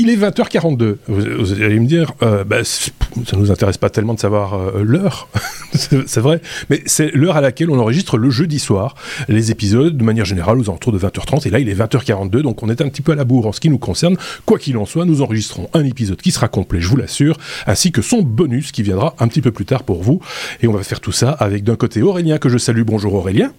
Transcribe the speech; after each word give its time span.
il 0.00 0.08
est 0.08 0.16
20h42. 0.16 0.96
Vous, 1.08 1.52
allez 1.52 1.78
me 1.78 1.86
dire, 1.86 2.12
euh, 2.22 2.42
bah, 2.42 2.64
ça 2.64 3.36
nous 3.36 3.50
intéresse 3.50 3.76
pas 3.76 3.90
tellement 3.90 4.14
de 4.14 4.18
savoir 4.18 4.54
euh, 4.54 4.82
l'heure, 4.82 5.28
c'est 5.74 6.20
vrai, 6.20 6.40
mais 6.70 6.82
c'est 6.86 7.10
l'heure 7.14 7.36
à 7.36 7.42
laquelle 7.42 7.70
on 7.70 7.78
enregistre 7.78 8.16
le 8.16 8.30
jeudi 8.30 8.58
soir 8.58 8.94
les 9.28 9.50
épisodes 9.50 9.96
de 9.96 10.02
manière 10.02 10.24
générale 10.24 10.58
aux 10.58 10.70
alentours 10.70 10.92
de 10.92 10.98
20h30. 10.98 11.46
Et 11.46 11.50
là, 11.50 11.58
il 11.58 11.68
est 11.68 11.74
20h42, 11.74 12.40
donc 12.40 12.62
on 12.62 12.70
est 12.70 12.80
un 12.80 12.88
petit 12.88 13.02
peu 13.02 13.12
à 13.12 13.14
la 13.14 13.24
bourre 13.24 13.46
en 13.46 13.52
ce 13.52 13.60
qui 13.60 13.68
nous 13.68 13.78
concerne. 13.78 14.16
Quoi 14.46 14.58
qu'il 14.58 14.78
en 14.78 14.86
soit, 14.86 15.04
nous 15.04 15.20
enregistrons 15.20 15.68
un 15.74 15.84
épisode 15.84 16.20
qui 16.20 16.30
sera 16.30 16.48
complet, 16.48 16.80
je 16.80 16.88
vous 16.88 16.96
l'assure, 16.96 17.36
ainsi 17.66 17.92
que 17.92 18.00
son 18.00 18.22
bonus 18.22 18.72
qui 18.72 18.82
viendra 18.82 19.14
un 19.18 19.28
petit 19.28 19.42
peu 19.42 19.52
plus 19.52 19.66
tard 19.66 19.82
pour 19.82 20.02
vous. 20.02 20.20
Et 20.62 20.66
on 20.66 20.72
va 20.72 20.82
faire 20.82 21.00
tout 21.00 21.12
ça 21.12 21.30
avec 21.30 21.62
d'un 21.62 21.76
côté 21.76 22.00
Aurélien 22.00 22.38
que 22.38 22.48
je 22.48 22.56
salue. 22.56 22.82
Bonjour 22.82 23.14
Aurélien. 23.14 23.52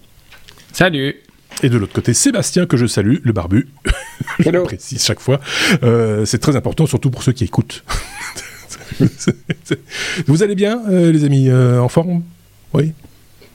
Salut. 0.72 1.14
Et 1.62 1.68
de 1.68 1.78
l'autre 1.78 1.92
côté, 1.92 2.14
Sébastien, 2.14 2.66
que 2.66 2.76
je 2.76 2.86
salue, 2.86 3.16
le 3.22 3.32
barbu. 3.32 3.68
je 4.38 4.50
le 4.50 4.62
précise 4.62 5.04
chaque 5.04 5.20
fois. 5.20 5.40
Euh, 5.82 6.24
c'est 6.24 6.38
très 6.38 6.56
important, 6.56 6.86
surtout 6.86 7.10
pour 7.10 7.22
ceux 7.22 7.32
qui 7.32 7.44
écoutent. 7.44 7.84
Vous 10.26 10.42
allez 10.42 10.54
bien, 10.54 10.82
euh, 10.90 11.12
les 11.12 11.24
amis 11.24 11.48
euh, 11.48 11.80
En 11.80 11.88
forme? 11.88 12.22
Oui 12.74 12.92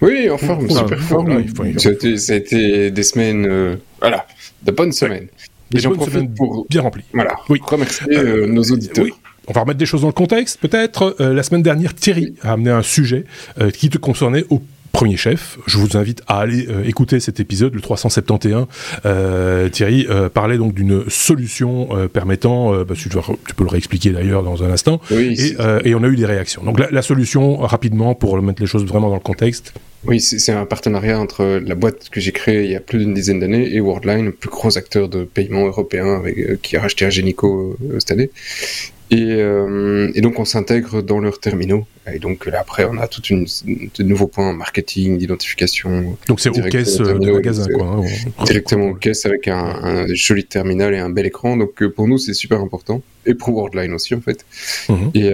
Oui, 0.01 0.29
en 0.29 0.37
forme, 0.37 0.69
super 0.69 0.99
forme. 0.99 1.43
ça, 1.77 1.89
a 1.89 2.35
été, 2.35 2.91
des 2.91 3.03
semaines, 3.03 3.77
voilà, 3.99 4.25
de 4.63 4.71
bonnes 4.71 4.91
semaines. 4.91 5.27
Des 5.71 5.81
bonnes 5.81 5.99
semaines 6.01 6.33
pour 6.33 6.65
bien 6.69 6.81
remplies. 6.81 7.03
Voilà, 7.13 7.35
oui. 7.49 7.59
remercier 7.63 8.47
nos 8.47 8.63
auditeurs. 8.63 9.05
Oui. 9.05 9.13
On 9.49 9.53
va 9.53 9.61
remettre 9.61 9.79
des 9.79 9.85
choses 9.85 10.01
dans 10.01 10.07
le 10.07 10.13
contexte, 10.13 10.59
peut-être. 10.59 11.15
la 11.19 11.43
semaine 11.43 11.63
dernière, 11.63 11.93
Thierry 11.93 12.35
a 12.41 12.53
amené 12.53 12.69
un 12.69 12.83
sujet 12.83 13.25
qui 13.73 13.89
te 13.89 13.97
concernait 13.97 14.45
au 14.49 14.61
premier 14.91 15.17
chef. 15.17 15.57
Je 15.67 15.77
vous 15.77 15.97
invite 15.97 16.21
à 16.27 16.39
aller 16.39 16.67
euh, 16.69 16.83
écouter 16.83 17.19
cet 17.19 17.39
épisode, 17.39 17.73
le 17.73 17.81
371. 17.81 18.67
Euh, 19.05 19.69
Thierry 19.69 20.07
euh, 20.09 20.29
parlait 20.29 20.57
donc 20.57 20.73
d'une 20.73 21.03
solution 21.09 21.89
permettant, 22.11 22.83
bah, 22.83 22.95
tu, 22.95 23.09
peux 23.09 23.63
le 23.63 23.69
réexpliquer 23.69 24.11
d'ailleurs 24.11 24.43
dans 24.43 24.63
un 24.63 24.71
instant, 24.71 24.99
et, 25.11 25.95
on 25.95 26.03
a 26.03 26.07
eu 26.07 26.15
des 26.15 26.25
réactions. 26.25 26.63
Donc 26.63 26.79
la, 26.79 27.01
solution, 27.01 27.57
rapidement, 27.57 28.15
pour 28.15 28.41
mettre 28.41 28.61
les 28.61 28.67
choses 28.67 28.85
vraiment 28.85 29.09
dans 29.09 29.15
le 29.15 29.21
contexte. 29.21 29.73
Oui, 30.05 30.19
c'est 30.19 30.51
un 30.51 30.65
partenariat 30.65 31.19
entre 31.19 31.59
la 31.63 31.75
boîte 31.75 32.09
que 32.09 32.21
j'ai 32.21 32.31
créée 32.31 32.65
il 32.65 32.71
y 32.71 32.75
a 32.75 32.79
plus 32.79 32.99
d'une 32.99 33.13
dizaine 33.13 33.39
d'années 33.39 33.73
et 33.73 33.81
Worldline, 33.81 34.25
le 34.25 34.31
plus 34.31 34.49
gros 34.49 34.77
acteur 34.77 35.09
de 35.09 35.23
paiement 35.23 35.65
européen 35.65 36.21
qui 36.61 36.77
a 36.77 36.81
racheté 36.81 37.05
Agenico 37.05 37.77
cette 37.99 38.11
année. 38.11 38.29
Euh, 39.13 40.11
et, 40.13 40.21
donc 40.21 40.39
on 40.39 40.45
s'intègre 40.45 41.01
dans 41.01 41.19
leurs 41.19 41.39
terminaux. 41.39 41.85
Et 42.11 42.19
donc 42.19 42.45
là 42.45 42.59
après 42.61 42.85
on 42.85 42.97
a 42.97 43.07
tout 43.07 43.21
de 43.21 44.03
nouveaux 44.03 44.27
points 44.27 44.53
marketing, 44.53 45.17
d'identification. 45.17 46.17
Donc 46.27 46.39
c'est 46.39 46.49
aux 46.49 46.61
caisses 46.63 46.99
euh, 46.99 47.17
de 47.17 47.31
magasin 47.31 47.65
quoi. 47.73 48.01
Hein, 48.05 48.43
directement 48.45 48.87
aux 48.87 48.95
caisses 48.95 49.25
avec 49.25 49.47
un, 49.47 50.05
joli 50.13 50.45
terminal 50.45 50.93
et 50.93 50.99
un 50.99 51.09
bel 51.09 51.25
écran. 51.25 51.57
Donc 51.57 51.81
euh, 51.81 51.89
pour 51.89 52.07
nous 52.07 52.17
c'est 52.17 52.33
super 52.33 52.59
important. 52.59 53.01
Et 53.25 53.33
pour 53.33 53.53
Worldline 53.55 53.93
aussi 53.93 54.15
en 54.15 54.21
fait. 54.21 54.45
Mhm. 54.89 55.11
et, 55.13 55.33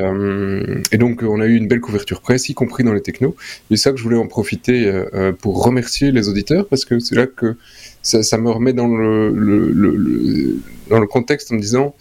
et, 0.92 0.98
donc 0.98 1.22
on 1.22 1.40
a 1.42 1.46
eu 1.46 1.56
une 1.56 1.68
belle 1.68 1.82
couverture 1.82 2.22
presse, 2.22 2.50
y 2.50 2.56
compris 2.56 2.84
dans 2.84 2.94
les 2.94 3.02
technos. 3.02 3.36
Et 3.70 3.78
ça 3.78 3.92
que 3.92 3.98
je 3.98 4.04
voulais 4.04 4.18
en 4.18 4.28
profiter 4.28 4.92
pour 5.40 5.64
remercier 5.64 6.12
les 6.12 6.28
auditeurs 6.28 6.68
parce 6.68 6.86
que 6.86 7.00
c'est 7.00 7.16
là 7.16 7.28
que 7.28 7.56
ça, 8.02 8.22
ça, 8.22 8.38
me 8.38 8.50
remet 8.50 8.74
dans 8.74 8.88
le, 8.88 9.30
le, 9.32 9.70
le, 9.72 10.60
dans 10.90 11.00
le 11.00 11.08
contexte 11.08 11.52
en 11.52 11.56
me 11.56 11.62
disant 11.62 11.96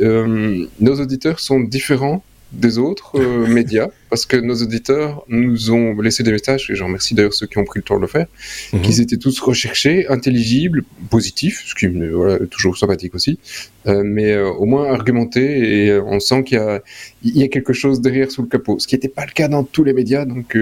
nos 0.00 1.00
auditeurs 1.00 1.40
sont 1.40 1.60
différents 1.60 2.22
des 2.52 2.78
autres 2.78 3.18
euh, 3.18 3.46
médias 3.54 3.88
parce 4.10 4.26
que 4.26 4.36
nos 4.36 4.56
auditeurs 4.56 5.24
nous 5.28 5.70
ont 5.70 5.98
laissé 6.00 6.22
des 6.22 6.32
messages 6.32 6.68
et 6.70 6.74
j'en 6.74 6.86
remercie 6.86 7.14
d'ailleurs 7.14 7.32
ceux 7.32 7.46
qui 7.46 7.58
ont 7.58 7.64
pris 7.64 7.78
le 7.80 7.84
temps 7.84 7.96
de 7.96 8.02
le 8.02 8.06
faire 8.06 8.26
mhm. 8.72 8.82
qu'ils 8.82 9.00
étaient 9.00 9.16
tous 9.16 9.40
recherchés 9.40 10.08
intelligibles 10.08 10.82
positifs 11.08 11.62
ce 11.66 11.74
qui 11.74 11.86
est 11.86 12.08
voilà, 12.10 12.38
toujours 12.46 12.76
sympathique 12.76 13.14
aussi 13.14 13.38
euh, 13.86 14.02
mais 14.04 14.36
au 14.36 14.66
moins 14.66 14.92
argumentés 14.92 15.86
et 15.86 15.98
on 15.98 16.20
sent 16.20 16.44
qu'il 16.44 16.58
y 16.58 16.60
a 16.60 16.82
il 17.22 17.36
y 17.36 17.42
a 17.42 17.48
quelque 17.48 17.72
chose 17.72 18.00
derrière 18.00 18.30
sous 18.30 18.42
le 18.42 18.48
capot 18.48 18.78
ce 18.78 18.86
qui 18.86 18.94
n'était 18.94 19.08
pas 19.08 19.24
le 19.24 19.32
cas 19.32 19.48
dans 19.48 19.64
tous 19.64 19.84
les 19.84 19.92
médias 19.92 20.24
donc 20.24 20.56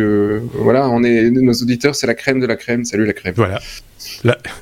voilà 0.54 0.88
on 0.88 1.02
est 1.02 1.30
nos 1.30 1.52
auditeurs 1.52 1.94
c'est 1.94 2.06
la 2.06 2.14
crème 2.14 2.40
de 2.40 2.46
la 2.46 2.56
crème 2.56 2.84
salut 2.84 3.06
la 3.06 3.12
crème 3.12 3.34
voilà 3.36 3.60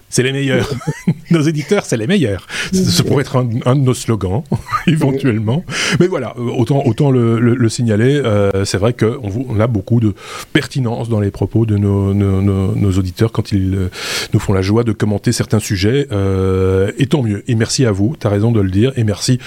c'est 0.09 0.23
les 0.23 0.33
meilleurs. 0.33 0.71
nos 1.31 1.43
éditeurs, 1.43 1.85
c'est 1.85 1.97
les 1.97 2.07
meilleurs. 2.07 2.47
Ça 2.73 3.03
pourrait 3.05 3.23
être 3.23 3.37
un, 3.37 3.77
de 3.77 3.81
nos 3.81 3.95
slogans, 3.95 4.43
éventuellement. 4.87 5.65
Mais 6.01 6.07
voilà, 6.07 6.35
euh, 6.39 6.51
autant, 6.51 7.11
le, 7.11 7.69
signaler. 7.69 8.21
Euh, 8.25 8.65
c'est 8.77 8.81
vrai 8.81 8.93
qu'on 8.93 9.47
on 9.49 9.59
a 9.59 9.67
beaucoup 9.67 10.01
de 10.01 10.13
pertinence 10.53 11.09
dans 11.09 11.19
les 11.19 11.31
propos 11.31 11.65
de 11.65 11.79
nos, 11.79 12.93
auditeurs 12.99 13.33
quand 13.33 13.53
ils 13.53 13.75
euh, 13.75 13.91
nous 14.35 14.41
font 14.41 14.53
la 14.53 14.61
joie 14.61 14.85
de 14.85 14.93
commenter 14.93 15.33
certains 15.33 15.61
sujets. 15.61 16.09
et 16.99 17.07
tant 17.07 17.23
mieux. 17.23 17.43
Et 17.49 17.55
merci 17.55 17.87
à 17.87 17.93
vous, 17.93 18.17
tu 18.21 18.27
as 18.27 18.31
raison 18.31 18.53
de 18.53 18.61
le 18.61 18.71
dire. 18.71 18.93
Et 18.97 19.05
merci 19.05 19.39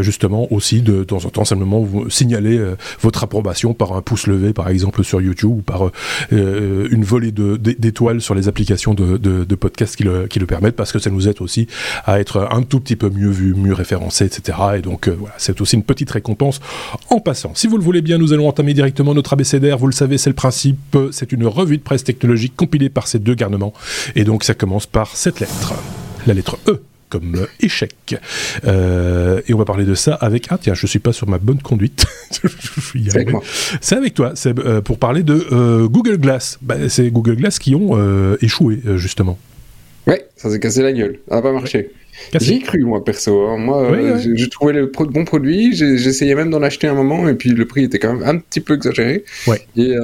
justement 0.00 0.46
aussi 0.52 0.80
de, 0.80 0.98
de 0.98 1.04
temps 1.04 1.24
en 1.24 1.30
temps 1.30 1.44
simplement 1.44 1.80
vous 1.80 2.08
signaler 2.08 2.58
votre 3.00 3.24
approbation 3.24 3.74
par 3.74 3.94
un 3.94 4.02
pouce 4.02 4.26
levé, 4.26 4.52
par 4.52 4.68
exemple, 4.68 5.02
sur 5.02 5.20
YouTube, 5.20 5.50
ou 5.50 5.62
par 5.62 5.90
une 6.30 7.04
volée 7.04 7.32
d'étoiles 7.32 8.20
sur 8.20 8.34
les 8.34 8.48
applications 8.48 8.94
de, 8.94 9.54
podcasts 9.56 9.96
qui 9.96 10.04
le, 10.04 10.28
qui 10.28 10.38
le, 10.38 10.46
permettent, 10.46 10.76
parce 10.76 10.92
que 10.92 10.98
ça 10.98 11.10
nous 11.10 11.28
aide 11.28 11.40
aussi 11.40 11.66
à 12.04 12.20
être 12.20 12.48
un 12.50 12.62
tout 12.62 12.80
petit 12.80 12.96
peu 12.96 13.10
mieux 13.10 13.30
vu, 13.30 13.54
mieux 13.54 13.74
référencé, 13.74 14.24
etc. 14.24 14.58
Et 14.76 14.82
donc 14.82 15.08
euh, 15.08 15.16
voilà, 15.18 15.34
c'est 15.38 15.60
aussi 15.60 15.76
une 15.76 15.82
petite 15.82 16.10
récompense 16.10 16.60
en 17.08 17.20
passant. 17.20 17.52
Si 17.54 17.66
vous 17.66 17.76
le 17.76 17.82
voulez 17.82 18.02
bien, 18.02 18.18
nous 18.20 18.32
allons 18.32 18.48
entamer 18.48 18.74
directement 18.74 19.14
notre 19.14 19.32
abécédaire. 19.32 19.78
Vous 19.78 19.86
le 19.86 19.92
savez, 19.92 20.18
c'est 20.18 20.30
le 20.30 20.36
principe. 20.36 20.96
C'est 21.10 21.32
une 21.32 21.46
revue 21.46 21.78
de 21.78 21.82
presse 21.82 22.04
technologique 22.04 22.54
compilée 22.56 22.88
par 22.88 23.08
ces 23.08 23.18
deux 23.18 23.34
garnements. 23.34 23.72
Et 24.14 24.24
donc 24.24 24.44
ça 24.44 24.54
commence 24.54 24.86
par 24.86 25.16
cette 25.16 25.40
lettre. 25.40 25.74
La 26.26 26.34
lettre 26.34 26.58
E 26.68 26.82
comme 27.10 27.46
échec. 27.60 28.16
Euh, 28.64 29.42
et 29.46 29.52
on 29.52 29.58
va 29.58 29.64
parler 29.64 29.84
de 29.84 29.94
ça 29.94 30.14
avec... 30.14 30.46
Ah 30.50 30.58
tiens, 30.58 30.74
je 30.74 30.86
suis 30.86 31.00
pas 31.00 31.12
sur 31.12 31.28
ma 31.28 31.38
bonne 31.38 31.60
conduite. 31.60 32.06
c'est 33.80 33.96
avec 33.96 34.14
toi. 34.14 34.32
C'est 34.34 34.56
euh, 34.58 34.80
pour 34.80 34.98
parler 34.98 35.22
de 35.22 35.46
euh, 35.52 35.88
Google 35.88 36.18
Glass. 36.18 36.58
Bah, 36.62 36.76
c'est 36.88 37.10
Google 37.10 37.36
Glass 37.36 37.58
qui 37.58 37.74
ont 37.74 37.98
échoué, 38.40 38.80
justement. 38.96 39.38
Ouais, 40.06 40.28
ça 40.36 40.50
s'est 40.50 40.60
cassé 40.60 40.82
la 40.82 40.92
gueule. 40.92 41.18
Ça 41.28 41.34
n'a 41.34 41.42
pas 41.42 41.52
marché. 41.52 41.90
J'y 42.40 42.60
cru, 42.60 42.84
moi, 42.84 43.04
perso. 43.04 43.46
Hein. 43.46 43.58
Moi, 43.58 44.18
j'ai 44.18 44.48
trouvé 44.48 44.72
le 44.72 44.86
bon 44.86 45.24
produit. 45.24 45.74
J'essayais 45.74 46.34
même 46.34 46.50
d'en 46.50 46.62
acheter 46.62 46.86
un 46.86 46.94
moment, 46.94 47.28
et 47.28 47.34
puis 47.34 47.50
le 47.50 47.64
prix 47.66 47.84
était 47.84 47.98
quand 47.98 48.14
même 48.14 48.28
un 48.28 48.38
petit 48.38 48.60
peu 48.60 48.74
exagéré. 48.74 49.24
Ouais. 49.46 49.60
Et, 49.76 49.94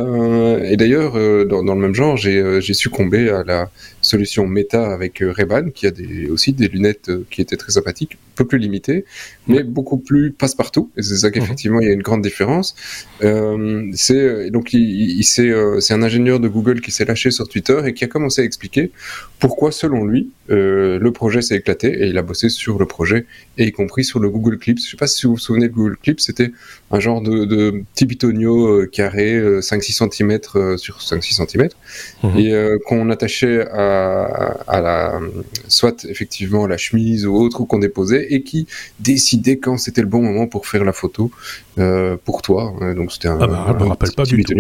et 0.65 0.77
d'ailleurs, 0.77 1.15
dans, 1.47 1.63
dans, 1.63 1.75
le 1.75 1.81
même 1.81 1.95
genre, 1.95 2.17
j'ai 2.17 2.75
succombé 2.75 3.29
à 3.31 3.43
la 3.45 3.71
solution 4.07 4.47
méta 4.47 4.93
avec 4.93 5.23
euh, 5.23 5.33
Ray-Ban, 5.33 5.71
qui 5.71 5.87
a 5.87 5.91
des, 5.91 6.29
aussi 6.29 6.53
des 6.53 6.69
lunettes 6.69 7.09
euh, 7.09 7.27
qui 7.31 7.41
étaient 7.41 7.57
très 7.57 7.73
sympathiques, 7.73 8.15
un 8.15 8.37
peu 8.37 8.47
plus 8.47 8.59
limitées, 8.59 9.05
mais 9.49 9.63
beaucoup 9.63 9.99
plus 9.99 10.31
passe-partout. 10.31 10.91
Et 10.97 11.03
c'est 11.03 11.17
ça 11.17 11.31
qu'effectivement, 11.31 11.81
il 11.81 11.89
y 11.89 11.91
a 11.91 11.93
une 11.93 12.03
grande 12.03 12.23
différence. 12.23 12.75
Euh, 13.23 13.91
c'est 13.95 14.51
donc 14.51 14.73
il, 14.73 15.23
c'est 15.25 15.53
un 15.93 16.03
ingénieur 16.03 16.41
de 16.41 16.49
Google 16.49 16.81
qui 16.81 16.91
s'est 16.91 17.05
lâché 17.05 17.31
sur 17.31 17.49
Twitter 17.49 17.79
et 17.87 17.95
qui 17.95 18.05
a 18.05 18.07
commencé 18.07 18.43
à 18.43 18.45
expliquer 18.45 18.91
pourquoi, 19.39 19.73
selon 19.73 20.05
lui, 20.05 20.31
le 20.49 21.11
projet 21.11 21.43
s'est 21.43 21.57
éclaté 21.57 21.89
et 21.89 22.06
il 22.09 22.19
a 22.19 22.23
bossé 22.23 22.49
sur 22.49 22.79
le 22.79 22.87
projet 22.87 23.27
et 23.59 23.65
y 23.65 23.73
compris 23.73 24.05
sur 24.05 24.21
le 24.21 24.29
Google 24.31 24.59
Clips. 24.59 24.81
Je 24.81 24.91
sais 24.91 24.97
pas 24.97 25.07
si 25.07 25.27
vous 25.27 25.35
vous 25.35 25.39
souvenez 25.39 25.69
de 25.69 25.73
Google 25.73 25.97
Clips, 25.97 26.21
c'était 26.21 26.53
un 26.91 27.01
genre 27.01 27.21
de, 27.21 27.45
de 27.45 27.83
petit 27.95 28.07
bitonio 28.07 28.87
carré, 28.87 29.39
5-6 29.61 30.09
cm 30.11 30.79
sur 30.79 30.99
5-6 30.99 31.47
cm, 31.47 31.69
mhm. 32.23 32.39
et 32.39 32.79
qu'on 32.87 33.11
attachait 33.11 33.67
à 33.71 34.27
à, 34.67 34.81
la, 34.81 35.21
soit 35.69 36.05
effectivement 36.09 36.67
la 36.67 36.77
chemise 36.77 37.27
ou 37.27 37.35
autre 37.35 37.65
qu'on 37.65 37.79
déposait 37.79 38.27
et 38.31 38.43
qui 38.43 38.67
décidait 39.01 39.59
quand 39.59 39.79
c'était 39.79 40.01
le 40.01 40.07
bon 40.07 40.23
moment 40.23 40.47
pour 40.47 40.67
faire 40.67 40.85
la 40.85 40.93
photo 40.93 41.31
euh, 41.79 42.17
pour 42.25 42.43
toi. 42.43 42.75
Donc 42.95 43.13
c'était 43.13 43.29
un, 43.29 43.39
ah 43.41 43.47
bah, 43.47 43.77
me 43.79 43.89
rappelle 43.89 44.13
pas 44.13 44.25
du 44.25 44.43
tout. 44.43 44.55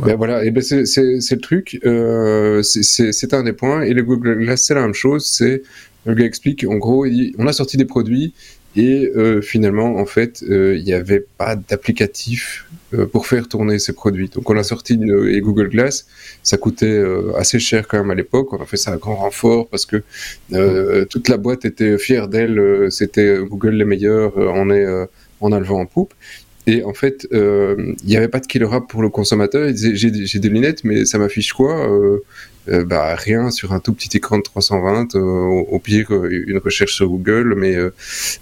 Ben 0.00 0.16
voilà, 0.16 0.44
et 0.44 0.50
ben 0.50 0.62
c'est 0.62 0.82
le 0.84 1.40
truc. 1.40 1.80
Euh, 1.84 2.62
c'est 2.62 3.34
un 3.34 3.42
des 3.42 3.52
points. 3.52 3.82
Et 3.82 3.92
le 3.92 4.02
Google 4.02 4.38
Glass 4.38 4.62
c'est 4.64 4.74
la 4.74 4.82
même 4.82 4.94
chose. 4.94 5.26
C'est 5.26 5.62
le 6.06 6.14
gars 6.14 6.24
explique 6.24 6.64
en 6.64 6.76
gros, 6.76 7.06
on 7.38 7.46
a 7.46 7.52
sorti 7.52 7.76
des 7.76 7.84
produits 7.84 8.32
et 8.76 9.10
euh, 9.16 9.40
finalement, 9.40 9.96
en 9.96 10.04
fait, 10.04 10.42
euh, 10.42 10.76
il 10.76 10.84
n'y 10.84 10.92
avait 10.92 11.24
pas 11.38 11.56
d'applicatif 11.56 12.66
euh, 12.92 13.06
pour 13.06 13.26
faire 13.26 13.48
tourner 13.48 13.78
ces 13.78 13.94
produits. 13.94 14.28
Donc 14.28 14.50
on 14.50 14.56
a 14.58 14.62
sorti 14.62 14.98
Google 14.98 15.70
Glass, 15.70 16.06
ça 16.42 16.58
coûtait 16.58 17.02
assez 17.38 17.58
cher 17.58 17.88
quand 17.88 17.98
même 17.98 18.10
à 18.10 18.14
l'époque. 18.14 18.52
On 18.52 18.62
a 18.62 18.66
fait 18.66 18.76
ça 18.76 18.92
à 18.92 18.96
grand 18.98 19.16
renfort 19.16 19.68
parce 19.68 19.86
que 19.86 20.02
toute 21.06 21.28
la 21.28 21.38
boîte 21.38 21.64
était 21.64 21.96
fière 21.96 22.28
d'elle. 22.28 22.88
C'était 22.90 23.38
Google 23.38 23.70
les 23.70 23.86
meilleurs. 23.86 24.36
on 24.36 25.06
on 25.40 25.52
a 25.52 25.70
en 25.70 25.86
poupe. 25.86 26.14
Et 26.66 26.82
en 26.84 26.94
fait, 26.94 27.28
il 27.32 27.94
n'y 28.04 28.16
avait 28.16 28.28
pas 28.28 28.40
de 28.40 28.46
killer 28.46 28.68
app 28.72 28.88
pour 28.88 29.02
le 29.02 29.08
consommateur. 29.08 29.68
Il 29.68 29.74
disait 29.74 29.94
j'ai 29.94 30.38
des 30.38 30.48
lunettes, 30.48 30.84
mais 30.84 31.04
ça 31.04 31.18
m'affiche 31.18 31.52
quoi 31.52 31.88
euh, 32.68 32.84
bah, 32.84 33.14
rien 33.14 33.50
sur 33.50 33.72
un 33.72 33.80
tout 33.80 33.92
petit 33.92 34.16
écran 34.16 34.38
de 34.38 34.42
320, 34.42 35.14
euh, 35.14 35.20
au, 35.20 35.78
pire 35.78 36.12
euh, 36.12 36.44
une 36.48 36.58
recherche 36.58 36.94
sur 36.94 37.08
Google, 37.08 37.54
mais 37.56 37.76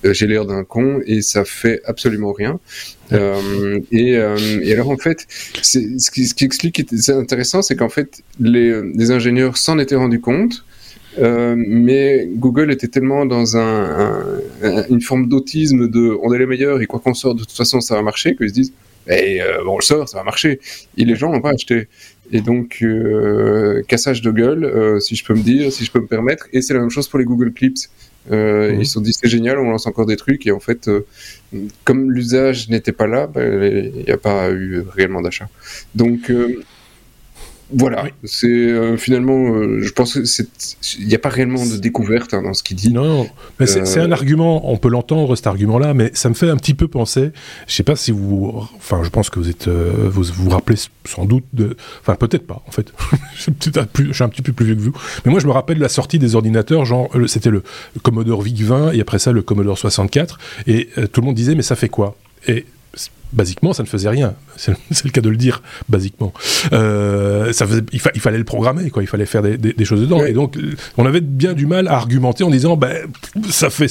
j'ai 0.04 0.26
l'air 0.26 0.46
d'un 0.46 0.64
con 0.64 1.00
et 1.04 1.20
ça 1.22 1.44
fait 1.44 1.82
absolument 1.84 2.32
rien. 2.32 2.58
Et, 3.12 4.12
et, 4.12 4.72
alors 4.72 4.90
en 4.90 4.96
fait, 4.96 5.26
ce 5.62 6.10
qui, 6.10 6.26
ce 6.26 6.34
qui 6.34 6.44
explique, 6.44 6.86
c'est 6.96 7.12
intéressant, 7.12 7.62
c'est 7.62 7.76
qu'en 7.76 7.88
fait 7.88 8.22
les, 8.40 8.82
les 8.82 9.10
ingénieurs 9.10 9.56
s'en 9.56 9.78
étaient 9.78 9.96
rendus 9.96 10.20
compte. 10.20 10.64
Mais 11.18 12.28
Google 12.34 12.70
était 12.70 12.88
tellement 12.88 13.26
dans 13.26 13.56
un, 13.56 14.24
une 14.90 15.00
forme 15.00 15.28
d'autisme 15.28 15.88
de 15.88 16.16
on 16.22 16.32
est 16.32 16.38
les 16.38 16.46
meilleurs 16.46 16.80
et 16.80 16.86
quoi 16.86 17.00
qu'on 17.00 17.14
sort 17.14 17.34
de 17.34 17.40
toute 17.40 17.56
façon 17.56 17.80
ça 17.80 17.94
va 17.94 18.02
marcher 18.02 18.34
qu'ils 18.36 18.48
se 18.48 18.54
disent 18.54 18.72
eh, 19.06 19.40
bon, 19.64 19.74
on 19.74 19.78
le 19.78 19.82
sort, 19.82 20.08
ça 20.08 20.16
va 20.16 20.24
marcher. 20.24 20.60
Et 20.96 21.04
les 21.04 21.14
gens 21.14 21.30
n'ont 21.30 21.42
pas 21.42 21.50
acheté. 21.50 21.88
Et 22.32 22.40
donc, 22.40 22.82
cassage 23.86 24.22
de 24.22 24.30
gueule, 24.30 25.00
si 25.02 25.14
je 25.14 25.24
peux 25.24 25.34
me 25.34 25.42
dire, 25.42 25.70
si 25.70 25.84
je 25.84 25.92
peux 25.92 26.00
me 26.00 26.06
permettre. 26.06 26.46
Et 26.54 26.62
c'est 26.62 26.72
la 26.72 26.80
même 26.80 26.88
chose 26.88 27.06
pour 27.08 27.18
les 27.18 27.26
Google 27.26 27.52
Clips. 27.52 27.90
Euh, 28.30 28.72
mhm. 28.72 28.80
Ils 28.80 28.86
se 28.86 28.94
sont 28.94 29.00
dit 29.00 29.12
c'est 29.12 29.28
génial, 29.28 29.58
on 29.58 29.70
lance 29.70 29.86
encore 29.86 30.06
des 30.06 30.16
trucs 30.16 30.46
et 30.46 30.52
en 30.52 30.60
fait, 30.60 30.88
euh, 30.88 31.04
comme 31.84 32.10
l'usage 32.10 32.68
n'était 32.68 32.92
pas 32.92 33.06
là, 33.06 33.26
ben, 33.26 33.92
il 33.94 34.04
n'y 34.04 34.10
a 34.10 34.16
pas 34.16 34.50
eu 34.50 34.82
réellement 34.94 35.20
d'achat. 35.20 35.48
Donc 35.94 36.30
euh, 36.30 36.62
voilà, 37.72 38.04
c'est 38.24 38.46
euh, 38.46 38.96
finalement, 38.96 39.54
euh, 39.54 39.80
je 39.80 39.90
pense 39.92 40.14
qu'il 40.14 41.06
n'y 41.06 41.14
a 41.14 41.18
pas 41.18 41.30
réellement 41.30 41.64
de 41.64 41.76
découverte 41.76 42.34
hein, 42.34 42.42
dans 42.42 42.52
ce 42.52 42.62
qu'il 42.62 42.76
dit. 42.76 42.92
Non, 42.92 43.26
mais 43.58 43.66
c'est 43.66 43.98
un 43.98 44.10
euh, 44.10 44.12
argument, 44.12 44.70
on 44.70 44.76
peut 44.76 44.90
l'entendre 44.90 45.34
cet 45.34 45.46
argument-là, 45.46 45.94
mais 45.94 46.10
ça 46.14 46.28
me 46.28 46.34
fait 46.34 46.50
un 46.50 46.56
petit 46.56 46.74
peu 46.74 46.88
penser. 46.88 47.30
Je 47.66 47.74
sais 47.74 47.82
pas 47.82 47.96
si 47.96 48.12
vous, 48.12 48.52
enfin, 48.76 49.02
je 49.02 49.08
pense 49.08 49.30
que 49.30 49.38
vous 49.38 49.48
êtes, 49.48 49.68
vous 49.68 50.24
vous 50.24 50.50
rappelez 50.50 50.76
sans 51.06 51.24
doute 51.24 51.44
de, 51.54 51.76
enfin 52.02 52.16
peut-être 52.16 52.46
pas 52.46 52.62
en 52.66 52.70
fait. 52.70 52.92
je, 53.34 54.12
suis 54.12 54.24
un 54.24 54.28
petit 54.28 54.42
peu 54.42 54.52
plus 54.52 54.66
vieux 54.66 54.74
que 54.74 54.80
vous, 54.80 54.92
mais 55.24 55.30
moi 55.30 55.40
je 55.40 55.46
me 55.46 55.52
rappelle 55.52 55.78
la 55.78 55.88
sortie 55.88 56.18
des 56.18 56.34
ordinateurs, 56.34 56.84
genre 56.84 57.10
c'était 57.26 57.50
le 57.50 57.62
Commodore 58.02 58.42
VIC 58.42 58.62
20 58.62 58.92
et 58.92 59.00
après 59.00 59.18
ça 59.18 59.32
le 59.32 59.42
Commodore 59.42 59.78
64, 59.78 60.38
et 60.66 60.88
tout 61.12 61.22
le 61.22 61.26
monde 61.26 61.34
disait 61.34 61.54
mais 61.54 61.62
ça 61.62 61.76
fait 61.76 61.88
quoi? 61.88 62.16
Et 62.46 62.66
basiquement, 63.34 63.72
ça 63.72 63.82
ne 63.82 63.88
faisait 63.88 64.08
rien. 64.08 64.34
C'est 64.56 65.04
le 65.04 65.10
cas 65.10 65.20
de 65.20 65.28
le 65.28 65.36
dire, 65.36 65.62
basiquement. 65.88 66.32
Euh, 66.72 67.52
ça 67.52 67.66
faisait, 67.66 67.82
il, 67.92 68.00
fallait 68.00 68.38
le 68.38 68.44
programmer, 68.44 68.90
quoi. 68.90 69.02
Il 69.02 69.06
fallait 69.06 69.26
faire 69.26 69.42
des, 69.42 69.84
choses 69.84 70.00
dedans. 70.00 70.24
Et 70.24 70.32
donc, 70.32 70.56
on 70.96 71.06
avait 71.06 71.20
bien 71.20 71.52
du 71.52 71.66
mal 71.66 71.88
à 71.88 71.94
argumenter 71.94 72.44
en 72.44 72.50
disant, 72.50 72.76
ben, 72.76 72.96
ça 73.50 73.70
fait 73.70 73.90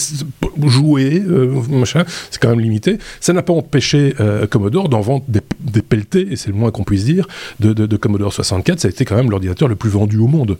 jouer, 0.65 1.21
euh, 1.25 1.61
machin, 1.69 2.03
c'est 2.31 2.41
quand 2.41 2.49
même 2.49 2.59
limité. 2.59 2.97
Ça 3.19 3.33
n'a 3.33 3.41
pas 3.41 3.53
empêché 3.53 4.15
euh, 4.19 4.47
Commodore 4.47 4.89
d'en 4.89 5.01
vendre 5.01 5.23
des, 5.27 5.41
des 5.59 5.81
pelletés, 5.81 6.27
et 6.31 6.35
c'est 6.35 6.49
le 6.49 6.55
moins 6.55 6.71
qu'on 6.71 6.83
puisse 6.83 7.05
dire, 7.05 7.27
de, 7.59 7.73
de, 7.73 7.97
Commodore 7.97 8.33
64. 8.33 8.79
Ça 8.79 8.87
a 8.87 8.91
été 8.91 9.05
quand 9.05 9.15
même 9.15 9.29
l'ordinateur 9.29 9.67
le 9.67 9.75
plus 9.75 9.89
vendu 9.89 10.17
au 10.17 10.27
monde, 10.27 10.57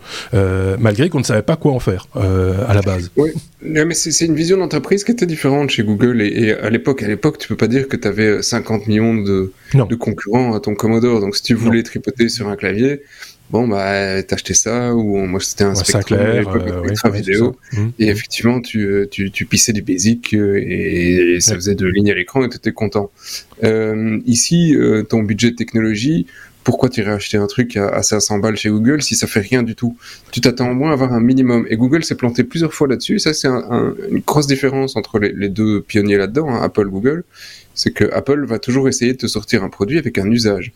malgré 0.79 1.09
qu'on 1.09 1.19
ne 1.19 1.23
savait 1.23 1.41
pas 1.41 1.55
quoi 1.55 1.73
en 1.73 1.79
faire 1.79 2.07
à 2.15 2.73
la 2.73 2.81
base. 2.81 3.11
Oui, 3.15 3.31
mais 3.61 3.93
c'est 3.93 4.25
une 4.25 4.35
vision 4.35 4.57
d'entreprise 4.57 5.03
qui 5.03 5.11
était 5.11 5.25
différente 5.25 5.69
chez 5.69 5.83
Google. 5.83 6.21
Et, 6.21 6.27
et 6.27 6.53
à 6.53 6.69
l'époque, 6.69 7.03
à 7.03 7.07
l'époque, 7.07 7.37
tu 7.37 7.47
peux 7.47 7.55
pas 7.55 7.67
dire 7.67 7.87
que 7.87 7.97
tu 7.97 8.07
avais 8.07 8.41
50 8.41 8.87
millions 8.87 9.15
de, 9.15 9.51
de, 9.73 9.92
concurrents 9.97 10.53
à 10.53 10.59
ton 10.59 10.75
Commodore. 10.75 11.19
Donc 11.19 11.35
si 11.35 11.43
tu 11.43 11.53
voulais 11.53 11.83
tripoter 11.83 12.29
sur 12.29 12.47
un 12.47 12.55
clavier, 12.55 13.01
bon 13.49 13.67
bah 13.67 14.23
t'achetais 14.23 14.53
ça 14.53 14.95
ou 14.95 15.17
moi 15.25 15.39
c'était 15.39 15.63
un 15.63 15.75
Spectrum 15.75 16.19
euh, 16.19 17.09
vidéo 17.09 17.55
mmh. 17.73 17.87
et 17.99 18.07
effectivement 18.07 18.61
tu, 18.61 18.85
euh, 18.85 19.07
tu, 19.09 19.31
tu, 19.31 19.45
pissais 19.45 19.73
du 19.73 19.81
basic 19.81 20.33
euh, 20.33 20.57
et, 20.57 21.37
ça 21.39 21.53
faisait 21.55 21.75
de 21.75 21.85
lignes 21.85 22.11
à 22.11 22.15
l'écran 22.15 22.43
et 22.43 22.49
tu 22.49 22.57
étais 22.57 22.71
content. 22.71 23.11
Euh, 23.63 24.19
ici 24.25 24.75
ton 25.09 25.23
budget 25.23 25.51
de 25.51 25.55
technologie 25.55 26.25
pourquoi 26.63 26.87
tu 26.89 27.01
irais 27.01 27.11
acheter 27.11 27.37
un 27.37 27.47
truc 27.47 27.75
à, 27.75 28.01
500 28.01 28.39
balles 28.39 28.55
chez 28.55 28.69
Google 28.69 29.01
si 29.01 29.15
ça 29.15 29.27
fait 29.27 29.41
rien 29.41 29.63
du 29.63 29.75
tout? 29.75 29.97
Tu 30.31 30.39
t'attends 30.39 30.71
au 30.71 30.73
moins 30.73 30.91
à 30.91 30.93
avoir 30.93 31.11
un 31.11 31.19
minimum. 31.19 31.65
Et 31.69 31.75
Google 31.75 32.05
s'est 32.05 32.15
planté 32.15 32.45
plusieurs 32.45 32.73
fois 32.73 32.87
là-dessus. 32.87 33.19
Ça, 33.19 33.33
c'est 33.33 33.49
une 33.49 34.23
grosse 34.25 34.47
différence 34.47 34.95
entre 34.95 35.19
les, 35.19 35.49
deux 35.49 35.81
pionniers 35.81 36.15
là-dedans, 36.15 36.49
hein, 36.49 36.61
Apple, 36.61 36.87
Google 36.87 37.25
c'est 37.73 37.91
que 37.91 38.05
Apple 38.13 38.45
va 38.45 38.59
toujours 38.59 38.87
essayer 38.87 39.13
de 39.13 39.17
te 39.17 39.27
sortir 39.27 39.63
un 39.63 39.69
produit 39.69 39.97
avec 39.97 40.17
un 40.17 40.29
usage. 40.29 40.71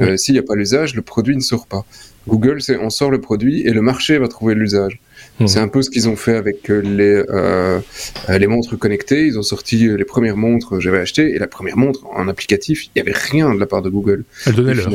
Euh, 0.00 0.16
S'il 0.16 0.34
n'y 0.34 0.38
a 0.38 0.42
pas 0.42 0.54
l'usage, 0.54 0.94
le 0.94 1.02
produit 1.02 1.36
ne 1.36 1.40
sort 1.40 1.66
pas. 1.66 1.84
Google, 2.26 2.60
c'est 2.60 2.76
on 2.76 2.90
sort 2.90 3.10
le 3.10 3.20
produit 3.20 3.62
et 3.62 3.70
le 3.70 3.80
marché 3.80 4.18
va 4.18 4.28
trouver 4.28 4.54
l'usage. 4.54 5.00
Mmh. 5.40 5.46
C'est 5.46 5.60
un 5.60 5.68
peu 5.68 5.82
ce 5.82 5.90
qu'ils 5.90 6.08
ont 6.08 6.16
fait 6.16 6.36
avec 6.36 6.70
euh, 6.70 6.80
les, 6.80 7.22
euh, 7.30 7.80
les 8.28 8.46
montres 8.46 8.78
connectées. 8.78 9.26
Ils 9.26 9.38
ont 9.38 9.42
sorti 9.42 9.88
les 9.88 10.04
premières 10.04 10.36
montres 10.36 10.70
que 10.70 10.80
j'avais 10.80 10.98
achetées 10.98 11.34
et 11.34 11.38
la 11.38 11.46
première 11.46 11.76
montre 11.76 12.06
en 12.12 12.28
applicatif, 12.28 12.86
il 12.86 12.90
n'y 12.96 13.02
avait 13.02 13.18
rien 13.18 13.54
de 13.54 13.58
la 13.58 13.66
part 13.66 13.82
de 13.82 13.90
Google. 13.90 14.24
Elle 14.46 14.54
donnait 14.54 14.74
l'heure. 14.74 14.90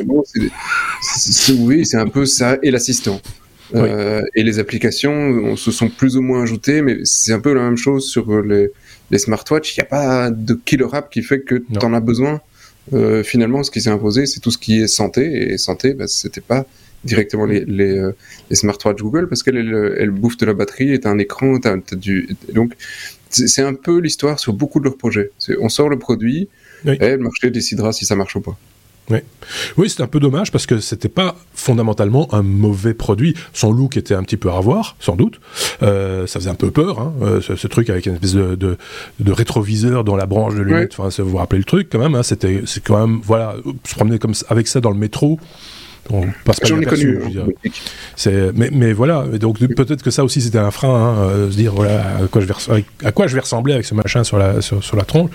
Oui, 1.59 1.85
c'est 1.85 1.97
un 1.97 2.07
peu 2.07 2.25
ça 2.25 2.57
et 2.61 2.71
l'assistant. 2.71 3.19
Euh, 3.75 4.21
et 4.35 4.44
les 4.44 4.59
applications 4.59 5.13
on, 5.13 5.55
se 5.55 5.71
sont 5.71 5.89
plus 5.89 6.15
ou 6.15 6.21
moins 6.21 6.44
ajoutées, 6.44 6.81
mais 6.81 7.00
c'est 7.05 7.33
un 7.33 7.39
peu 7.39 7.53
la 7.53 7.61
même 7.61 7.77
chose 7.77 8.07
sur 8.07 8.41
les, 8.41 8.69
les 9.11 9.17
smartwatches, 9.17 9.75
il 9.75 9.79
n'y 9.79 9.83
a 9.83 9.89
pas 9.89 10.31
de 10.31 10.53
killer 10.53 10.88
app 10.91 11.11
qui 11.11 11.21
fait 11.21 11.41
que 11.41 11.55
tu 11.55 11.85
en 11.85 11.94
as 11.94 12.00
besoin. 12.00 12.41
Euh, 12.94 13.23
finalement, 13.23 13.63
ce 13.63 13.71
qui 13.71 13.81
s'est 13.81 13.89
imposé, 13.89 14.25
c'est 14.25 14.39
tout 14.39 14.51
ce 14.51 14.57
qui 14.57 14.81
est 14.81 14.88
santé. 14.88 15.53
Et 15.53 15.57
santé, 15.57 15.94
bah, 15.94 16.07
c'était 16.07 16.41
pas 16.41 16.65
directement 17.03 17.45
les, 17.45 17.65
les, 17.65 17.97
euh, 17.97 18.15
les 18.50 18.55
smartwatches 18.55 19.01
Google 19.01 19.27
parce 19.27 19.44
qu'elle 19.44 19.57
elle, 19.97 20.11
bouffe 20.11 20.38
de 20.38 20.45
la 20.45 20.53
batterie 20.53 20.94
et 20.94 21.05
un 21.05 21.17
écran. 21.17 21.59
du... 21.94 22.35
Donc, 22.53 22.73
c'est 23.29 23.61
un 23.61 23.73
peu 23.73 24.00
l'histoire 24.00 24.39
sur 24.39 24.53
beaucoup 24.53 24.79
de 24.79 24.85
leurs 24.85 24.97
projets. 24.97 25.31
On 25.59 25.69
sort 25.69 25.89
le 25.89 25.97
produit 25.97 26.50
et 26.85 27.11
le 27.11 27.17
marché 27.17 27.50
décidera 27.50 27.94
si 27.94 28.05
ça 28.05 28.15
marche 28.15 28.35
ou 28.35 28.41
pas. 28.41 28.57
Oui, 29.09 29.19
oui 29.77 29.89
c'est 29.89 30.01
un 30.01 30.07
peu 30.07 30.19
dommage 30.19 30.51
parce 30.51 30.65
que 30.65 30.79
c'était 30.79 31.09
pas 31.09 31.35
fondamentalement 31.53 32.33
un 32.33 32.41
mauvais 32.41 32.94
produit. 32.94 33.35
Son 33.53 33.71
look 33.71 33.97
était 33.97 34.13
un 34.13 34.23
petit 34.23 34.38
peu 34.38 34.50
à 34.50 34.53
revoir, 34.53 34.95
sans 35.00 35.15
doute. 35.15 35.39
Euh, 35.81 36.25
ça 36.27 36.39
faisait 36.39 36.50
un 36.50 36.55
peu 36.55 36.71
peur, 36.71 37.00
hein, 37.00 37.13
euh, 37.21 37.41
ce, 37.41 37.67
truc 37.67 37.89
avec 37.89 38.05
une 38.05 38.13
espèce 38.13 38.33
de, 38.33 38.55
de, 38.55 39.31
rétroviseur 39.31 40.03
dans 40.03 40.15
la 40.15 40.25
branche 40.25 40.55
de 40.55 40.61
lunettes. 40.61 40.95
Enfin, 40.97 41.09
vous 41.23 41.29
vous 41.29 41.38
rappelez 41.38 41.59
le 41.59 41.65
truc 41.65 41.89
quand 41.91 42.00
même. 42.00 42.15
Hein, 42.15 42.23
c'était, 42.23 42.61
c'est 42.65 42.83
quand 42.83 43.00
même, 43.05 43.19
voilà, 43.23 43.55
se 43.85 43.95
promener 43.95 44.19
comme 44.19 44.33
avec 44.50 44.67
ça 44.67 44.79
dans 44.79 44.91
le 44.91 44.97
métro. 44.97 45.39
On 46.09 46.25
passe 46.44 46.59
pas 46.59 46.67
J'en 46.67 46.81
ai 46.81 46.85
connu. 46.85 47.19
C'est, 48.15 48.51
mais, 48.55 48.69
mais 48.71 48.94
voilà. 48.94 49.25
Donc 49.39 49.59
peut-être 49.59 50.03
que 50.03 50.11
ça 50.11 50.23
aussi 50.23 50.41
c'était 50.41 50.57
un 50.57 50.71
frein, 50.71 50.89
hein, 50.89 51.29
euh, 51.29 51.51
se 51.51 51.55
dire 51.55 51.73
voilà 51.73 52.17
à 52.17 52.27
quoi 52.27 52.41
je 52.41 52.47
vais, 52.47 52.53
à 53.03 53.11
quoi 53.11 53.27
je 53.27 53.35
vais 53.35 53.41
ressembler 53.41 53.73
avec 53.73 53.85
ce 53.85 53.94
machin 53.94 54.23
sur 54.23 54.38
la 54.38 54.61
sur, 54.61 54.83
sur 54.83 54.97
la 54.97 55.03
tronche. 55.03 55.31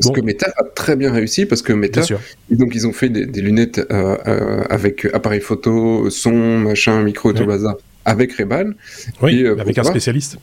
Parce 0.00 0.14
que 0.14 0.20
Meta 0.20 0.50
a 0.56 0.64
très 0.64 0.96
bien 0.96 1.12
réussi 1.12 1.44
parce 1.44 1.62
que 1.62 1.72
Meta, 1.72 2.02
donc 2.50 2.74
ils 2.74 2.86
ont 2.86 2.92
fait 2.92 3.08
des, 3.08 3.26
des 3.26 3.42
lunettes 3.42 3.78
euh, 3.90 4.16
euh, 4.26 4.64
avec 4.70 5.06
appareil 5.12 5.40
photo, 5.40 6.08
son, 6.10 6.58
machin, 6.58 7.02
micro, 7.02 7.32
tout 7.32 7.44
bazar 7.44 7.76
avec 8.08 8.32
Reban. 8.32 8.70
Oui, 9.20 9.44
euh, 9.44 9.60
avec 9.60 9.76
un 9.76 9.84
spécialiste. 9.84 10.38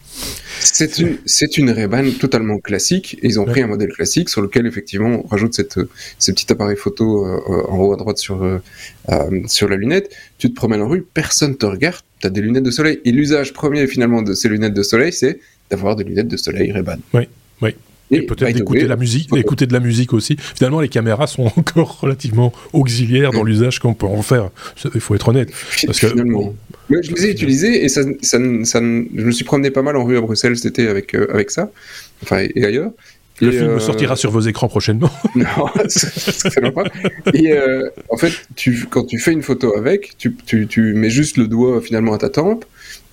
C'est 0.60 1.00
une, 1.00 1.18
c'est 1.26 1.58
une 1.58 1.72
Reban 1.72 2.12
totalement 2.12 2.60
classique. 2.60 3.18
ils 3.24 3.40
ont 3.40 3.46
pris 3.46 3.64
un 3.64 3.68
modèle 3.68 3.92
classique 3.92 4.30
sur 4.30 4.42
lequel, 4.42 4.68
effectivement, 4.68 5.24
on 5.26 5.28
rajoute 5.28 5.56
cette, 5.56 5.80
ces 6.20 6.32
petits 6.34 6.52
appareils 6.52 6.78
photo 6.78 7.26
euh, 7.26 7.40
en 7.68 7.78
haut 7.80 7.94
à 7.94 7.98
droite 7.98 8.20
sur, 8.20 8.44
euh, 8.44 8.60
sur 9.48 9.68
la 9.68 9.78
lunette. 9.78 10.16
Tu 10.38 10.50
te 10.50 10.56
promènes 10.56 10.84
en 10.84 10.88
rue, 10.88 11.02
personne 11.02 11.58
te 11.58 11.66
regarde, 11.66 12.02
tu 12.20 12.28
as 12.28 12.30
des 12.30 12.42
lunettes 12.42 12.64
de 12.64 12.72
soleil. 12.72 13.02
Et 13.04 13.12
l'usage 13.12 13.52
premier, 13.52 13.88
finalement, 13.88 14.22
de 14.22 14.36
ces 14.36 14.48
lunettes 14.48 14.76
de 14.76 14.84
soleil, 14.84 15.12
c'est 15.12 15.40
d'avoir 15.72 15.96
des 15.96 16.04
lunettes 16.04 16.28
de 16.28 16.38
soleil 16.38 16.72
Reban. 16.72 16.98
Oui, 17.16 17.28
Et, 18.12 18.22
peut-être 18.22 18.56
d'écouter 18.56 18.88
la 18.88 18.96
musique, 18.96 19.32
d'écouter 19.32 19.66
de 19.66 19.74
la 19.74 19.80
musique 19.80 20.14
aussi. 20.14 20.38
Finalement, 20.56 20.80
les 20.80 20.90
caméras 20.90 21.28
sont 21.28 21.46
encore 21.58 22.00
relativement 22.02 22.54
auxiliaires 22.74 23.32
dans 23.32 23.44
l'usage 23.44 23.80
qu'on 23.80 23.94
peut 23.94 24.06
en 24.06 24.22
faire. 24.22 24.50
Il 24.94 25.02
faut 25.02 25.16
être 25.16 25.30
honnête. 25.30 25.50
Parce 25.86 26.00
que, 26.00 26.10
finalement. 26.10 26.54
je 26.90 27.12
les 27.12 27.26
ai 27.26 27.32
utilisés 27.32 27.84
et 27.84 27.90
ça, 27.90 28.04
ça, 28.22 28.38
ça, 28.64 28.80
je 28.80 29.26
me 29.26 29.32
suis 29.32 29.46
promené 29.46 29.72
pas 29.72 29.82
mal 29.82 29.98
en 29.98 30.04
rue 30.04 30.18
à 30.18 30.22
Bruxelles 30.22 30.56
cet 30.58 30.66
été 30.66 30.88
avec, 30.88 31.16
euh, 31.16 31.28
avec 31.34 31.52
ça, 31.52 31.72
enfin, 32.22 32.46
et 32.56 32.66
ailleurs. 32.66 32.92
Le 33.42 33.52
film 33.52 33.70
euh, 33.72 33.80
sortira 33.80 34.16
sur 34.16 34.32
vos 34.32 34.40
écrans 34.40 34.70
prochainement. 34.70 35.10
non, 35.36 35.46
ça 35.88 36.50
pas. 36.72 36.84
Et 37.34 37.52
euh, 37.52 37.90
en 38.10 38.18
fait, 38.18 38.32
tu, 38.56 38.86
quand 38.90 39.04
tu 39.04 39.20
fais 39.20 39.34
une 39.34 39.42
photo 39.42 39.76
avec, 39.76 40.18
tu, 40.18 40.36
tu, 40.46 40.68
tu, 40.68 40.94
mets 40.94 41.10
juste 41.10 41.38
le 41.38 41.48
doigt 41.48 41.82
finalement 41.82 42.14
à 42.14 42.18
ta 42.18 42.30
tempe 42.30 42.64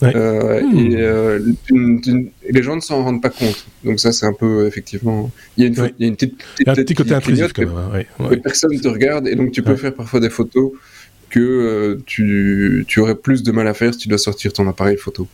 euh, 0.02 0.60
et, 0.74 0.96
euh, 0.96 1.40
les 2.48 2.62
gens 2.62 2.76
ne 2.76 2.80
s'en 2.80 3.02
rendent 3.02 3.22
pas 3.22 3.30
compte. 3.30 3.66
Donc 3.84 4.00
ça, 4.00 4.12
c'est 4.12 4.26
un 4.26 4.32
peu 4.32 4.66
effectivement. 4.66 5.30
Il 5.56 5.64
y 5.64 5.66
a 5.66 5.68
une, 5.68 5.92
il 5.98 6.02
y 6.02 6.04
a 6.04 6.08
une 6.08 6.16
petite, 6.16 6.36
petite 6.56 6.68
un 6.68 6.74
petit 6.74 6.94
côté 6.94 7.14
intrusif 7.14 7.52
quand 7.52 7.62
même. 7.62 8.04
Hein, 8.20 8.36
personne 8.42 8.78
te 8.78 8.88
regarde 8.88 9.28
et 9.28 9.34
donc 9.34 9.52
tu 9.52 9.62
peux 9.62 9.76
faire 9.76 9.94
parfois 9.94 10.20
des 10.20 10.30
photos 10.30 10.72
que 11.30 11.40
euh, 11.40 12.02
tu, 12.04 12.84
tu, 12.88 13.00
aurais 13.00 13.14
plus 13.14 13.42
de 13.42 13.52
mal 13.52 13.66
à 13.66 13.74
faire 13.74 13.94
si 13.94 14.00
tu 14.00 14.08
dois 14.08 14.18
sortir 14.18 14.52
ton 14.52 14.68
appareil 14.68 14.96
photo. 14.96 15.26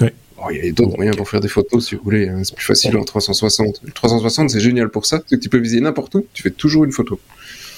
il 0.00 0.10
y 0.52 0.68
a 0.68 0.72
d'autres 0.72 0.96
moyens 0.96 1.16
pour 1.16 1.28
faire 1.28 1.40
des 1.40 1.48
photos 1.48 1.88
si 1.88 1.96
vous 1.96 2.02
voulez. 2.02 2.28
Hein. 2.28 2.42
C'est 2.44 2.54
plus 2.54 2.66
facile 2.66 2.96
en 2.96 3.04
360. 3.04 3.80
Le 3.82 3.92
360, 3.92 4.50
c'est 4.50 4.60
génial 4.60 4.90
pour 4.90 5.06
ça. 5.06 5.22
C'est 5.26 5.36
que 5.36 5.42
tu 5.42 5.48
peux 5.48 5.58
viser 5.58 5.80
n'importe 5.80 6.14
où. 6.14 6.26
Tu 6.32 6.42
fais 6.42 6.50
toujours 6.50 6.84
une 6.84 6.92
photo. 6.92 7.18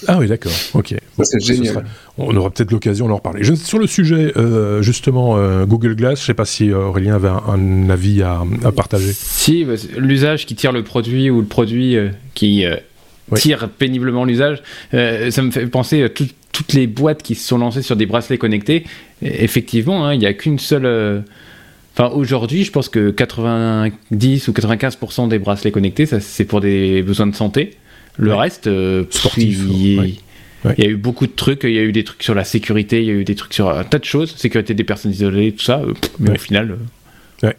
Ah 0.08 0.18
oui, 0.18 0.26
d'accord. 0.26 0.52
Ok. 0.74 0.94
c'est 1.22 1.40
génial. 1.40 1.84
on 2.18 2.34
aura 2.36 2.50
peut-être 2.50 2.70
l'occasion 2.70 3.08
d'en 3.08 3.16
reparler. 3.16 3.44
sur 3.56 3.78
le 3.78 3.86
sujet, 3.86 4.32
euh, 4.36 4.82
justement, 4.82 5.36
euh, 5.36 5.64
Google 5.64 5.94
Glass, 5.94 6.18
je 6.18 6.24
ne 6.24 6.26
sais 6.26 6.34
pas 6.34 6.44
si 6.44 6.70
euh, 6.70 6.86
Aurélien 6.86 7.14
avait 7.14 7.28
un, 7.28 7.90
avis 7.90 8.22
à, 8.22 8.42
partager. 8.74 9.12
Si, 9.12 9.64
bah, 9.64 9.74
l'usage 9.96 10.46
qui 10.46 10.54
tire 10.54 10.72
le 10.72 10.82
produit 10.82 11.30
ou 11.30 11.40
le 11.40 11.46
produit 11.46 11.96
qui 12.34 12.64
tire 13.34 13.68
péniblement 13.68 14.24
l'usage, 14.24 14.62
ça 14.92 15.42
me 15.42 15.50
fait 15.50 15.66
penser 15.66 16.02
à 16.02 16.08
toutes 16.08 16.72
les 16.72 16.86
boîtes 16.86 17.22
qui 17.22 17.34
se 17.34 17.46
sont 17.46 17.58
lancées 17.58 17.82
sur 17.82 17.96
des 17.96 18.06
bracelets 18.06 18.38
connectés. 18.38 18.84
effectivement, 19.22 20.06
hein, 20.06 20.14
il 20.14 20.18
n'y 20.18 20.26
a 20.26 20.34
qu'une 20.34 20.58
seule. 20.58 21.24
Enfin, 21.94 22.08
aujourd'hui, 22.14 22.64
je 22.64 22.72
pense 22.72 22.88
que 22.88 23.10
90 23.10 24.48
ou 24.48 24.52
95% 24.52 25.28
des 25.28 25.38
bracelets 25.38 25.72
connectés, 25.72 26.06
c'est 26.06 26.44
pour 26.44 26.60
des 26.60 27.02
besoins 27.02 27.26
de 27.26 27.34
santé. 27.34 27.76
Le 28.16 28.34
reste, 28.34 28.66
euh, 28.66 29.04
sportif. 29.10 29.60
Il, 29.68 30.18
y 30.78 30.82
a 30.82 30.88
eu 30.88 30.96
beaucoup 30.96 31.26
de 31.26 31.32
trucs. 31.32 31.64
Il 31.64 31.72
y 31.72 31.78
a 31.78 31.82
eu 31.82 31.92
des 31.92 32.04
trucs 32.04 32.22
sur 32.22 32.34
la 32.34 32.44
sécurité, 32.44 33.00
il 33.00 33.06
y 33.06 33.10
a 33.10 33.14
eu 33.14 33.24
des 33.24 33.34
trucs 33.34 33.54
sur 33.54 33.70
un 33.70 33.84
tas 33.84 33.98
de 33.98 34.04
choses, 34.04 34.34
sécurité 34.36 34.74
des 34.74 34.84
personnes 34.84 35.10
isolées, 35.10 35.52
tout 35.52 35.64
ça. 35.64 35.80
Euh, 35.80 35.92
mais 36.18 36.32
au 36.32 36.38
final. 36.38 36.78
Euh, 37.44 37.52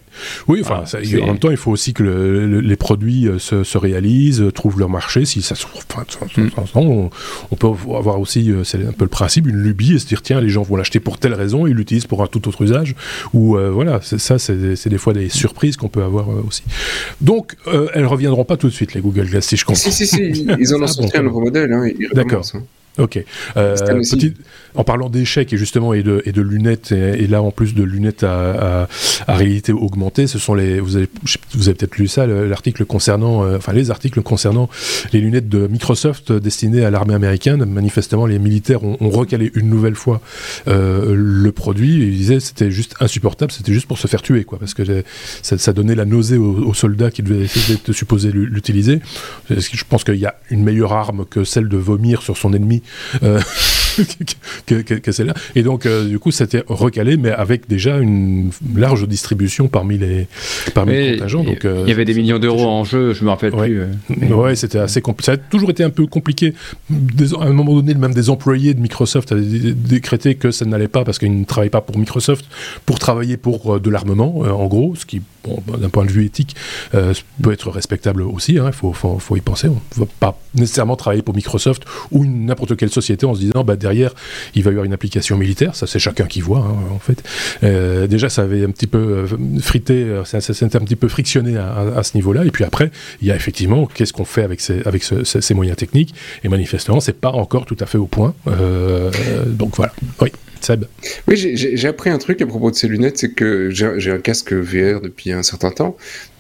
Oui, 0.48 0.62
enfin, 0.64 0.84
en 1.22 1.28
même 1.28 1.40
temps, 1.40 1.52
il 1.52 1.58
faut 1.58 1.72
aussi 1.72 1.94
que 1.94 2.04
les 2.04 2.76
produits 2.76 3.28
euh, 3.28 3.40
se, 3.40 3.78
réalisent, 3.78 4.42
euh, 4.42 4.52
trouvent 4.52 4.80
leur 4.80 4.90
marché. 4.90 5.26
Si 5.26 5.42
ça 5.42 5.56
se 5.56 5.66
enfin, 5.66 6.04
mm. 6.38 6.50
on, 6.76 7.10
on, 7.52 7.56
peut 7.56 7.68
avoir 7.68 8.20
aussi, 8.20 8.52
euh, 8.52 8.64
c'est 8.64 8.86
un 8.86 8.92
peu 8.92 9.06
le 9.06 9.10
principe, 9.10 9.48
une 9.48 9.58
lubie 9.58 9.96
et 9.96 10.00
se 10.00 10.06
dire 10.06 10.22
tiens, 10.22 10.40
les 10.40 10.50
gens 10.50 10.62
vont 10.62 10.76
l'acheter 10.76 11.00
pour 11.00 11.18
telle 11.18 11.34
raison, 11.34 11.68
ils 11.68 11.74
l'utilisent 11.74 12.06
pour 12.06 12.24
un 12.24 12.28
tout 12.28 12.48
autre 12.48 12.62
usage. 12.62 12.96
Ou 13.34 13.58
voilà, 13.72 14.00
ça, 14.02 14.40
c'est 14.40 14.88
des 14.88 14.98
fois 14.98 15.14
des 15.14 15.30
surprises 15.30 15.78
qu'on 15.78 15.90
peut 15.90 16.04
avoir 16.04 16.28
aussi. 16.46 16.64
Donc, 17.22 17.56
elles 17.94 18.06
reviendront 18.06 18.46
pas 18.46 18.58
tout 18.58 18.68
de 18.68 18.74
suite 18.74 18.94
les 18.94 19.02
Google 19.02 19.28
Glass, 19.28 19.48
si 19.48 19.58
je 19.58 19.66
comprends. 19.66 19.82
Si, 19.82 19.92
si, 19.92 20.08
si, 20.08 20.48
ils 20.60 20.76
en 20.76 20.82
ont 20.82 20.88
sorti 20.88 21.18
un 21.18 21.24
nouveau 21.24 21.42
modèle. 21.42 21.72
Hein, 21.72 21.90
D'accord. 22.14 22.46
Hein. 22.54 22.64
Ok. 22.98 23.24
Euh, 23.58 23.76
en 24.76 24.84
parlant 24.84 25.10
d'échecs 25.10 25.54
et 25.54 25.58
justement 25.58 25.94
et 25.94 26.04
de, 26.04 26.22
et 26.26 26.32
de 26.32 26.42
lunettes 26.42 26.92
et, 26.92 27.28
là 27.28 27.42
en 27.42 27.52
plus 27.52 27.74
de 27.74 27.84
lunettes 27.84 28.24
à, 28.24 28.88
à, 29.28 29.36
réalité 29.36 29.72
augmentée, 29.72 30.28
ce 30.28 30.40
sont 30.40 30.54
les 30.54 30.80
vous 30.80 30.98
avez 30.98 31.08
vous 31.54 31.68
avez 31.68 31.76
peut-être 31.76 31.98
lu 31.98 32.08
ça 32.08 32.26
l'article 32.28 32.86
concernant 32.86 33.44
euh, 33.44 33.58
enfin 33.58 33.74
les 33.74 33.92
articles 33.92 34.22
concernant 34.22 34.70
les 35.12 35.20
lunettes 35.20 35.50
de 35.50 35.68
Microsoft 35.68 36.32
destinées 36.32 36.86
à 36.86 36.92
l'armée 36.92 37.14
américaine. 37.14 37.66
Manifestement, 37.66 38.26
les 38.26 38.40
militaires 38.40 38.84
ont, 38.84 38.98
recalé 39.10 39.52
une 39.56 39.70
nouvelle 39.70 39.96
fois 39.96 40.22
euh, 40.68 41.14
le 41.16 41.52
produit. 41.52 41.96
Ils 41.96 42.18
disaient 42.18 42.40
c'était 42.40 42.72
juste 42.72 42.96
insupportable, 43.00 43.52
c'était 43.52 43.74
juste 43.74 43.88
pour 43.88 43.98
se 43.98 44.08
faire 44.08 44.22
tuer 44.22 44.44
quoi, 44.44 44.60
parce 44.60 44.74
que 44.74 45.04
ça, 45.42 45.58
ça 45.58 45.74
donnait 45.74 45.96
la 45.96 46.06
nausée 46.06 46.38
aux, 46.38 46.74
soldats 46.74 47.12
qui 47.12 47.22
devaient 47.22 47.46
être 47.46 47.92
supposés 47.92 48.32
l'utiliser. 48.32 49.00
Je 49.50 49.84
pense 49.88 50.04
qu'il 50.04 50.16
y 50.16 50.26
a 50.26 50.36
une 50.50 50.64
meilleure 50.64 50.94
arme 50.94 51.26
que 51.30 51.44
celle 51.44 51.70
de 51.70 51.78
vomir 51.78 52.22
sur 52.22 52.38
son 52.38 52.54
ennemi 52.54 52.82
euh, 53.22 53.40
que, 54.66 54.82
que, 54.82 55.12
celle-là. 55.12 55.34
Et 55.56 55.64
donc, 55.64 55.86
euh, 55.86 56.08
du 56.08 56.20
coup, 56.20 56.32
c'était 56.32 56.64
recalé, 56.68 57.18
mais 57.18 57.32
avec 57.32 57.68
déjà 57.68 57.98
une 57.98 58.52
large 58.76 59.08
distribution 59.08 59.68
parmi 59.68 59.98
les, 59.98 60.28
parmi 60.74 60.94
les 60.94 61.18
contingents. 61.18 61.44
Donc, 61.44 61.64
il 61.64 61.90
y 61.90 61.92
avait 61.92 62.06
des 62.06 62.14
millions 62.14 62.40
d'euros 62.40 62.66
en 62.66 62.84
jeu, 62.84 63.14
je 63.14 63.24
me 63.24 63.30
rappelle 63.30 63.52
plus. 63.52 63.84
Ouais, 64.34 64.56
c'était 64.56 64.80
assez 64.80 65.02
compliqué. 65.02 65.26
Ça 65.26 65.32
a 65.34 65.38
toujours 65.38 65.70
été 65.70 65.84
un 65.84 65.90
peu 65.90 66.06
compliqué. 66.06 66.54
à 66.92 67.44
un 67.44 67.54
moment 67.54 67.76
donné, 67.76 67.94
même 67.94 68.14
des 68.14 68.30
employés 68.30 68.74
de 68.74 68.80
Microsoft 68.80 69.32
avaient 69.32 69.42
décrété 69.42 70.36
que 70.36 70.52
ça 70.52 70.66
n'allait 70.66 70.88
pas 70.88 71.04
parce 71.04 71.20
qu'ils 71.20 71.38
ne 71.38 71.46
travaillaient 71.46 71.70
pas 71.70 71.82
pour 71.82 71.98
Microsoft 71.98 72.46
pour 72.86 73.00
travailler 73.00 73.38
pour 73.38 73.80
de 73.80 73.90
l'armement, 73.90 74.40
en 74.40 74.68
gros, 74.68 74.96
ce 74.96 75.06
qui 75.06 75.22
d'un 75.78 75.90
point 75.90 76.06
de 76.06 76.12
vue 76.12 76.26
éthique, 76.26 76.56
euh, 76.94 77.14
peut 77.42 77.52
être 77.52 77.70
respectable 77.70 78.22
aussi. 78.22 78.58
Hein, 78.60 78.68
il 78.68 78.74
faut, 78.74 79.36
y 79.36 79.42
penser. 79.42 79.68
On 79.68 79.80
ne 80.00 80.06
va 80.06 80.12
pas 80.20 80.38
nécessairement 80.56 80.96
travailler 80.96 81.22
pour 81.22 81.36
Microsoft 81.36 81.84
ou 82.12 82.26
n'importe 82.26 82.76
quelle 82.76 82.90
société 82.90 83.26
en 83.26 83.34
se 83.34 83.40
disant 83.40 83.64
bah, 83.64 83.76
derrière, 83.76 84.14
il 84.56 84.64
va 84.64 84.72
y 84.72 84.74
avoir 84.74 84.86
une 84.86 84.94
application 84.94 85.38
militaire. 85.38 85.76
Ça, 85.76 85.88
c'est 85.88 86.00
chacun 86.00 86.26
qui 86.26 86.42
voit, 86.42 86.60
hein, 86.60 86.76
en 86.94 87.00
fait. 87.00 87.24
Euh, 87.64 88.08
déjà, 88.08 88.30
ça 88.30 88.44
avait 88.44 88.64
un 88.64 88.72
petit 88.72 88.88
peu 88.88 88.98
euh, 88.98 89.60
frité, 89.60 90.22
ça, 90.26 90.38
un 90.38 90.68
petit 90.68 90.96
peu 90.96 91.08
frictionné 91.08 91.58
à, 91.58 92.02
ce 92.04 92.16
niveau-là. 92.16 92.46
Et 92.46 92.52
puis 92.52 92.64
après, 92.64 92.92
il 93.22 93.28
y 93.28 93.32
a 93.32 93.36
effectivement 93.36 93.86
qu'est-ce 93.86 94.14
qu'on 94.14 94.26
fait 94.26 94.44
avec 94.44 94.62
ces, 94.62 94.82
avec 94.86 95.04
ces 95.04 95.54
moyens 95.54 95.78
techniques? 95.78 96.14
Et 96.44 96.50
manifestement, 96.50 97.00
c'est 97.00 97.20
pas 97.20 97.32
encore 97.32 97.66
tout 97.66 97.78
à 97.80 97.86
fait 97.86 97.98
au 97.98 98.08
point. 98.08 98.34
donc 99.48 99.76
voilà. 99.76 99.94
Oui. 100.22 100.32
Oui, 101.28 101.36
j'ai 101.36 101.88
appris 101.88 102.10
un 102.10 102.18
truc 102.18 102.42
à 102.42 102.48
propos 102.48 102.72
de 102.72 102.76
ces 102.76 102.88
lunettes, 102.88 103.18
c'est 103.18 103.34
que 103.34 103.70
j'ai 103.72 104.12
un 104.12 104.20
casque 104.20 104.54
VR 104.54 105.02
depuis 105.02 105.32
un 105.32 105.44
certain 105.44 105.72
temps. 105.72 105.98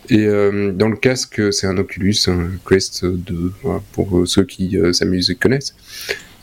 Et 0.09 0.25
euh, 0.25 0.71
dans 0.71 0.89
le 0.89 0.97
casque, 0.97 1.41
c'est 1.53 1.67
un 1.67 1.77
Oculus, 1.77 2.15
un 2.27 2.49
Quest 2.67 3.05
2, 3.05 3.53
pour 3.93 4.23
ceux 4.25 4.43
qui 4.43 4.77
euh, 4.77 4.91
s'amusent 4.91 5.29
et 5.29 5.35
connaissent. 5.35 5.75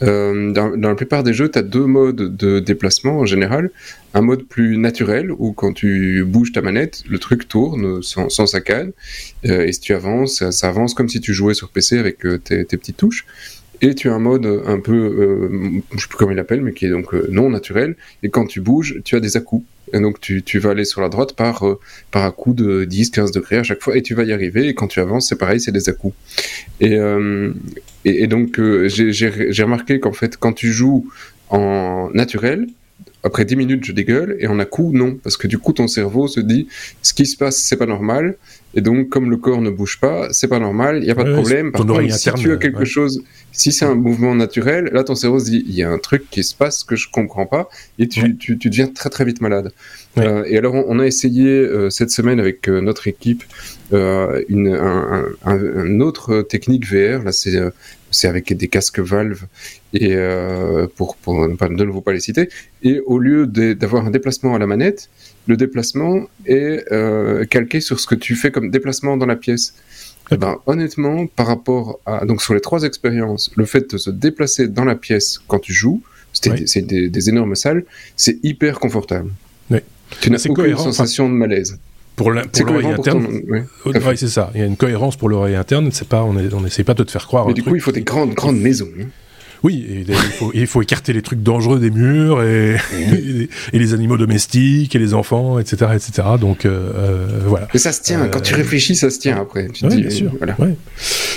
Euh, 0.03 0.51
dans, 0.53 0.71
la 0.71 0.95
plupart 0.95 1.23
des 1.23 1.35
jeux, 1.35 1.51
tu 1.51 1.59
as 1.59 1.63
deux 1.63 1.85
modes 1.85 2.35
de 2.37 2.59
déplacement 2.59 3.19
en 3.19 3.27
général. 3.27 3.71
Un 4.15 4.23
mode 4.23 4.45
plus 4.47 4.79
naturel, 4.79 5.31
où 5.31 5.53
quand 5.53 5.75
tu 5.75 6.25
bouges 6.25 6.53
ta 6.53 6.63
manette, 6.63 7.03
le 7.09 7.19
truc 7.19 7.49
tourne 7.49 8.03
sans, 8.03 8.31
sans 8.31 8.47
saccade. 8.47 8.93
et 9.43 9.73
si 9.73 9.81
tu 9.81 9.93
avances, 9.93 10.49
ça, 10.51 10.69
avance 10.69 10.95
comme 10.95 11.09
si 11.09 11.21
tu 11.21 11.35
jouais 11.35 11.55
sur 11.55 11.69
PC 11.69 11.99
avec 11.99 12.19
tes 12.45 12.65
petites 12.65 12.97
touches. 12.97 13.27
Et 13.83 13.95
tu 13.95 14.11
as 14.11 14.15
un 14.15 14.19
mode 14.19 14.47
un 14.67 14.79
peu, 14.79 14.93
euh, 14.93 15.81
je 15.93 16.01
sais 16.01 16.09
plus 16.09 16.19
comment 16.19 16.33
il 16.33 16.37
l'appelle, 16.37 16.61
mais 16.61 16.73
qui 16.73 16.87
est 16.87 16.91
donc 16.91 17.15
euh, 17.15 17.27
non 17.31 17.49
naturel. 17.49 17.97
Et 18.23 18.29
quand 18.29 18.47
tu 18.47 18.61
bouges, 18.61 19.01
tu 19.05 19.17
as 19.17 19.21
des 19.21 19.37
à-coups. 19.37 19.65
Et 19.93 19.99
donc 19.99 20.21
tu, 20.21 20.43
tu, 20.43 20.59
vas 20.59 20.71
aller 20.71 20.85
sur 20.85 21.01
la 21.01 21.09
droite 21.09 21.35
par, 21.35 21.67
euh, 21.67 21.81
par 22.11 22.25
un 22.25 22.31
coup 22.31 22.53
de 22.53 22.85
10-15 22.85 23.33
degrés 23.33 23.57
à 23.57 23.63
chaque 23.65 23.81
fois 23.81 23.97
et 23.97 24.03
tu 24.03 24.15
vas 24.15 24.25
y 24.25 24.33
arriver. 24.33 24.69
Et 24.69 24.75
quand 24.75 24.87
tu 24.87 25.01
avances, 25.01 25.29
c'est 25.29 25.39
pareil, 25.39 25.61
c'est 25.61 25.73
des 25.73 25.89
à-coups. 25.89 26.15
Et, 26.81 26.95
euh, 26.95 27.53
et, 28.05 28.23
et, 28.23 28.27
donc 28.27 28.61
j'ai 28.87 29.63
remarqué 29.63 29.99
qu'en 29.99 30.13
fait, 30.13 30.37
quand 30.37 30.53
tu 30.53 30.69
joues 30.69 31.09
en 31.49 32.11
naturel, 32.15 32.69
après 33.23 33.45
10 33.45 33.57
minutes, 33.57 33.85
je 33.85 33.93
dégueule, 33.93 34.37
et 34.39 34.47
en 34.47 34.59
a 34.59 34.65
coup, 34.65 34.93
non. 34.93 35.17
Parce 35.23 35.37
que 35.37 35.47
du 35.47 35.59
coup, 35.59 35.73
ton 35.73 35.89
cerveau 35.89 36.29
se 36.29 36.41
dit, 36.41 36.69
ce 37.03 37.13
qui 37.13 37.27
se 37.27 37.37
passe, 37.37 37.59
c'est 37.59 37.77
pas 37.77 37.87
normal, 37.87 38.37
et 38.75 38.81
donc, 38.81 39.09
comme 39.09 39.31
le 39.31 39.37
corps 39.37 39.61
ne 39.61 39.71
bouge 39.71 39.99
pas, 40.01 40.29
c'est 40.33 40.47
pas 40.47 40.61
normal, 40.61 40.99
il 40.99 41.05
n'y 41.05 41.11
a 41.11 41.15
pas 41.17 41.25
de 41.25 41.33
problème. 41.33 41.73
Par 41.73 41.85
contre, 41.85 42.13
si 42.13 42.33
tu 42.35 42.53
as 42.53 42.57
quelque 42.57 42.85
chose, 42.85 43.23
si 43.51 43.73
c'est 43.73 43.85
un 43.85 43.97
mouvement 43.97 44.35
naturel, 44.35 44.91
là, 44.93 45.03
ton 45.03 45.17
cerveau 45.17 45.41
se 45.41 45.47
dit, 45.47 45.65
il 45.67 45.75
y 45.75 45.83
a 45.83 45.91
un 45.91 45.99
truc 45.99 46.31
qui 46.31 46.45
se 46.45 46.55
passe 46.55 46.85
que 46.85 46.95
je 46.95 47.09
comprends 47.11 47.47
pas, 47.47 47.69
et 47.99 48.07
tu, 48.07 48.37
tu, 48.37 48.59
tu 48.59 48.71
deviens 48.71 48.87
très 48.87 49.11
très 49.11 49.25
vite 49.25 49.41
malade. 49.41 49.73
Euh, 50.19 50.45
et 50.47 50.57
alors, 50.57 50.75
on, 50.75 50.99
a 51.01 51.07
essayé 51.07 51.49
euh, 51.49 51.91
cette 51.91 52.11
semaine 52.11 52.39
avec 52.39 52.69
euh, 52.69 52.81
notre 52.81 53.09
équipe 53.09 53.43
euh, 53.93 54.43
une 54.49 54.69
un, 54.69 55.25
un, 55.45 55.59
un, 55.77 56.01
autre 56.01 56.43
technique 56.43 56.87
VR. 56.87 57.25
Là, 57.25 57.33
c'est 57.33 57.59
c'est 58.13 58.29
avec 58.29 58.53
des 58.57 58.69
casques 58.69 58.99
Valve 58.99 59.45
et 59.93 60.15
pour, 60.97 61.17
pour 61.17 61.49
ne 61.49 61.77
de 61.77 61.85
nouveau 61.85 62.01
pas 62.01 62.13
les 62.13 62.21
citer. 62.21 62.49
Et 62.83 63.01
au 63.07 63.19
lieu 63.19 63.47
d'avoir 63.47 64.07
un 64.07 64.11
déplacement 64.11 64.55
à 64.55 64.59
la 64.59 64.67
manette, 64.67 65.09
le 65.47 65.57
déplacement 65.57 66.23
est 66.47 66.85
euh, 66.93 67.45
calqué 67.45 67.81
sur 67.81 67.99
ce 68.01 68.07
que 68.07 68.15
tu 68.15 68.35
fais 68.37 68.51
comme 68.51 68.71
déplacement 68.71 69.17
dans 69.17 69.27
la 69.27 69.37
pièce. 69.37 69.75
Eh 70.31 70.37
ben, 70.37 70.59
honnêtement, 70.67 71.27
par 71.27 71.49
rapport 71.49 71.99
à 72.07 72.25
donc 72.25 72.41
sur 72.41 72.55
les 72.55 72.61
trois 72.61 72.85
expériences, 72.85 73.51
le 73.57 73.65
fait 73.65 73.91
de 73.91 73.99
se 73.99 74.11
déplacer 74.11 74.69
dans 74.69 74.85
la 74.85 74.95
pièce 74.95 75.41
quand 75.49 75.59
tu 75.59 75.73
joues, 75.73 76.03
c'est 76.33 76.83
des, 76.83 77.29
énormes 77.29 77.57
salles, 77.57 77.85
c'est 78.15 78.39
hyper 78.45 78.79
confortable. 78.79 79.31
Tu 80.21 80.31
n'as 80.31 80.45
aucune 80.49 80.77
sensation 80.77 81.29
de 81.29 81.35
malaise. 81.35 81.79
Pour 82.17 82.33
l'oreille 82.33 82.87
interne, 82.87 83.41
oui, 83.49 83.61
c'est 84.17 84.29
ça. 84.29 84.51
Il 84.55 84.61
y 84.61 84.63
a 84.63 84.67
une 84.67 84.77
cohérence 84.77 85.17
pour 85.17 85.29
l'oreille 85.29 85.55
interne. 85.55 85.91
C'est 85.93 86.09
pas, 86.09 86.23
on 86.23 86.61
n'essaie 86.61 86.85
pas 86.85 86.95
de 86.95 87.03
te 87.03 87.11
faire 87.11 87.27
croire. 87.27 87.47
Mais 87.47 87.55
du 87.55 87.63
coup, 87.63 87.75
il 87.75 87.81
faut 87.81 87.93
des 87.93 88.03
grandes, 88.03 88.35
grandes 88.35 88.61
maisons. 88.61 88.89
Hein. 89.01 89.07
Oui, 89.63 90.05
il, 90.09 90.15
faut, 90.15 90.51
il, 90.55 90.67
faut, 90.67 90.81
écarter 90.83 91.13
les 91.13 91.23
trucs 91.23 91.43
dangereux 91.43 91.79
des 91.79 91.91
murs 91.91 92.43
et, 92.43 92.77
et, 92.95 93.49
les 93.79 93.95
animaux 93.95 94.17
domestiques 94.17 94.95
et 94.95 94.99
les 94.99 95.13
enfants, 95.13 95.59
etc. 95.59 95.93
etc. 95.95 96.29
Donc 96.41 96.65
euh, 96.65 96.93
euh, 96.95 97.27
voilà. 97.47 97.69
Mais 97.75 97.81
ça 97.81 97.93
se 97.93 98.01
tient, 98.01 98.27
quand 98.29 98.41
tu 98.41 98.55
euh, 98.55 98.59
réfléchis, 98.59 98.97
ça 98.97 99.11
se 99.11 99.19
tient 99.19 99.37
après. 99.37 99.69
Oui, 99.83 100.01
bien 100.01 100.11
sûr. 100.11 100.33
Voilà. 100.39 100.57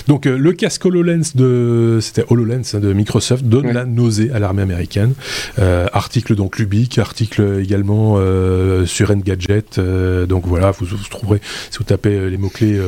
Donc 0.07 0.25
le 0.25 0.53
casque 0.53 0.85
HoloLens 0.85 1.35
de, 1.35 1.99
c'était 2.01 2.23
HoloLens 2.29 2.75
hein, 2.75 2.79
de 2.79 2.93
Microsoft 2.93 3.43
donne 3.45 3.71
la 3.71 3.85
nausée 3.85 4.31
à 4.33 4.39
l'armée 4.39 4.61
américaine. 4.61 5.13
article 5.57 6.35
donc 6.35 6.57
Lubic, 6.57 6.97
article 6.97 7.59
également 7.61 8.17
sur 8.85 9.11
Engadget. 9.11 9.79
donc 10.27 10.45
voilà, 10.45 10.71
vous, 10.71 10.85
vous, 10.85 10.97
trouverez, 11.09 11.41
si 11.71 11.77
vous 11.77 11.83
tapez 11.83 12.29
les 12.29 12.37
mots-clés 12.37 12.79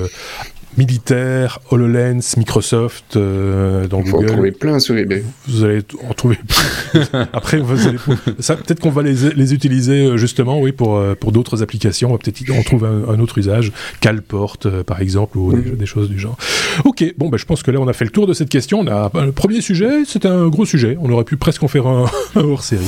militaire, 0.77 1.59
HoloLens, 1.71 2.35
Microsoft, 2.37 3.15
euh, 3.15 3.87
dans 3.87 4.01
Google. 4.01 4.25
en 4.25 4.33
trouver 4.33 4.51
plein 4.51 4.79
sur 4.79 4.97
eBay. 4.97 5.23
Vous 5.47 5.63
allez 5.63 5.81
en 6.07 6.13
trouver 6.13 6.37
plein. 6.37 7.27
Après, 7.33 7.57
vous 7.57 7.87
allez, 7.87 7.97
ça, 8.39 8.55
peut-être 8.55 8.79
qu'on 8.79 8.89
va 8.89 9.01
les, 9.03 9.29
les, 9.35 9.53
utiliser 9.53 10.05
euh, 10.05 10.17
justement, 10.17 10.59
oui, 10.59 10.71
pour, 10.71 10.97
euh, 10.97 11.15
pour 11.15 11.31
d'autres 11.31 11.63
applications. 11.63 12.09
On 12.09 12.13
va 12.13 12.17
peut-être 12.17 12.41
en 12.51 12.63
trouver 12.63 12.87
un, 12.87 13.19
autre 13.19 13.37
usage, 13.37 13.71
Calport, 14.01 14.57
euh, 14.65 14.83
par 14.83 15.01
exemple, 15.01 15.37
ou 15.37 15.53
des, 15.53 15.85
choses 15.85 16.09
du 16.09 16.19
genre. 16.19 16.37
Ok, 16.83 17.03
bon, 17.17 17.29
ben, 17.29 17.37
je 17.37 17.45
pense 17.45 17.63
que 17.63 17.71
là, 17.71 17.79
on 17.79 17.87
a 17.87 17.93
fait 17.93 18.05
le 18.05 18.11
tour 18.11 18.27
de 18.27 18.33
cette 18.33 18.49
question. 18.49 18.79
On 18.79 18.87
a, 18.87 19.11
le 19.25 19.31
premier 19.31 19.61
sujet, 19.61 20.03
c'était 20.05 20.27
un 20.27 20.47
gros 20.47 20.65
sujet. 20.65 20.97
On 20.99 21.09
aurait 21.11 21.23
pu 21.23 21.37
presque 21.37 21.63
en 21.63 21.67
faire 21.67 21.87
un, 21.87 22.05
un 22.35 22.43
hors-série. 22.43 22.83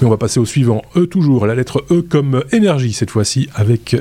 Mais 0.00 0.06
on 0.06 0.10
va 0.10 0.16
passer 0.16 0.40
au 0.40 0.46
suivant. 0.46 0.82
E 0.96 1.06
toujours, 1.06 1.46
la 1.46 1.54
lettre 1.54 1.84
E 1.90 2.02
comme 2.02 2.42
énergie, 2.52 2.92
cette 2.92 3.10
fois-ci, 3.10 3.48
avec 3.54 3.96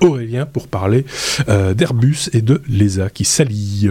Aurélien 0.00 0.46
pour 0.46 0.68
parler 0.68 1.04
d'Airbus 1.46 2.30
et 2.32 2.42
de 2.42 2.55
l'ESA 2.68 3.10
qui 3.10 3.24
s'allie. 3.24 3.88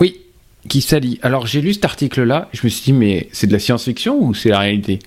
Oui, 0.00 0.20
qui 0.68 0.80
s'allie. 0.80 1.18
Alors 1.22 1.46
j'ai 1.46 1.60
lu 1.60 1.74
cet 1.74 1.84
article-là, 1.84 2.48
je 2.52 2.60
me 2.64 2.68
suis 2.68 2.84
dit, 2.84 2.92
mais 2.92 3.28
c'est 3.32 3.46
de 3.46 3.52
la 3.52 3.58
science-fiction 3.58 4.22
ou 4.22 4.34
c'est 4.34 4.50
la 4.50 4.58
réalité? 4.60 4.98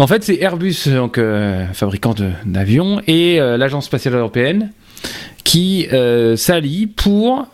En 0.00 0.06
fait, 0.06 0.24
c'est 0.24 0.40
Airbus, 0.40 0.88
donc 0.88 1.18
euh, 1.18 1.66
fabricant 1.74 2.14
d'avions, 2.46 3.02
et 3.06 3.38
euh, 3.38 3.58
l'Agence 3.58 3.84
spatiale 3.84 4.14
européenne 4.14 4.72
qui 5.44 5.88
euh, 5.92 6.36
s'allient 6.36 6.86
pour 6.86 7.46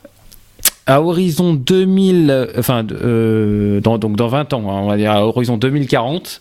à 0.87 1.02
horizon 1.02 1.54
2000, 1.54 2.50
enfin, 2.56 2.85
dans, 2.85 3.99
donc 3.99 4.14
dans 4.14 4.28
20 4.28 4.52
ans, 4.52 4.70
hein, 4.70 4.80
on 4.82 4.87
va 4.87 4.96
dire 4.96 5.11
à 5.11 5.26
horizon 5.26 5.56
2040, 5.56 6.40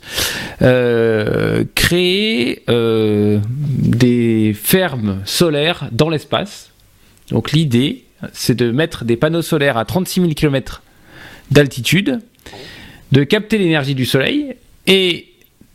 créer 1.74 2.64
des 2.68 4.54
fermes 4.54 5.22
solaires 5.26 5.90
dans 5.92 6.12
l'espace 6.12 6.70
donc 7.30 7.52
l'idée, 7.52 8.04
c'est 8.34 8.56
de 8.56 8.72
mettre 8.72 9.06
des 9.06 9.18
panneaux 9.18 9.42
solaires 9.42 9.78
à 9.78 9.86
36 9.86 10.22
000 10.22 10.34
km 10.34 10.84
d'altitude, 11.52 12.20
de 13.12 13.24
capter 13.24 13.58
l'énergie 13.58 13.96
du 13.96 14.06
soleil 14.06 14.56
et, 14.88 15.28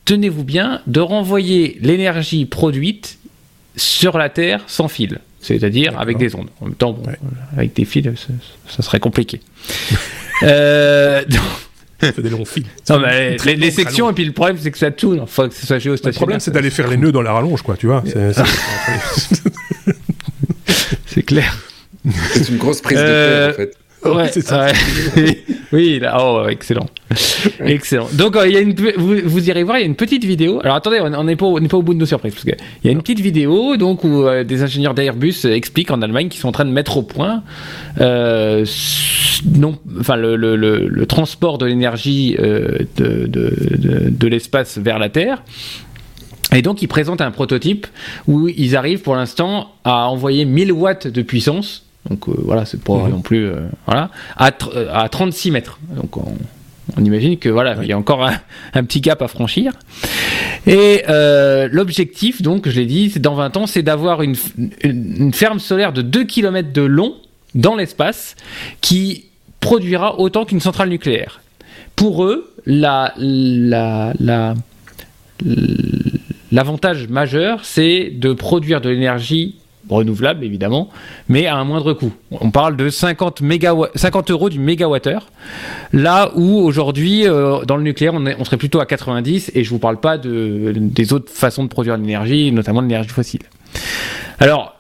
tenez-vous 0.05 0.45
bien, 0.45 0.83
de 0.87 1.01
renvoyer 1.01 1.79
l'énergie 1.81 2.45
produite 2.45 3.19
sur 3.77 4.19
la 4.19 4.29
Terre 4.29 4.63
sans 4.67 4.89
fil, 4.89 5.21
c'est-à-dire 5.41 5.99
avec 5.99 6.19
des 6.19 6.35
ondes. 6.35 6.49
En 6.61 6.67
même 6.67 6.75
temps, 6.75 6.99
avec 7.57 7.75
des 7.75 7.85
fils, 7.85 8.09
ça, 8.69 8.83
serait 8.83 9.01
compliqué. 9.01 9.41
euh, 10.43 11.23
fait 12.01 12.23
des 12.23 12.31
longs 12.31 12.45
fils. 12.45 12.67
les, 13.45 13.71
sections, 13.71 14.11
et 14.11 14.13
puis 14.13 14.25
le 14.25 14.33
problème, 14.33 14.57
c'est 14.61 14.71
que 14.71 14.79
ça 14.79 14.91
tourne. 14.91 15.21
Enfin, 15.21 15.49
que 15.49 15.55
ça 15.55 15.77
Le 15.79 16.13
problème, 16.13 16.41
c'est 16.41 16.51
d'aller 16.51 16.71
faire 16.71 16.89
les 16.89 16.97
nœuds 16.97 17.13
dans 17.13 17.23
la 17.23 17.33
rallonge, 17.33 17.63
quoi, 17.63 17.77
tu 17.77 17.87
vois. 17.87 18.03
C'est 21.13 21.23
clair. 21.23 21.59
C'est 22.33 22.49
une 22.49 22.57
grosse 22.57 22.81
prise 22.81 22.99
de 22.99 23.05
tête, 23.05 23.51
en 23.51 23.57
fait. 23.57 23.77
Ouais, 24.03 24.29
c'est 24.33 24.41
ça. 24.41 24.69
oui, 25.73 25.99
là, 25.99 26.17
oh, 26.19 26.47
excellent. 26.49 26.87
excellent. 27.61 28.09
Donc, 28.15 28.35
euh, 28.35 28.47
il 28.49 28.55
y 28.55 28.57
a 28.57 28.61
une, 28.61 28.75
vous, 28.97 29.17
vous, 29.25 29.49
irez 29.49 29.63
voir, 29.63 29.77
il 29.77 29.81
y 29.81 29.85
a 29.85 29.87
une 29.87 29.97
petite 29.97 30.25
vidéo. 30.25 30.61
Alors, 30.63 30.77
attendez, 30.77 31.01
on 31.01 31.25
n'est 31.25 31.37
pas, 31.37 31.47
pas 31.69 31.77
au 31.77 31.83
bout 31.83 31.93
de 31.93 31.99
nos 31.99 32.07
surprises. 32.07 32.33
Parce 32.33 32.47
il 32.47 32.87
y 32.87 32.89
a 32.89 32.93
une 32.93 33.03
petite 33.03 33.21
vidéo 33.21 33.77
donc, 33.77 34.05
où 34.05 34.25
euh, 34.25 34.43
des 34.43 34.63
ingénieurs 34.63 34.95
d'Airbus 34.95 35.45
expliquent 35.45 35.91
en 35.91 36.01
Allemagne 36.01 36.29
qu'ils 36.29 36.41
sont 36.41 36.49
en 36.49 36.53
train 36.53 36.65
de 36.65 36.71
mettre 36.71 36.97
au 36.97 37.03
point 37.03 37.43
euh, 38.01 38.65
non, 39.45 39.79
enfin, 39.99 40.17
le, 40.17 40.37
le, 40.37 40.57
le, 40.57 41.07
transport 41.07 41.59
de 41.59 41.67
l'énergie 41.67 42.37
euh, 42.39 42.79
de, 42.97 43.27
de, 43.27 43.55
de, 43.77 44.11
de 44.11 44.27
l'espace 44.29 44.79
vers 44.79 44.99
la 44.99 45.09
Terre. 45.09 45.43
Et 46.53 46.63
donc, 46.63 46.83
ils 46.83 46.89
présentent 46.89 47.21
un 47.21 47.31
prototype 47.31 47.87
où 48.27 48.49
ils 48.49 48.77
arrivent 48.77 49.03
pour 49.03 49.15
l'instant 49.15 49.73
à 49.85 50.09
envoyer 50.09 50.45
1000 50.45 50.73
watts 50.73 51.07
de 51.07 51.23
puissance 51.23 51.85
donc 52.09 52.29
euh, 52.29 52.35
voilà, 52.45 52.65
c'est 52.65 52.83
pas 52.83 52.95
mhm. 52.95 53.11
non 53.11 53.21
plus 53.21 53.47
euh, 53.47 53.61
voilà 53.87 54.11
à, 54.37 54.51
euh, 54.75 54.89
à 54.93 55.09
36 55.09 55.51
mètres. 55.51 55.79
Donc 55.95 56.17
on, 56.17 56.35
imagine 56.99 57.39
que 57.39 57.49
voilà, 57.49 57.77
il 57.83 57.89
y 57.89 57.93
a 57.93 57.99
encore 57.99 58.29
un, 58.73 58.85
petit 58.85 59.01
gap 59.01 59.23
à 59.23 59.29
franchir. 59.29 59.73
Et 60.67 61.03
l'objectif, 61.71 62.43
donc, 62.43 62.69
je 62.69 62.81
l'ai 62.81 62.87
dit, 62.87 63.09
dans 63.21 63.35
20 63.35 63.57
ans, 63.59 63.67
c'est 63.67 63.83
d'avoir 63.83 64.23
une, 64.23 64.35
une, 64.83 65.33
ferme 65.33 65.61
solaire 65.61 65.93
de 65.93 66.03
2 66.03 66.25
km 66.25 66.73
de 66.73 66.83
long 66.83 67.15
dans 67.55 67.77
l'espace 67.77 68.35
qui 68.81 69.27
produira 69.61 70.19
autant 70.19 70.45
qu'une 70.45 70.61
centrale 70.61 70.89
nucléaire. 70.89 71.41
Pour 71.95 72.25
eux, 72.25 72.53
la, 72.67 73.15
la, 73.17 74.13
la, 74.19 74.55
l'avantage 76.53 77.09
majeur, 77.09 77.65
c'est 77.65 78.11
de 78.11 78.33
produire 78.33 78.81
de 78.81 78.91
l'énergie 78.91 79.57
renouvelable 79.89 80.45
évidemment, 80.45 80.91
mais 81.29 81.47
à 81.47 81.57
un 81.57 81.65
moindre 81.65 81.93
coût. 81.95 82.13
On 82.31 82.51
parle 82.51 82.77
de 82.77 82.91
50, 82.91 83.43
50 83.95 84.31
euros 84.31 84.51
du 84.51 84.59
mégawattheure, 84.59 85.31
là 85.93 86.33
où 86.35 86.59
aujourd'hui, 86.59 87.27
euh, 87.27 87.65
dans 87.65 87.77
le 87.77 87.83
nucléaire, 87.83 88.15
on, 88.15 88.45
serait 88.45 88.57
plutôt 88.57 88.81
à 88.81 88.87
90, 88.87 89.53
et 89.55 89.65
je 89.65 89.71
vous 89.71 89.79
parle 89.79 89.99
pas 89.99 90.19
de, 90.19 90.73
des 90.77 91.13
autres 91.13 91.33
façons 91.33 91.65
de 91.65 91.69
produire 91.69 91.97
l'énergie, 91.97 92.53
notamment 92.53 92.81
l'énergie 92.81 93.09
fossile. 93.09 93.43
Alors, 94.39 94.77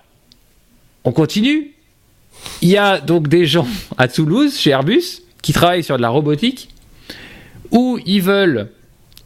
on 1.05 1.13
continue. 1.13 1.73
Il 2.63 2.69
y 2.69 2.77
a 2.77 3.01
donc 3.01 3.29
des 3.29 3.47
gens 3.47 3.67
à 3.99 4.09
Toulouse, 4.09 4.57
chez 4.59 4.71
Airbus, 4.71 5.23
qui 5.43 5.53
travaillent 5.53 5.85
sur 5.85 5.97
de 5.97 6.03
la 6.03 6.09
robotique, 6.09 6.69
où 7.71 7.99
ils 8.05 8.23
veulent 8.23 8.69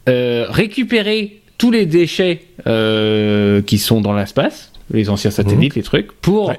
euh, 0.07 0.45
récupérer 0.49 1.41
tous 1.57 1.71
les 1.71 1.85
déchets 1.85 2.41
euh, 2.67 3.61
qui 3.61 3.77
sont 3.77 4.01
dans 4.01 4.13
l'espace, 4.13 4.71
les 4.91 5.09
anciens 5.09 5.31
satellites, 5.31 5.73
mhm. 5.73 5.79
les 5.79 5.83
trucs, 5.83 6.11
pour 6.13 6.53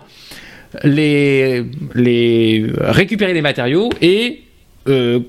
les, 0.85 1.65
les 1.95 2.67
récupérer 2.79 3.33
les 3.33 3.43
matériaux 3.43 3.91
et 4.01 4.43
euh, 4.89 5.21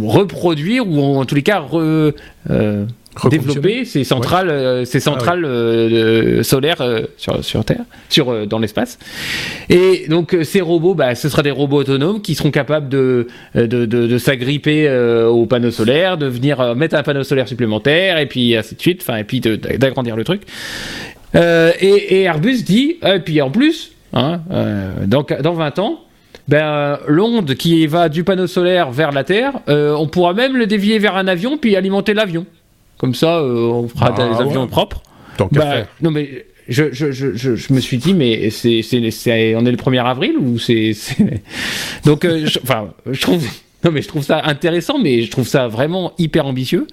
reproduire 0.00 0.86
ou 0.88 1.00
en 1.00 1.24
tous 1.24 1.34
les 1.34 1.42
cas 1.42 1.60
re, 1.60 2.12
euh, 2.50 2.84
développer 3.30 3.84
ces 3.84 4.04
centrales, 4.04 4.50
euh, 4.50 4.84
ces 4.84 5.00
centrales 5.00 5.44
ah 5.44 6.42
solaires 6.42 6.82
sur, 7.16 7.44
sur, 7.44 7.64
Terre, 7.64 7.84
sur, 8.08 8.46
dans 8.46 8.58
l'espace. 8.58 8.98
Et 9.68 10.06
donc 10.08 10.36
ces 10.42 10.60
robots, 10.60 10.94
bah, 10.94 11.14
ce 11.14 11.28
sera 11.28 11.42
des 11.42 11.50
robots 11.50 11.78
autonomes 11.78 12.22
qui 12.22 12.34
seront 12.34 12.50
capables 12.50 12.88
de, 12.88 13.28
de, 13.54 13.66
de, 13.66 13.86
de 13.86 14.18
s'agripper 14.18 14.90
aux 15.28 15.46
panneaux 15.46 15.70
solaires, 15.70 16.18
de 16.18 16.26
venir 16.26 16.74
mettre 16.74 16.96
un 16.96 17.02
panneau 17.02 17.24
solaire 17.24 17.48
supplémentaire, 17.48 18.18
et 18.18 18.26
puis 18.26 18.56
ainsi 18.56 18.74
de 18.74 18.80
suite, 18.80 19.02
enfin, 19.02 19.16
et 19.16 19.24
puis 19.24 19.40
d'agrandir 19.40 20.16
le 20.16 20.24
truc. 20.24 20.42
Euh, 21.34 21.72
et, 21.80 22.22
Airbus 22.22 22.62
dit, 22.62 22.96
et 23.04 23.20
puis 23.20 23.40
en 23.42 23.50
plus, 23.50 23.92
hein, 24.12 24.40
euh, 24.50 25.06
dans, 25.06 25.24
dans 25.42 25.54
20 25.54 25.78
ans, 25.80 26.00
ben, 26.46 26.98
l'onde 27.08 27.54
qui 27.54 27.86
va 27.86 28.08
du 28.08 28.22
panneau 28.22 28.46
solaire 28.46 28.90
vers 28.90 29.12
la 29.12 29.24
Terre, 29.24 29.52
euh, 29.68 29.94
on 29.94 30.06
pourra 30.06 30.34
même 30.34 30.56
le 30.56 30.66
dévier 30.66 30.98
vers 30.98 31.16
un 31.16 31.26
avion 31.26 31.56
puis 31.56 31.74
alimenter 31.74 32.14
l'avion. 32.14 32.46
Comme 33.04 33.14
ça, 33.14 33.42
on 33.42 33.86
fera 33.86 34.12
des 34.12 34.22
ah 34.22 34.40
avions 34.40 34.66
propres. 34.66 35.02
Tant 35.36 35.46
ben, 35.52 35.86
Non 36.00 36.10
mais 36.10 36.46
je, 36.68 36.84
je, 36.90 37.12
je, 37.12 37.36
je, 37.36 37.72
me 37.74 37.78
suis 37.78 37.98
dit, 37.98 38.14
mais 38.14 38.48
c'est, 38.48 38.80
c'est, 38.80 39.54
on 39.56 39.66
est 39.66 39.70
le 39.70 39.76
1er 39.76 40.02
avril 40.02 40.38
ou 40.38 40.58
c'est. 40.58 40.92
Donc, 42.06 42.26
enfin, 42.62 42.94
je 43.10 43.20
trouve. 43.20 43.46
Non, 43.84 43.90
mais 43.92 44.00
je 44.00 44.08
trouve 44.08 44.22
ça 44.22 44.40
intéressant, 44.44 44.98
mais 44.98 45.22
je 45.22 45.30
trouve 45.30 45.46
ça 45.46 45.68
vraiment 45.68 46.12
hyper 46.18 46.46
ambitieux. 46.46 46.86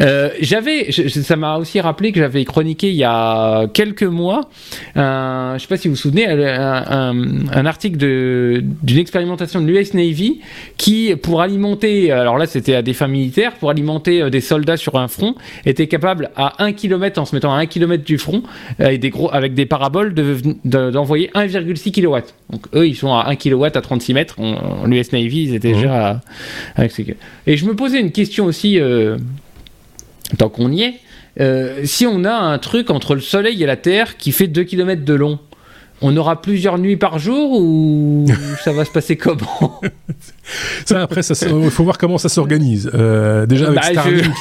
Euh, 0.00 0.30
j'avais, 0.40 0.90
ça 0.90 1.36
m'a 1.36 1.58
aussi 1.58 1.80
rappelé 1.80 2.10
que 2.10 2.18
j'avais 2.18 2.44
chroniqué 2.44 2.90
il 2.90 2.96
y 2.96 3.04
a 3.04 3.68
quelques 3.68 4.02
mois, 4.02 4.48
un, 4.96 5.54
je 5.56 5.62
sais 5.62 5.68
pas 5.68 5.76
si 5.76 5.86
vous 5.86 5.94
vous 5.94 6.00
souvenez, 6.00 6.26
un, 6.26 7.14
un, 7.52 7.66
article 7.66 7.98
d'une 7.98 8.98
expérimentation 8.98 9.60
de 9.60 9.66
l'US 9.66 9.94
Navy 9.94 10.40
qui, 10.76 11.14
pour 11.16 11.40
alimenter, 11.40 12.10
alors 12.10 12.36
là 12.36 12.46
c'était 12.46 12.74
à 12.74 12.82
des 12.82 12.94
fins 12.94 13.06
militaires, 13.06 13.54
pour 13.54 13.70
alimenter 13.70 14.22
euh, 14.22 14.30
des 14.30 14.40
soldats 14.40 14.76
sur 14.76 14.96
un 14.96 15.08
front, 15.08 15.36
était 15.66 15.86
capable 15.86 16.30
à 16.36 16.62
1 16.64 16.72
km, 16.72 17.20
en 17.20 17.24
se 17.24 17.34
mettant 17.34 17.54
à 17.54 17.58
1 17.58 17.66
km 17.66 18.02
du 18.02 18.18
front, 18.18 18.42
avec 18.78 19.00
des, 19.00 19.10
gros, 19.10 19.32
avec 19.32 19.54
des 19.54 19.66
paraboles, 19.66 20.14
d'envoyer 20.14 21.30
de, 21.34 21.40
1,6 21.40 21.92
kW. 21.92 22.26
Donc 22.50 22.66
eux, 22.74 22.88
ils 22.88 22.96
sont 22.96 23.14
à 23.14 23.28
1 23.28 23.36
kW 23.36 23.64
à 23.64 23.70
36 23.70 24.14
mètres. 24.14 24.36
L'US 24.86 25.12
Navy, 25.12 25.44
ils 25.44 25.54
étaient 25.54 25.72
mmh. 25.72 25.74
déjà 25.74 26.10
à 26.10 26.20
et 27.46 27.56
je 27.56 27.66
me 27.66 27.74
posais 27.74 28.00
une 28.00 28.12
question 28.12 28.46
aussi, 28.46 28.78
euh, 28.78 29.16
tant 30.38 30.48
qu'on 30.48 30.70
y 30.72 30.82
est. 30.82 30.94
Euh, 31.40 31.80
si 31.84 32.06
on 32.06 32.24
a 32.24 32.32
un 32.32 32.58
truc 32.58 32.90
entre 32.90 33.14
le 33.14 33.20
Soleil 33.20 33.62
et 33.62 33.66
la 33.66 33.76
Terre 33.76 34.16
qui 34.16 34.32
fait 34.32 34.46
2 34.46 34.64
km 34.64 35.04
de 35.04 35.14
long, 35.14 35.38
on 36.00 36.16
aura 36.16 36.42
plusieurs 36.42 36.78
nuits 36.78 36.96
par 36.96 37.18
jour 37.18 37.60
ou 37.60 38.26
ça 38.64 38.72
va 38.72 38.84
se 38.84 38.90
passer 38.90 39.16
comment? 39.16 39.80
Ça, 40.84 41.02
après, 41.02 41.22
il 41.22 41.70
faut 41.70 41.84
voir 41.84 41.98
comment 41.98 42.18
ça 42.18 42.28
s'organise. 42.28 42.90
Euh, 42.94 43.46
déjà 43.46 43.66
avec 43.66 43.80
bah, 43.80 43.90
Starlink. 43.90 44.32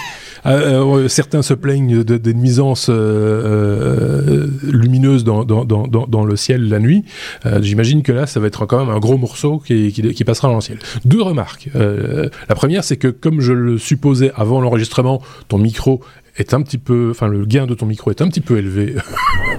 Euh, 0.46 0.84
euh, 0.84 1.08
certains 1.08 1.42
se 1.42 1.54
plaignent 1.54 2.04
de, 2.04 2.18
des 2.18 2.34
nuisances 2.34 2.88
euh, 2.90 4.48
lumineuses 4.64 5.24
dans, 5.24 5.46
dans, 5.46 5.64
dans, 5.66 5.88
dans, 5.88 6.26
le 6.26 6.36
ciel 6.36 6.70
la 6.70 6.80
nuit. 6.80 7.06
J'imagine 7.62 8.04
que 8.04 8.12
là, 8.12 8.28
ça 8.28 8.40
va 8.40 8.48
être 8.48 8.66
quand 8.66 8.80
même 8.80 8.94
un 8.94 9.00
gros 9.00 9.18
morceau 9.18 9.60
qui, 9.60 9.92
qui, 9.92 10.14
qui 10.14 10.24
passera 10.24 10.48
dans 10.48 10.56
le 10.56 10.62
ciel. 10.62 10.80
Deux 11.06 11.22
remarques. 11.22 11.70
la 11.74 12.56
première, 12.56 12.84
c'est 12.84 12.98
que 12.98 13.08
comme 13.08 13.42
je 13.42 13.54
le 13.54 13.78
supposais 13.78 14.32
avant 14.36 14.62
l'enregistrement, 14.62 15.22
ton 15.48 15.58
micro 15.58 16.02
est 16.38 16.54
un 16.54 16.62
petit 16.62 16.78
peu, 16.78 17.10
enfin 17.12 17.28
le 17.28 17.46
gain 17.46 17.68
de 17.68 17.76
ton 17.76 17.86
micro 17.86 18.10
est 18.10 18.22
un 18.22 18.28
petit 18.28 18.42
peu 18.42 18.58
élevé 18.58 18.96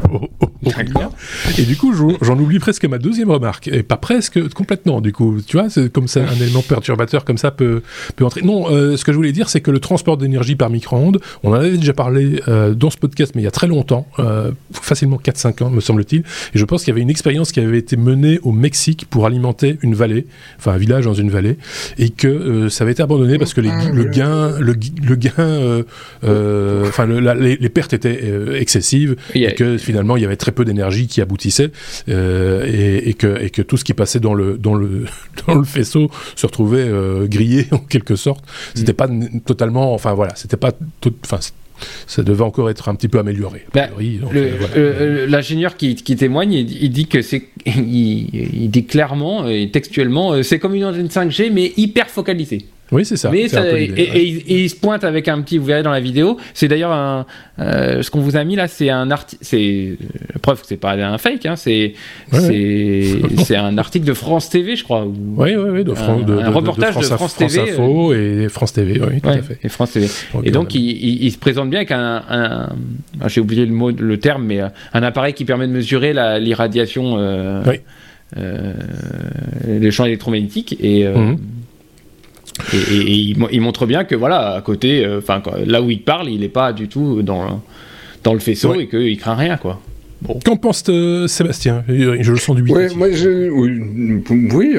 au, 0.67 1.59
Et 1.59 1.63
du 1.63 1.77
coup, 1.77 1.93
j'en 2.21 2.39
oublie 2.39 2.59
presque 2.59 2.85
ma 2.85 2.99
deuxième 2.99 3.31
remarque, 3.31 3.69
et 3.69 3.83
pas 3.83 3.97
presque, 3.97 4.49
complètement. 4.51 5.01
Du 5.01 5.13
coup, 5.13 5.39
tu 5.47 5.57
vois, 5.57 5.71
c'est 5.71 5.93
comme 5.93 6.09
ça 6.09 6.21
un 6.21 6.37
élément 6.37 6.63
perturbateur 6.63 7.25
comme 7.25 7.39
ça 7.39 7.51
peut 7.51 7.83
peut 8.17 8.25
entrer. 8.25 8.43
Non, 8.43 8.67
euh, 8.71 8.97
ce 8.97 9.05
que 9.05 9.13
je 9.13 9.17
voulais 9.17 9.33
dire, 9.33 9.49
c'est 9.49 9.61
que 9.61 9.71
le 9.71 9.81
transport 9.81 10.17
d'énergie 10.17 10.57
par 10.57 10.71
micro-ondes, 10.71 11.21
on 11.43 11.51
en 11.51 11.55
avait 11.55 11.77
déjà 11.77 11.93
parlé 11.93 12.41
euh, 12.49 12.75
dans 12.75 12.91
ce 12.91 12.97
podcast, 12.97 13.33
mais 13.35 13.43
il 13.43 13.45
y 13.45 13.49
a 13.49 13.53
très 13.53 13.67
longtemps, 13.67 14.07
euh, 14.19 14.51
facilement 14.73 15.21
4-5 15.23 15.65
ans, 15.65 15.71
me 15.71 15.81
semble-t-il. 15.81 16.21
Et 16.55 16.59
je 16.59 16.65
pense 16.65 16.85
qu'il 16.85 16.93
y 16.93 16.93
avait 16.93 17.03
une 17.03 17.11
expérience 17.11 17.53
qui 17.53 17.61
avait 17.61 17.79
été 17.79 17.97
menée 17.97 18.39
au 18.43 18.53
Mexique 18.53 19.07
pour 19.09 19.27
alimenter 19.27 19.79
une 19.83 19.95
vallée, 19.95 20.27
enfin 20.59 20.73
un 20.73 20.79
village 20.79 21.05
dans 21.05 21.15
une 21.15 21.31
vallée, 21.31 21.59
et 21.99 22.11
que 22.11 22.69
ça 22.69 22.85
avait 22.85 22.93
été 22.93 23.03
abandonné 23.03 23.39
parce 23.39 23.55
que 23.55 23.61
les, 23.61 23.71
le 23.93 24.05
gain, 24.05 24.59
le, 24.59 24.75
le 25.03 25.17
gain 25.17 25.85
euh, 26.25 26.89
enfin, 26.89 27.07
les, 27.07 27.69
pertes 27.69 27.93
étaient 27.93 28.21
euh, 28.23 28.59
excessives 28.59 29.17
et 29.35 29.53
que 29.55 29.79
finalement 29.79 30.17
il 30.17 30.23
y 30.23 30.27
avait 30.27 30.37
très 30.37 30.53
peu 30.55 30.65
d'énergie 30.65 31.07
qui 31.07 31.21
aboutissait 31.21 31.71
euh, 32.09 33.03
et, 33.05 33.15
que, 33.15 33.43
et 33.43 33.51
que 33.51 33.63
tout 33.63 33.77
ce 33.77 33.85
qui 33.85 33.95
passait 33.95 34.21
dans 34.21 34.35
le, 34.35 34.59
dans 34.59 34.75
le, 34.75 35.05
dans 35.47 35.55
le 35.55 35.65
faisceau 35.65 36.11
se 36.37 36.47
retrouvait 36.47 36.89
grillé 37.27 37.67
en 37.73 37.79
quelque 37.79 38.17
sorte. 38.17 38.45
C'était 38.75 38.93
mm. 38.93 38.97
pas 38.97 39.09
totalement, 39.45 39.95
enfin 39.95 40.15
voilà, 40.15 40.35
c'était 40.35 40.57
pas 40.57 40.73
tout, 41.01 41.15
enfin 41.25 41.39
ça 42.07 42.23
devait 42.23 42.45
encore 42.45 42.71
être 42.71 42.89
un 42.89 42.95
petit 42.95 43.09
peu 43.09 43.19
amélioré. 43.19 43.67
Bah, 43.75 43.89
l'ingénieur 45.27 45.77
qui, 45.77 45.97
qui, 45.97 46.17
témoigne, 46.17 46.53
il, 46.53 46.91
dit 46.91 47.07
que 47.07 47.21
c'est, 47.21 47.49
il, 47.67 48.69
dit 48.71 48.85
clairement 48.87 49.49
et 49.49 49.71
textuellement, 49.71 50.43
c'est 50.43 50.59
comme 50.59 50.75
une 50.75 50.85
antenne 50.85 51.09
5G 51.09 51.51
mais 51.53 51.73
hyper 51.77 52.09
focalisée. 52.09 52.67
Oui, 52.95 53.05
c'est 53.05 53.17
ça. 53.17 53.31
Mais 53.31 53.47
et, 53.47 54.63
il, 54.63 54.71
se 54.71 54.77
pointe 54.77 55.03
avec 55.03 55.27
un 55.27 55.41
petit, 55.43 55.59
vous 55.59 55.65
verrez 55.65 55.83
dans 55.83 55.91
la 55.91 56.01
vidéo. 56.01 56.39
C'est 56.55 56.69
d'ailleurs 56.69 56.93
un, 56.93 57.27
euh, 57.59 58.03
ce 58.03 58.11
qu'on 58.11 58.21
vous 58.21 58.37
a 58.37 58.45
mis 58.45 58.55
là, 58.55 58.69
c'est 58.69 58.89
un 58.89 59.11
article, 59.11 59.45
c'est 59.45 59.97
la 60.33 60.39
preuve 60.39 60.61
que 60.61 60.67
c'est 60.67 60.77
pas 60.77 60.93
un 60.93 61.19
fake, 61.19 61.47
hein, 61.47 61.57
c'est 61.57 61.95
c'est 62.33 63.57
un 63.57 63.77
article 63.79 64.07
de 64.07 64.15
France 64.15 64.49
TV, 64.49 64.77
je 64.77 64.85
crois. 64.85 65.05
oui, 65.07 65.57
oui, 65.57 65.71
oui, 65.71 65.85
de, 65.85 65.91
un, 65.91 66.51
reportage 66.51 66.97
de 66.97 67.03
France, 67.03 67.37
TV, 67.37 67.59
France 67.59 67.69
Info 67.71 68.15
et 68.15 68.49
France 68.49 68.73
TV, 68.73 69.01
oui, 69.01 69.21
tout 69.21 69.29
à 69.29 69.43
fait. 69.43 69.59
Et 69.65 69.69
France 69.69 69.93
TV. 69.93 70.07
et 70.45 70.51
donc 70.53 70.75
il, 70.75 71.31
se 71.33 71.39
présente 71.39 71.71
bien 71.71 71.81
avec 71.81 71.91
un, 71.91 72.23
un 72.29 73.29
j'ai 73.29 73.41
oublié 73.41 73.67
le 73.67 73.73
mot, 73.73 73.91
le 73.91 74.19
terme, 74.19 74.45
mais 74.45 74.61
un 74.61 75.03
appareil 75.03 75.35
qui 75.35 75.45
permet 75.45 75.67
de 75.67 75.73
mesurer 75.73 76.13
l'irradiation. 76.41 77.17
Euh, 77.19 77.63
oui 77.67 77.81
euh, 78.37 78.73
les 79.67 79.91
champs 79.93 80.07
électromagnétiques 80.07 80.77
et 80.81 81.07
euh, 81.07 81.17
mhm. 81.17 81.39
Et, 82.73 83.35
il, 83.53 83.61
montre 83.61 83.87
bien 83.87 84.05
que 84.05 84.15
voilà, 84.15 84.55
à 84.55 84.63
côté, 84.63 85.05
euh, 85.05 85.19
enfin 85.19 85.43
là 85.67 85.83
où 85.83 85.91
il 85.91 86.03
parle, 86.03 86.29
il 86.29 86.41
n'est 86.41 86.49
pas 86.49 86.73
du 86.73 86.89
tout 86.89 87.23
dans, 87.23 87.63
dans 88.23 88.33
le 88.33 88.41
faisceau 88.41 88.75
et 88.75 88.87
qu'il 88.87 89.19
craint 89.19 89.35
rien, 89.35 89.57
quoi. 89.57 89.81
Qu'en 90.45 90.57
pense 90.57 90.85
Sébastien? 91.27 91.85
Je 91.89 92.31
le 92.31 92.39
sens 92.39 92.57
du 92.57 92.63
ouais, 92.73 92.89
moi, 92.95 93.09
Oui, 93.11 93.81
oui 94.53 94.77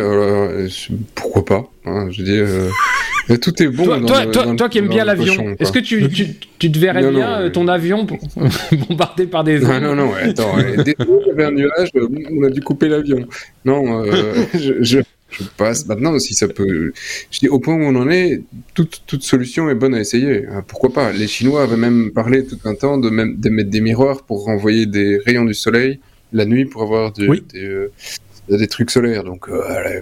pourquoi 1.14 1.46
pas 1.46 1.70
hein, 1.86 2.08
Je 2.12 2.24
dis, 2.24 2.42
tout 3.42 3.62
est 3.62 3.68
bon. 3.68 3.86
Toi, 3.86 4.00
dans 4.00 4.32
toi, 4.32 4.56
toi, 4.56 4.70
qui 4.70 4.78
aimes 4.78 4.88
bien 4.88 5.04
l'avion, 5.04 5.56
est-ce 5.60 5.72
que 5.72 5.80
tu, 5.80 6.10
tu, 6.10 6.28
tu, 6.60 6.72
te 6.72 6.78
verrais 6.78 7.10
bien 7.10 7.42
euh, 7.42 7.50
ton 7.50 7.68
avion 7.68 8.06
bombardé 8.88 9.26
par 9.26 9.44
des. 9.44 9.60
Non, 9.60 9.80
non, 9.80 9.96
non, 9.96 10.12
attends. 10.14 10.58
dès 10.84 10.94
qu'il 10.94 11.08
y 11.26 11.32
avait 11.32 11.46
un 11.46 11.52
nuage, 11.52 11.90
euh, 11.96 12.08
on 12.32 12.44
a 12.44 12.50
dû 12.50 12.62
couper 12.62 12.88
l'avion. 12.88 13.26
Non, 13.64 14.04
euh, 14.04 14.46
je, 14.54 14.74
je, 14.84 15.00
je, 15.30 15.44
passe. 15.58 15.86
Maintenant, 15.88 16.18
si 16.20 16.34
ça 16.34 16.48
peut. 16.48 16.94
Je 17.32 17.40
dis, 17.40 17.50
au 17.50 17.60
point 17.60 17.76
où 17.76 17.82
on 17.82 17.96
en 17.96 18.10
est, 18.10 18.42
toute, 18.74 19.04
toute 19.06 19.24
solution 19.24 19.70
est 19.70 19.76
bonne 19.76 19.94
à 19.94 20.00
essayer. 20.00 20.46
Hein, 20.48 20.64
pourquoi 20.68 20.94
pas? 20.94 21.12
Les 21.12 21.28
Chinois 21.28 21.64
avaient 21.64 21.78
même 21.78 22.12
parlé 22.12 22.46
tout 22.46 22.60
un 22.66 22.76
temps 22.76 22.98
de, 22.98 23.10
même, 23.10 23.38
de 23.38 23.50
mettre 23.50 23.70
des 23.70 23.82
miroirs 23.82 24.24
pour 24.24 24.46
renvoyer 24.46 24.86
des 24.86 25.18
rayons 25.18 25.46
du 25.46 25.54
soleil 25.54 26.00
la 26.34 26.46
nuit 26.46 26.66
pour 26.66 26.82
avoir 26.82 27.12
du, 27.12 27.28
des, 27.54 27.88
des 28.50 28.68
trucs 28.68 28.92
solaires, 28.92 29.24
donc 29.24 29.50
euh, 29.50 30.02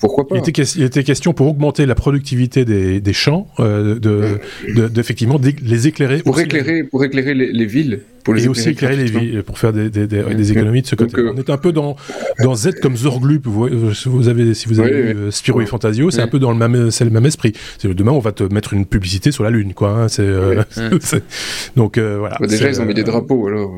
pourquoi 0.00 0.26
pas 0.26 0.36
il 0.36 0.82
était, 0.82 1.04
question 1.04 1.32
pour 1.32 1.48
augmenter 1.48 1.86
la 1.86 1.94
productivité 1.94 2.64
des, 2.64 3.00
des 3.00 3.12
champs, 3.12 3.48
euh, 3.60 3.98
de, 3.98 4.88
d'effectivement 4.88 5.40
les 5.62 5.86
éclairer. 5.86 6.18
Pour 6.18 6.38
éclairer, 6.40 6.82
pour 6.82 7.04
éclairer 7.04 7.34
les, 7.34 7.66
villes. 7.66 8.00
Pour 8.24 8.34
les 8.34 8.46
et 8.46 8.48
aussi 8.48 8.70
éclairer 8.70 8.96
les 8.96 9.04
villes, 9.04 9.42
pour 9.44 9.58
faire 9.58 9.72
des, 9.72 9.88
des, 9.88 10.06
des 10.06 10.52
économies 10.52 10.82
de 10.82 10.86
ce 10.86 10.96
côté. 10.96 11.16
Euh, 11.18 11.32
On 11.34 11.38
est 11.38 11.48
un 11.48 11.58
peu 11.58 11.72
dans, 11.72 11.96
dans 12.42 12.56
Z 12.56 12.80
comme 12.82 12.96
Zorglup, 12.96 13.46
vous, 13.46 13.68
vous 14.06 14.28
avez, 14.28 14.54
si 14.54 14.66
vous 14.68 14.80
avez 14.80 15.12
vu 15.12 15.32
Spiro 15.32 15.60
et 15.60 15.66
Fantasio, 15.66 16.10
c'est 16.10 16.22
un 16.22 16.28
peu 16.28 16.40
dans 16.40 16.50
le 16.50 16.58
même, 16.58 16.90
c'est 16.90 17.04
le 17.04 17.10
même 17.10 17.26
esprit. 17.26 17.52
Demain, 17.84 18.12
on 18.12 18.20
va 18.20 18.32
te 18.32 18.42
mettre 18.42 18.72
une 18.72 18.84
publicité 18.84 19.30
sur 19.30 19.44
la 19.44 19.50
Lune, 19.50 19.74
quoi. 19.74 19.90
Hein, 19.90 20.08
c'est, 20.08 20.26
donc 21.76 21.98
voilà. 21.98 22.36
Bah, 22.40 22.46
déjà, 22.46 22.68
ils 22.68 22.80
ont 22.80 22.84
mis 22.84 22.94
des 22.94 23.04
drapeaux, 23.04 23.46
alors. 23.46 23.72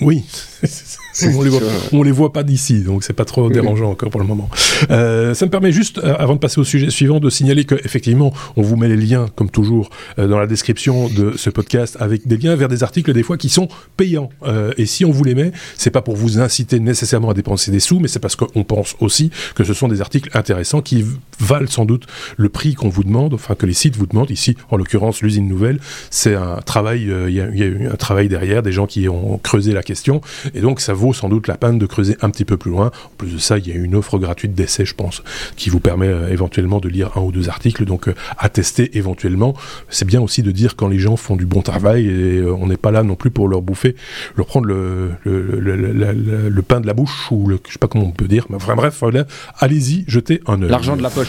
Oui. 0.00 0.24
On, 1.22 1.42
les 1.42 1.50
voit, 1.50 1.60
on 1.92 2.02
les 2.02 2.10
voit 2.10 2.32
pas 2.32 2.42
d'ici, 2.42 2.80
donc 2.80 3.04
c'est 3.04 3.12
pas 3.12 3.24
trop 3.24 3.50
dérangeant 3.50 3.90
encore 3.90 4.10
pour 4.10 4.20
le 4.20 4.26
moment. 4.26 4.48
Euh, 4.90 5.34
ça 5.34 5.46
me 5.46 5.50
permet 5.50 5.72
juste, 5.72 5.98
euh, 5.98 6.14
avant 6.18 6.34
de 6.34 6.38
passer 6.38 6.60
au 6.60 6.64
sujet 6.64 6.90
suivant, 6.90 7.20
de 7.20 7.30
signaler 7.30 7.64
que 7.64 7.74
effectivement, 7.84 8.32
on 8.56 8.62
vous 8.62 8.76
met 8.76 8.88
les 8.88 8.96
liens, 8.96 9.26
comme 9.34 9.50
toujours, 9.50 9.90
euh, 10.18 10.26
dans 10.26 10.38
la 10.38 10.46
description 10.46 11.08
de 11.08 11.34
ce 11.36 11.50
podcast, 11.50 11.96
avec 12.00 12.26
des 12.26 12.36
liens 12.36 12.56
vers 12.56 12.68
des 12.68 12.82
articles 12.82 13.12
des 13.12 13.22
fois 13.22 13.36
qui 13.36 13.48
sont 13.48 13.68
payants. 13.96 14.30
et 14.76 14.86
si 14.86 15.04
on 15.04 15.10
vous 15.10 15.24
les 15.24 15.34
met, 15.34 15.52
c'est 15.76 15.90
pas 15.90 16.02
pour 16.02 16.16
vous 16.16 16.40
inciter 16.40 16.80
nécessairement 16.80 17.30
à 17.30 17.34
dépenser 17.34 17.70
des 17.70 17.80
sous, 17.80 18.00
mais 18.00 18.08
c'est 18.08 18.18
parce 18.18 18.36
qu'on 18.36 18.64
pense 18.64 18.96
aussi 19.00 19.30
que 19.54 19.64
ce 19.64 19.74
sont 19.74 19.88
des 19.88 20.00
articles 20.00 20.30
intéressants 20.36 20.82
qui 20.82 21.04
valent 21.38 21.66
sans 21.66 21.84
doute 21.84 22.06
le 22.36 22.48
prix 22.48 22.74
qu'on 22.74 22.88
vous 22.88 23.04
demande, 23.04 23.34
enfin 23.34 23.54
que 23.54 23.66
les 23.66 23.74
sites 23.74 23.96
vous 23.96 24.06
demandent. 24.06 24.30
Ici, 24.30 24.56
en 24.70 24.76
l'occurrence, 24.76 25.22
l'usine 25.22 25.48
nouvelle, 25.48 25.78
c'est 26.10 26.34
un 26.34 26.56
travail, 26.64 27.02
il 27.02 27.34
y, 27.34 27.40
a 27.40 27.46
eu 27.48 27.88
un 27.88 27.96
travail 27.96 28.28
derrière, 28.28 28.62
des 28.62 28.72
gens 28.72 28.86
qui 28.86 29.08
ont 29.08 29.38
creusé 29.38 29.72
la 29.72 29.82
question, 29.82 30.20
et 30.54 30.60
donc 30.60 30.80
ça 30.80 30.94
vaut 31.02 31.12
sans 31.12 31.28
doute 31.28 31.48
la 31.48 31.56
peine 31.56 31.78
de 31.78 31.86
creuser 31.86 32.16
un 32.22 32.30
petit 32.30 32.44
peu 32.44 32.56
plus 32.56 32.70
loin. 32.70 32.86
En 32.86 33.16
plus 33.18 33.34
de 33.34 33.38
ça, 33.38 33.58
il 33.58 33.68
y 33.68 33.72
a 33.72 33.74
une 33.74 33.94
offre 33.94 34.18
gratuite 34.18 34.54
d'essai, 34.54 34.84
je 34.84 34.94
pense, 34.94 35.22
qui 35.56 35.68
vous 35.68 35.80
permet 35.80 36.06
euh, 36.06 36.28
éventuellement 36.28 36.78
de 36.78 36.88
lire 36.88 37.10
un 37.16 37.20
ou 37.20 37.32
deux 37.32 37.48
articles, 37.48 37.84
donc 37.84 38.08
euh, 38.08 38.14
à 38.38 38.48
tester 38.48 38.96
éventuellement. 38.96 39.54
C'est 39.88 40.04
bien 40.04 40.20
aussi 40.20 40.42
de 40.42 40.52
dire 40.52 40.76
quand 40.76 40.88
les 40.88 40.98
gens 40.98 41.16
font 41.16 41.36
du 41.36 41.46
bon 41.46 41.62
travail 41.62 42.06
et 42.06 42.38
euh, 42.38 42.54
on 42.54 42.68
n'est 42.68 42.76
pas 42.76 42.92
là 42.92 43.02
non 43.02 43.16
plus 43.16 43.30
pour 43.30 43.48
leur 43.48 43.62
bouffer, 43.62 43.96
leur 44.36 44.46
prendre 44.46 44.66
le, 44.66 45.16
pain 46.66 46.80
de 46.80 46.86
la 46.86 46.94
bouche 46.94 47.30
ou 47.32 47.48
le, 47.48 47.58
je 47.66 47.72
sais 47.72 47.78
pas 47.78 47.88
comment 47.88 48.06
on 48.06 48.12
peut 48.12 48.28
dire, 48.28 48.46
mais 48.48 48.56
enfin 48.56 48.76
bref, 48.76 49.02
allez-y, 49.58 50.04
jetez 50.06 50.40
un 50.46 50.62
œil. 50.62 50.70
L'argent 50.70 50.96
de 50.96 51.02
la 51.02 51.10
poche. 51.10 51.28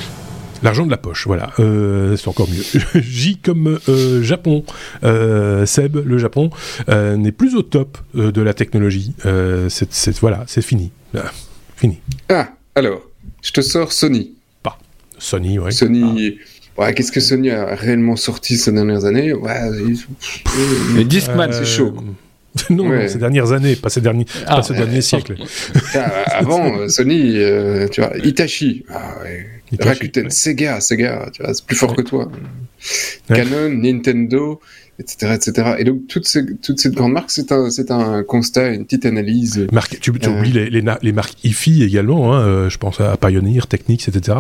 L'argent 0.64 0.86
de 0.86 0.92
la 0.92 0.98
poche, 0.98 1.28
voilà. 1.28 1.52
Euh, 1.60 2.16
c'est 2.16 2.30
encore 2.30 2.50
mieux. 2.50 2.64
J 3.02 3.38
comme 3.38 3.80
euh, 3.90 4.24
Japon. 4.24 4.64
Euh, 5.04 5.66
Seb, 5.66 5.98
le 5.98 6.18
Japon, 6.18 6.50
n'est 6.88 7.32
plus 7.32 7.56
au 7.56 7.62
top 7.62 7.98
de 8.14 8.42
la 8.42 8.54
technologie. 8.54 9.14
c'est, 9.70 10.20
voilà, 10.20 10.44
c'est 10.48 10.62
fini. 10.62 10.92
fini. 11.76 12.00
Ah, 12.30 12.50
alors, 12.76 13.02
je 13.42 13.52
te 13.52 13.62
sors 13.62 13.92
Sony. 13.92 14.34
Pas. 14.64 14.80
Sony, 15.18 15.60
ouais. 15.60 15.72
Sony. 15.72 16.38
Ouais, 16.78 16.94
qu'est-ce 16.94 17.12
que 17.12 17.20
Sony 17.20 17.52
a 17.52 17.76
réellement 17.76 18.16
sorti 18.16 18.58
ces 18.58 18.72
dernières 18.72 19.06
années? 19.06 19.34
Ouais, 19.34 19.70
Le 19.70 21.04
Discman, 21.04 21.52
c'est 21.52 21.66
chaud. 21.66 21.94
non, 22.70 23.08
ces 23.08 23.18
dernières 23.18 23.52
années, 23.52 23.76
pas 23.76 23.90
ces 23.90 24.02
derniers, 24.02 24.26
ah, 24.46 24.58
pas 24.58 24.64
ce 24.64 24.74
dernier 24.74 25.02
siècle. 25.02 25.36
Avant, 26.28 26.88
Sony, 26.88 27.40
tu 27.92 28.02
vois, 28.02 28.18
Itachi. 28.24 28.86
Ah, 28.90 29.16
ouais. 29.24 29.48
Rakuten, 29.80 30.30
Sega, 30.30 30.80
Sega, 30.82 31.30
tu 31.34 31.42
vois, 31.42 31.54
c'est 31.54 31.66
plus 31.66 31.76
fort 31.76 31.96
que 31.96 32.02
toi. 32.02 32.32
Canon, 33.28 33.70
Nintendo, 33.70 34.60
etc., 35.00 35.34
etc. 35.36 35.76
Et 35.80 35.84
donc 35.84 36.08
toutes 36.08 36.28
ces 36.28 36.46
toutes 36.58 36.80
ces 36.80 36.92
grandes 36.92 37.14
marques, 37.14 37.32
c'est 37.32 37.52
un 37.52 37.70
c'est 37.70 37.92
un 37.92 38.24
constat, 38.24 38.74
une 38.74 38.86
petite 38.86 39.06
analyse. 39.06 39.68
Marque, 39.72 40.00
tu, 40.00 40.12
tu 40.12 40.30
euh, 40.30 40.38
oublies 40.38 40.52
les, 40.52 40.70
les, 40.70 40.84
les, 41.02 41.12
marques 41.12 41.44
IFI 41.44 41.84
également. 41.84 42.34
Hein, 42.34 42.42
euh, 42.42 42.70
je 42.70 42.78
pense 42.78 43.02
à 43.02 43.18
Pioneer, 43.18 43.62
Technics, 43.68 44.08
etc. 44.08 44.38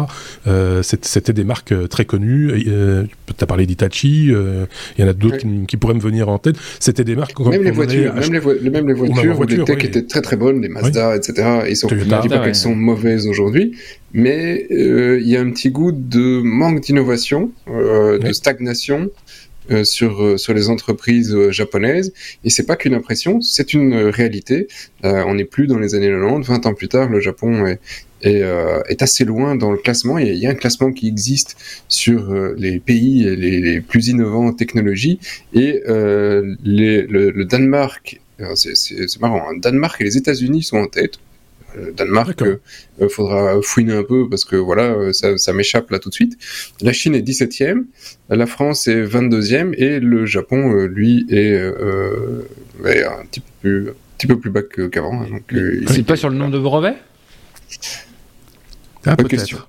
Euh, 0.47 0.83
c'était 0.83 1.33
des 1.33 1.43
marques 1.43 1.71
euh, 1.71 1.87
très 1.87 2.05
connues. 2.05 2.51
Euh, 2.67 3.03
tu 3.25 3.43
as 3.43 3.47
parlé 3.47 3.65
d'Itachi. 3.65 4.27
Il 4.27 5.01
y 5.01 5.03
en 5.03 5.07
a 5.07 5.13
d'autres 5.13 5.37
qui, 5.67 5.77
pourraient 5.77 5.93
me 5.93 5.99
venir 5.99 6.29
en 6.29 6.37
tête. 6.37 6.55
C'était 6.79 7.03
des 7.03 7.15
marques. 7.15 7.39
Même 7.39 7.63
les 7.63 7.71
voitures, 7.71 8.13
même 8.13 8.33
les, 8.33 8.69
même 8.69 8.87
les 8.87 8.93
voitures, 8.93 9.35
voiture, 9.35 9.65
les 9.65 9.75
tech 9.75 9.83
étaient 9.83 10.05
très 10.05 10.21
très 10.21 10.35
bonnes, 10.35 10.61
les 10.61 10.69
Mazda, 10.69 11.15
etc. 11.15 11.61
Ils 11.69 11.75
sont, 11.75 11.89
je 11.89 11.95
ne 11.95 12.21
dis 12.21 12.29
pas 12.29 12.39
qu'elles 12.39 12.55
sont 12.55 12.75
mauvaises 12.75 13.27
aujourd'hui, 13.27 13.75
mais 14.13 14.67
il 14.69 15.27
y 15.27 15.35
a 15.35 15.41
un 15.41 15.49
petit 15.49 15.71
goût 15.71 15.91
de 15.91 16.41
manque 16.43 16.81
d'innovation, 16.81 17.51
de 17.67 18.33
stagnation. 18.33 19.09
Euh, 19.71 19.85
sur 19.85 20.21
euh, 20.21 20.35
sur 20.35 20.53
les 20.53 20.67
entreprises 20.69 21.33
euh, 21.33 21.49
japonaises 21.49 22.11
et 22.43 22.49
c'est 22.49 22.65
pas 22.65 22.75
qu'une 22.75 22.93
impression, 22.93 23.39
c'est 23.39 23.73
une 23.73 23.95
réalité. 23.95 24.67
on 25.03 25.35
n'est 25.35 25.45
plus 25.45 25.67
dans 25.67 25.79
les 25.79 25.95
années 25.95 26.09
90, 26.09 26.45
20 26.47 26.65
ans 26.65 26.73
plus 26.73 26.89
tard, 26.89 27.09
le 27.09 27.21
Japon 27.21 27.65
est 27.65 27.79
est, 28.21 28.41
est 28.87 29.01
assez 29.01 29.25
loin 29.25 29.55
dans 29.55 29.71
le 29.71 29.77
classement. 29.77 30.17
Il 30.17 30.33
y, 30.35 30.47
a, 30.47 30.49
un 30.49 30.55
classement 30.55 30.93
qui 30.93 31.09
existe 31.09 31.57
sur 31.89 32.33
les 32.57 32.79
pays 32.79 33.23
les, 33.35 33.59
les, 33.59 33.81
plus 33.81 34.07
innovants 34.07 34.47
en 34.47 34.53
technologie 34.53 35.19
et 35.53 35.81
les, 36.63 37.01
le, 37.01 37.31
le, 37.31 37.45
Danemark, 37.45 38.21
c'est 38.55 39.19
marrant, 39.19 39.43
hein, 39.49 39.57
Danemark 39.57 39.99
et 39.99 40.05
les 40.05 40.15
États-Unis 40.17 40.63
sont 40.63 40.77
en 40.77 40.87
tête. 40.87 41.19
Euh, 41.77 41.91
Danemark, 41.91 42.41
il 42.41 43.03
euh, 43.03 43.09
faudra 43.09 43.61
fouiner 43.61 43.93
un 43.93 44.03
peu 44.03 44.29
parce 44.29 44.45
que 44.45 44.55
voilà, 44.55 44.83
euh, 44.83 45.13
ça, 45.13 45.37
ça 45.37 45.53
m'échappe 45.53 45.89
là 45.91 45.99
tout 45.99 46.09
de 46.09 46.13
suite. 46.13 46.37
La 46.81 46.93
Chine 46.93 47.15
est 47.15 47.27
17e, 47.27 47.85
la 48.29 48.45
France 48.45 48.87
est 48.87 49.03
22e 49.03 49.73
et 49.77 49.99
le 49.99 50.25
Japon, 50.25 50.73
lui, 50.85 51.25
est, 51.29 51.55
un 51.55 53.25
petit 53.25 53.41
peu 53.41 53.51
plus, 53.61 53.89
un 53.89 53.93
petit 54.17 54.27
peu 54.27 54.39
plus 54.39 54.49
bas 54.49 54.61
qu'avant. 54.61 55.21
Hein, 55.21 55.39
c'est 55.87 56.03
pas 56.03 56.15
sur 56.15 56.29
le 56.29 56.35
nombre 56.35 56.53
de 56.53 56.59
brevets? 56.59 56.95
Ah, 59.05 59.15
Bonne 59.15 59.27
question. 59.27 59.59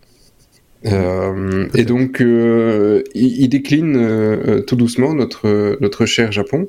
Euh, 0.86 1.66
et 1.74 1.84
donc, 1.84 2.20
euh, 2.20 3.02
il, 3.14 3.42
il, 3.42 3.48
décline 3.48 3.96
euh, 3.96 4.60
tout 4.60 4.76
doucement 4.76 5.14
notre 5.14 5.78
notre 5.80 6.04
cher 6.04 6.30
Japon. 6.30 6.68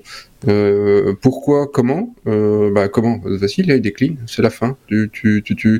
pourquoi 1.21 1.67
Comment 1.67 2.15
Bah 2.25 2.87
comment 2.87 3.21
Facile, 3.39 3.65
il 3.69 3.81
décline. 3.81 4.17
C'est 4.25 4.41
la 4.41 4.49
fin. 4.49 4.77
Tu 4.87 5.09
tu 5.11 5.41
tu, 5.43 5.55
tu 5.55 5.79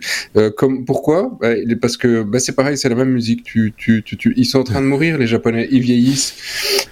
comme 0.57 0.85
pourquoi 0.85 1.37
bah, 1.39 1.53
Parce 1.81 1.97
que 1.97 2.23
bah, 2.23 2.39
c'est 2.39 2.55
pareil, 2.55 2.77
c'est 2.77 2.89
la 2.89 2.95
même 2.95 3.11
musique. 3.11 3.43
Tu, 3.43 3.73
tu 3.77 4.03
tu 4.03 4.17
tu 4.17 4.33
ils 4.35 4.45
sont 4.45 4.59
en 4.59 4.63
train 4.63 4.81
de 4.81 4.87
mourir 4.87 5.17
les 5.17 5.27
Japonais. 5.27 5.67
Ils 5.71 5.81
vieillissent. 5.81 6.35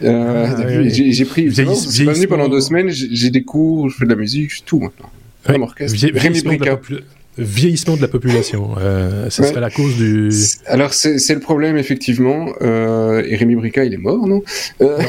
Ah, 0.03 0.55
j'ai 0.87 1.25
pris. 1.25 1.47
Venu 1.47 2.27
pendant 2.27 2.47
deux 2.47 2.61
semaines. 2.61 2.89
J'ai 2.89 3.29
des 3.29 3.43
cours, 3.43 3.89
je 3.89 3.97
fais 3.97 4.05
de 4.05 4.11
la 4.11 4.15
musique, 4.15 4.53
je 4.55 4.63
tout 4.63 4.79
maintenant. 4.79 5.09
Ouais, 5.49 5.59
orchestre. 5.59 6.07
Rémi 6.13 6.41
Brica 6.41 6.79
vieillissement 7.37 7.95
de 7.95 8.01
la 8.01 8.07
population. 8.07 8.75
Euh, 8.77 9.29
ce 9.29 9.43
serait 9.43 9.61
la 9.61 9.69
cause 9.69 9.95
du. 9.97 10.29
Alors 10.67 10.93
c'est 10.93 11.33
le 11.33 11.39
problème 11.39 11.77
effectivement. 11.77 12.53
Euh, 12.61 13.23
et 13.27 13.35
Rémi 13.35 13.55
Brica, 13.55 13.83
il 13.85 13.93
est 13.93 13.97
mort, 13.97 14.27
non? 14.27 14.43
Euh, 14.81 15.01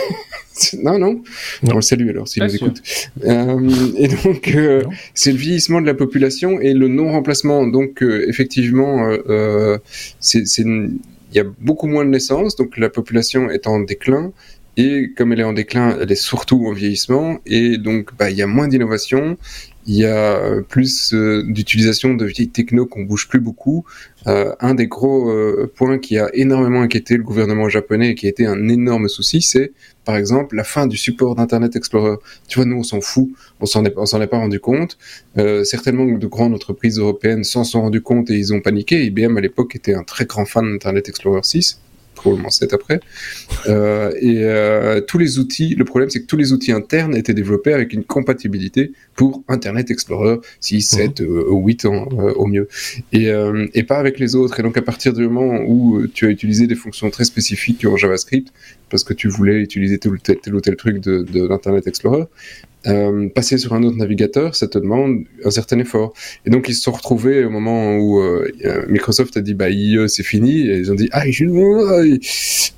Non, 0.83 0.99
non. 0.99 1.23
On 1.65 1.77
le 1.77 1.83
salue 1.83 2.09
alors 2.09 2.29
s'il 2.29 2.43
nous 2.43 2.55
écoute. 2.55 2.83
Euh, 3.25 3.93
et 3.97 4.09
donc 4.09 4.49
euh, 4.49 4.85
c'est 5.13 5.33
le 5.33 5.39
vieillissement 5.39 5.81
de 5.81 5.87
la 5.87 5.95
population 5.95 6.61
et 6.61 6.75
le 6.75 6.89
non 6.89 7.11
remplacement. 7.11 7.67
Donc 7.67 8.03
euh, 8.03 8.27
effectivement, 8.29 9.11
il 9.11 10.99
y 11.33 11.41
a 11.41 11.45
beaucoup 11.61 11.87
moins 11.87 12.05
de 12.05 12.11
naissances, 12.11 12.57
donc 12.57 12.77
la 12.77 12.89
population 12.89 13.51
est 13.51 13.67
en 13.67 13.81
déclin. 13.81 14.33
Et 14.77 15.13
comme 15.17 15.33
elle 15.33 15.41
est 15.41 15.45
en 15.45 15.53
déclin, 15.53 15.97
elle 16.01 16.11
est 16.11 16.17
surtout 16.17 16.67
en 16.67 16.73
vieillissement, 16.73 17.39
et 17.47 17.79
donc 17.79 18.11
bah, 18.19 18.31
il 18.31 18.37
y 18.37 18.43
a 18.43 18.49
moins 18.49 18.67
d'innovation, 18.67 19.39
il 19.87 19.97
y 19.97 20.07
a 20.07 20.62
plus 20.68 21.12
euh, 21.12 21.42
d'utilisation 21.47 22.14
de 22.14 22.25
vieilles 22.25 22.49
techno 22.49 22.87
qu'on 22.87 23.03
bouge 23.03 23.29
plus 23.29 23.40
beaucoup. 23.40 23.85
Euh, 24.27 24.55
un 24.61 24.75
des 24.75 24.87
gros 24.87 25.31
euh, 25.31 25.70
points 25.75 25.99
qui 25.99 26.16
a 26.18 26.31
énormément 26.35 26.81
inquiété 26.81 27.16
le 27.16 27.23
gouvernement 27.23 27.68
japonais 27.68 28.11
et 28.11 28.14
qui 28.14 28.27
a 28.27 28.31
été 28.31 28.47
un 28.47 28.68
énorme 28.68 29.09
souci, 29.09 29.42
c'est 29.42 29.73
par 30.05 30.16
exemple 30.16 30.57
la 30.57 30.64
fin 30.64 30.87
du 30.87 30.97
support 30.97 31.35
d'Internet 31.35 31.77
Explorer. 31.77 32.16
Tu 32.49 32.59
vois, 32.59 32.64
nous 32.64 32.77
on 32.77 32.83
s'en 32.83 33.01
fout, 33.01 33.29
on 33.61 33.66
s'en 33.66 33.85
est, 33.85 33.94
s'en 34.07 34.20
est 34.23 34.27
pas 34.27 34.38
rendu 34.38 34.61
compte. 34.61 34.97
certainement 35.64 36.05
de 36.05 36.27
grandes 36.27 36.55
entreprises 36.55 36.99
européennes 36.99 37.44
s'en 37.44 37.64
sont 37.64 37.83
rendu 37.83 38.01
compte 38.01 38.31
et 38.31 38.35
ils 38.35 38.55
ont 38.55 38.61
paniqué. 38.61 39.05
IBM 39.05 39.37
à 39.37 39.40
l'époque 39.40 39.77
était 39.77 39.94
un 39.94 40.03
très 40.03 40.25
grand 40.25 40.47
fan 40.47 40.70
d'Internet 40.70 41.09
Explorer 41.09 41.42
6 41.42 41.81
probablement 42.25 42.51
7 42.51 42.73
après. 42.73 43.01
Euh, 43.67 44.13
et 44.19 44.45
euh, 44.45 45.03
tous 45.03 45.19
les 45.19 45.39
outils, 45.39 45.75
le 45.75 45.85
problème 45.85 46.09
c'est 46.09 46.21
que 46.21 46.27
tous 46.27 46.39
les 46.39 46.53
outils 46.53 46.73
internes 46.73 47.15
étaient 47.15 47.35
développés 47.35 47.75
avec 47.75 47.93
une 47.93 48.03
compatibilité 48.03 48.93
pour 49.15 49.43
Internet 49.49 49.91
Explorer 49.91 50.39
6, 50.61 50.83
7 50.83 51.21
ou 51.21 51.67
8 51.67 51.85
ans 51.85 52.09
euh, 52.13 52.33
au 52.35 52.47
mieux. 52.47 52.69
Et, 53.13 53.31
et 53.75 53.83
pas 53.83 53.99
avec 53.99 54.19
les 54.19 54.35
autres. 54.35 54.59
Et 54.59 54.63
donc 54.63 54.77
à 54.77 54.83
partir 54.83 55.13
du 55.13 55.29
moment 55.29 55.61
où 55.67 56.07
tu 56.07 56.27
as 56.27 56.31
utilisé 56.31 56.67
des 56.67 56.75
fonctions 56.75 57.11
très 57.11 57.25
spécifiques 57.25 57.85
en 57.85 57.97
JavaScript, 57.97 58.53
parce 58.89 59.05
que 59.05 59.13
tu 59.13 59.29
voulais 59.29 59.57
utiliser 59.61 59.99
tel 59.99 60.13
ou 60.13 60.19
tel, 60.19 60.39
tel, 60.39 60.55
ou 60.55 60.61
tel 60.61 60.77
truc 60.77 61.01
de, 61.01 61.23
de 61.23 61.47
l'Internet 61.47 61.87
Explorer, 61.87 62.25
euh, 62.87 63.29
passer 63.29 63.59
sur 63.59 63.73
un 63.75 63.83
autre 63.83 63.97
navigateur, 63.97 64.55
ça 64.55 64.68
te 64.68 64.79
demande 64.79 65.25
un 65.44 65.51
certain 65.51 65.79
effort. 65.79 66.12
Et 66.44 66.51
donc 66.51 66.68
ils 66.68 66.75
se 66.75 66.83
sont 66.83 66.92
retrouvés 66.92 67.44
au 67.44 67.51
moment 67.51 67.97
où 67.97 68.20
euh, 68.20 68.51
Microsoft 68.88 69.37
a 69.37 69.40
dit 69.40 69.55
bah 69.55 69.70
IE 69.70 70.09
c'est 70.09 70.23
fini 70.23 70.68
et 70.68 70.79
ils 70.79 70.92
ont 70.92 70.94
dit 70.94 71.09
ah 71.12 71.25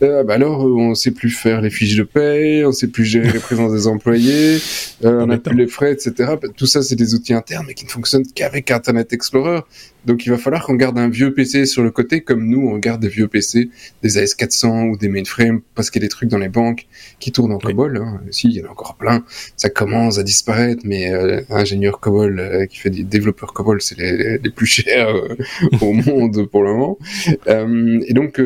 euh, 0.03 0.25
bah 0.25 0.35
alors 0.35 0.64
on 0.64 0.95
sait 0.95 1.11
plus 1.11 1.31
faire 1.31 1.61
les 1.61 1.71
fiches 1.71 1.97
de 1.97 2.03
paie, 2.03 2.64
on 2.64 2.73
sait 2.73 2.88
plus 2.88 3.05
gérer 3.05 3.33
les 3.33 3.38
présences 3.38 3.73
des 3.73 3.87
employés, 3.87 4.59
euh, 5.05 5.21
on 5.23 5.27
n'a 5.27 5.38
plus 5.38 5.57
les 5.57 5.66
frais, 5.66 5.92
etc. 5.92 6.35
Tout 6.57 6.66
ça 6.66 6.83
c'est 6.83 6.97
des 6.97 7.14
outils 7.14 7.35
internes 7.35 7.64
mais 7.66 7.75
qui 7.75 7.85
ne 7.85 7.90
fonctionnent 7.90 8.27
qu'avec 8.35 8.71
Internet 8.71 9.12
Explorer. 9.12 9.61
Donc 10.05 10.25
il 10.25 10.29
va 10.29 10.38
falloir 10.38 10.64
qu'on 10.64 10.75
garde 10.75 10.99
un 10.99 11.09
vieux 11.09 11.35
PC 11.35 11.66
sur 11.66 11.83
le 11.83 11.90
côté 11.90 12.21
comme 12.21 12.47
nous 12.47 12.69
on 12.69 12.79
garde 12.79 13.03
des 13.03 13.09
vieux 13.09 13.27
PC, 13.27 13.71
des 14.03 14.25
AS400 14.25 14.90
ou 14.90 14.97
des 14.97 15.09
mainframes 15.09 15.62
parce 15.75 15.90
qu'il 15.90 16.01
y 16.01 16.05
a 16.05 16.07
des 16.07 16.11
trucs 16.11 16.29
dans 16.29 16.38
les 16.38 16.49
banques 16.49 16.87
qui 17.19 17.33
tournent 17.33 17.53
en 17.53 17.59
COBOL. 17.59 17.97
Hein. 17.97 18.21
Si, 18.31 18.49
il 18.49 18.55
y 18.55 18.62
en 18.62 18.66
a 18.66 18.71
encore 18.71 18.95
plein. 18.95 19.25
Ça 19.57 19.69
commence 19.69 19.96
à 19.97 20.23
disparaître, 20.23 20.83
mais 20.85 21.13
euh, 21.13 21.41
ingénieur 21.49 22.01
COBOL 22.01 22.39
euh, 22.39 22.67
qui 22.67 22.79
fait 22.79 22.91
des 22.91 23.03
développeurs 23.03 23.53
COBOL, 23.53 23.81
c'est 23.81 23.99
les, 23.99 24.51
plus 24.51 24.67
chers 24.67 25.09
euh, 25.09 25.37
au 25.81 25.93
monde 25.93 26.47
pour 26.47 26.63
le 26.63 26.73
moment. 26.73 26.99
Et 27.47 28.13
donc 28.13 28.41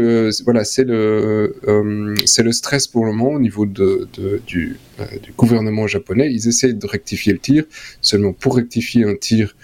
voilà, 0.44 0.64
c'est 0.64 0.84
le 0.84 1.54
c'est 2.24 2.42
le 2.42 2.52
stress 2.52 2.86
pour 2.86 3.04
le 3.04 3.12
moment 3.12 3.32
au 3.32 3.40
niveau 3.40 3.66
de, 3.66 4.08
du, 4.46 4.78
du 5.22 5.32
gouvernement 5.36 5.86
japonais. 5.86 6.30
Ils 6.32 6.48
essaient 6.48 6.72
de 6.72 6.86
rectifier 6.86 7.32
le 7.32 7.38
tir. 7.38 7.64
Seulement 8.00 8.32
pour 8.32 8.56
rectifier 8.56 9.04
un 9.04 9.14
tir 9.14 9.54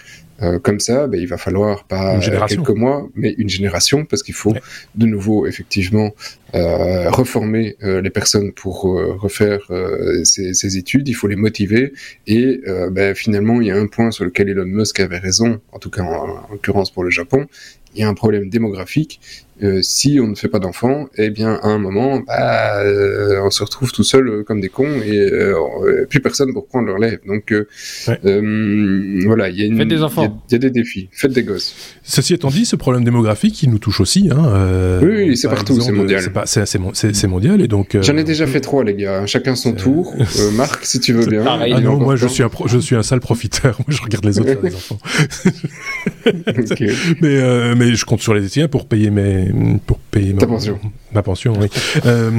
euh, 0.41 0.59
comme 0.59 0.79
ça, 0.79 1.07
ben, 1.07 1.19
il 1.19 1.27
va 1.27 1.37
falloir 1.37 1.85
pas 1.85 2.19
quelques 2.47 2.69
mois, 2.69 3.07
mais 3.15 3.33
une 3.37 3.49
génération, 3.49 4.05
parce 4.05 4.23
qu'il 4.23 4.35
faut 4.35 4.53
de 4.95 5.05
nouveau 5.05 5.47
effectivement 5.47 6.11
euh, 6.55 7.09
reformer 7.09 7.75
euh, 7.83 8.01
les 8.01 8.09
personnes 8.09 8.51
pour 8.53 8.87
euh, 8.87 9.15
refaire 9.17 9.59
euh, 9.71 10.23
ces, 10.23 10.53
ces, 10.53 10.77
études. 10.77 11.07
Il 11.07 11.13
faut 11.13 11.27
les 11.27 11.35
motiver, 11.35 11.93
et 12.27 12.61
ben, 12.91 13.15
finalement, 13.15 13.61
il 13.61 13.67
y 13.67 13.71
a 13.71 13.77
un 13.77 13.87
point 13.87 14.11
sur 14.11 14.25
lequel 14.25 14.49
Elon 14.49 14.65
Musk 14.65 14.99
avait 14.99 15.17
raison, 15.17 15.59
en 15.71 15.79
tout 15.79 15.89
cas 15.89 16.03
en, 16.03 16.29
en 16.29 16.47
l'occurrence 16.51 16.91
pour 16.91 17.03
le 17.03 17.09
Japon. 17.09 17.47
Il 17.95 18.01
y 18.01 18.03
a 18.03 18.07
un 18.07 18.13
problème 18.13 18.49
démographique 18.49 19.19
euh, 19.63 19.81
si 19.81 20.19
on 20.21 20.27
ne 20.27 20.35
fait 20.35 20.47
pas 20.47 20.59
d'enfants, 20.59 21.07
eh 21.17 21.29
bien, 21.29 21.59
à 21.63 21.67
un 21.67 21.79
moment, 21.79 22.19
bah, 22.19 22.81
euh, 22.83 23.41
on 23.43 23.49
se 23.49 23.63
retrouve 23.63 23.91
tout 23.91 24.03
seul 24.03 24.27
euh, 24.27 24.43
comme 24.43 24.61
des 24.61 24.69
cons 24.69 25.01
et 25.01 25.31
plus 26.09 26.19
personne 26.19 26.53
pour 26.53 26.67
prendre 26.67 26.87
leur 26.87 26.97
lèvres. 26.97 27.21
Donc, 27.25 27.53
voilà, 29.25 29.49
il 29.49 29.59
y 29.59 29.63
a 29.63 29.65
une, 29.65 29.83
des 29.85 30.03
enfants. 30.03 30.41
Il 30.49 30.53
y, 30.53 30.55
a 30.55 30.59
des 30.59 30.69
défis. 30.69 31.09
Faites 31.11 31.31
des 31.31 31.43
gosses. 31.43 31.75
Ceci 32.03 32.33
étant 32.33 32.49
dit, 32.49 32.65
ce 32.65 32.75
problème 32.75 33.03
démographique, 33.03 33.63
il 33.63 33.69
nous 33.69 33.79
touche 33.79 33.99
aussi. 33.99 34.29
Hein, 34.31 34.99
oui, 35.01 35.35
c'est 35.35 35.49
partout, 35.49 35.79
c'est 35.79 35.91
mondial. 35.91 36.23
C'est 36.45 37.27
mondial 37.27 37.61
et 37.61 37.67
donc. 37.67 37.97
J'en 38.01 38.17
ai 38.17 38.23
déjà 38.23 38.47
fait 38.47 38.61
trois, 38.61 38.83
les 38.83 38.95
gars. 38.95 39.25
Chacun 39.25 39.55
son 39.55 39.73
tour. 39.73 40.15
Marc, 40.53 40.85
si 40.85 40.99
tu 40.99 41.13
veux 41.13 41.25
bien. 41.25 41.43
Pareil, 41.43 41.73
ah 41.75 41.81
non, 41.81 41.97
moi 41.97 42.15
je 42.15 42.27
suis 42.27 42.43
un 42.43 42.49
je 42.65 42.77
suis 42.77 42.95
un 42.95 43.03
sale 43.03 43.19
profiteur. 43.19 43.77
Moi, 43.87 43.95
je 43.95 44.01
regarde 44.01 44.25
les 44.25 44.39
autres 44.39 44.49
faire 44.49 44.61
des 44.61 44.75
enfants. 44.75 44.99
mais 47.21 47.75
mais 47.75 47.95
je 47.95 48.05
compte 48.05 48.21
sur 48.21 48.33
les 48.33 48.45
étudiants 48.45 48.67
pour 48.67 48.87
payer 48.87 49.09
mes 49.09 49.46
pour 49.85 49.99
payer 49.99 50.33
ma 50.33 50.45
pension. 50.45 50.79
Ma 51.13 51.23
pension, 51.23 51.53
oui. 51.59 51.67
euh, 52.05 52.31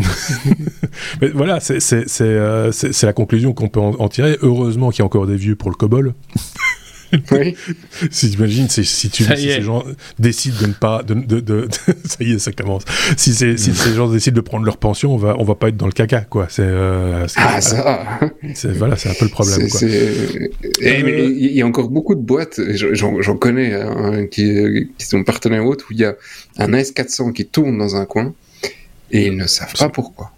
mais 1.20 1.28
voilà, 1.28 1.60
c'est 1.60 1.80
euh, 2.20 2.72
la 3.02 3.12
conclusion 3.12 3.52
qu'on 3.52 3.68
peut 3.68 3.80
en, 3.80 4.08
tirer. 4.08 4.36
Heureusement 4.42 4.90
qu'il 4.90 5.00
y 5.00 5.02
a 5.02 5.06
encore 5.06 5.26
des 5.26 5.36
vieux 5.36 5.56
pour 5.56 5.70
le 5.70 5.76
COBOL. 5.76 6.14
Oui. 7.32 7.56
si 8.10 8.30
t'imagines, 8.30 8.68
si, 8.68 8.82
tu, 9.10 9.24
si 9.24 9.24
ces 9.24 9.62
gens 9.62 9.84
décident 10.18 10.56
de 10.60 10.66
ne 10.66 10.72
pas, 10.72 11.02
de, 11.02 11.14
de, 11.14 11.40
de, 11.40 11.68
ça 12.04 12.16
y 12.20 12.32
est, 12.32 12.38
ça 12.38 12.52
commence. 12.52 12.84
Si, 13.16 13.34
si 13.34 13.56
ces 13.56 13.94
gens 13.94 14.08
décident 14.08 14.36
de 14.36 14.40
prendre 14.40 14.64
leur 14.64 14.76
pension, 14.76 15.14
on 15.14 15.16
va, 15.16 15.36
on 15.38 15.44
va 15.44 15.54
pas 15.54 15.68
être 15.68 15.76
dans 15.76 15.86
le 15.86 15.92
caca, 15.92 16.20
quoi. 16.22 16.46
C'est, 16.50 16.62
euh, 16.62 17.26
ah 17.36 17.60
ça. 17.60 18.20
Voilà, 18.74 18.96
c'est 18.96 19.08
un 19.08 19.14
peu 19.14 19.24
le 19.24 19.30
problème. 19.30 19.68
Quoi. 19.68 19.80
Et, 19.82 20.12
eh, 20.80 21.02
mais 21.02 21.12
euh, 21.12 21.34
il 21.36 21.52
y 21.52 21.62
a 21.62 21.66
encore 21.66 21.88
beaucoup 21.88 22.14
de 22.14 22.20
boîtes, 22.20 22.60
j'en 22.74 23.36
connais, 23.36 23.74
hein, 23.74 24.26
qui, 24.26 24.88
qui 24.96 25.06
sont 25.06 25.24
partenaires 25.24 25.64
autres 25.64 25.86
où 25.90 25.92
il 25.92 26.00
y 26.00 26.04
a 26.04 26.14
un 26.58 26.72
AS400 26.72 27.32
qui 27.32 27.46
tourne 27.46 27.78
dans 27.78 27.96
un 27.96 28.04
coin 28.04 28.34
et 29.10 29.26
ils 29.26 29.36
ne 29.36 29.46
savent 29.46 29.74
pas 29.74 29.88
pourquoi. 29.88 30.32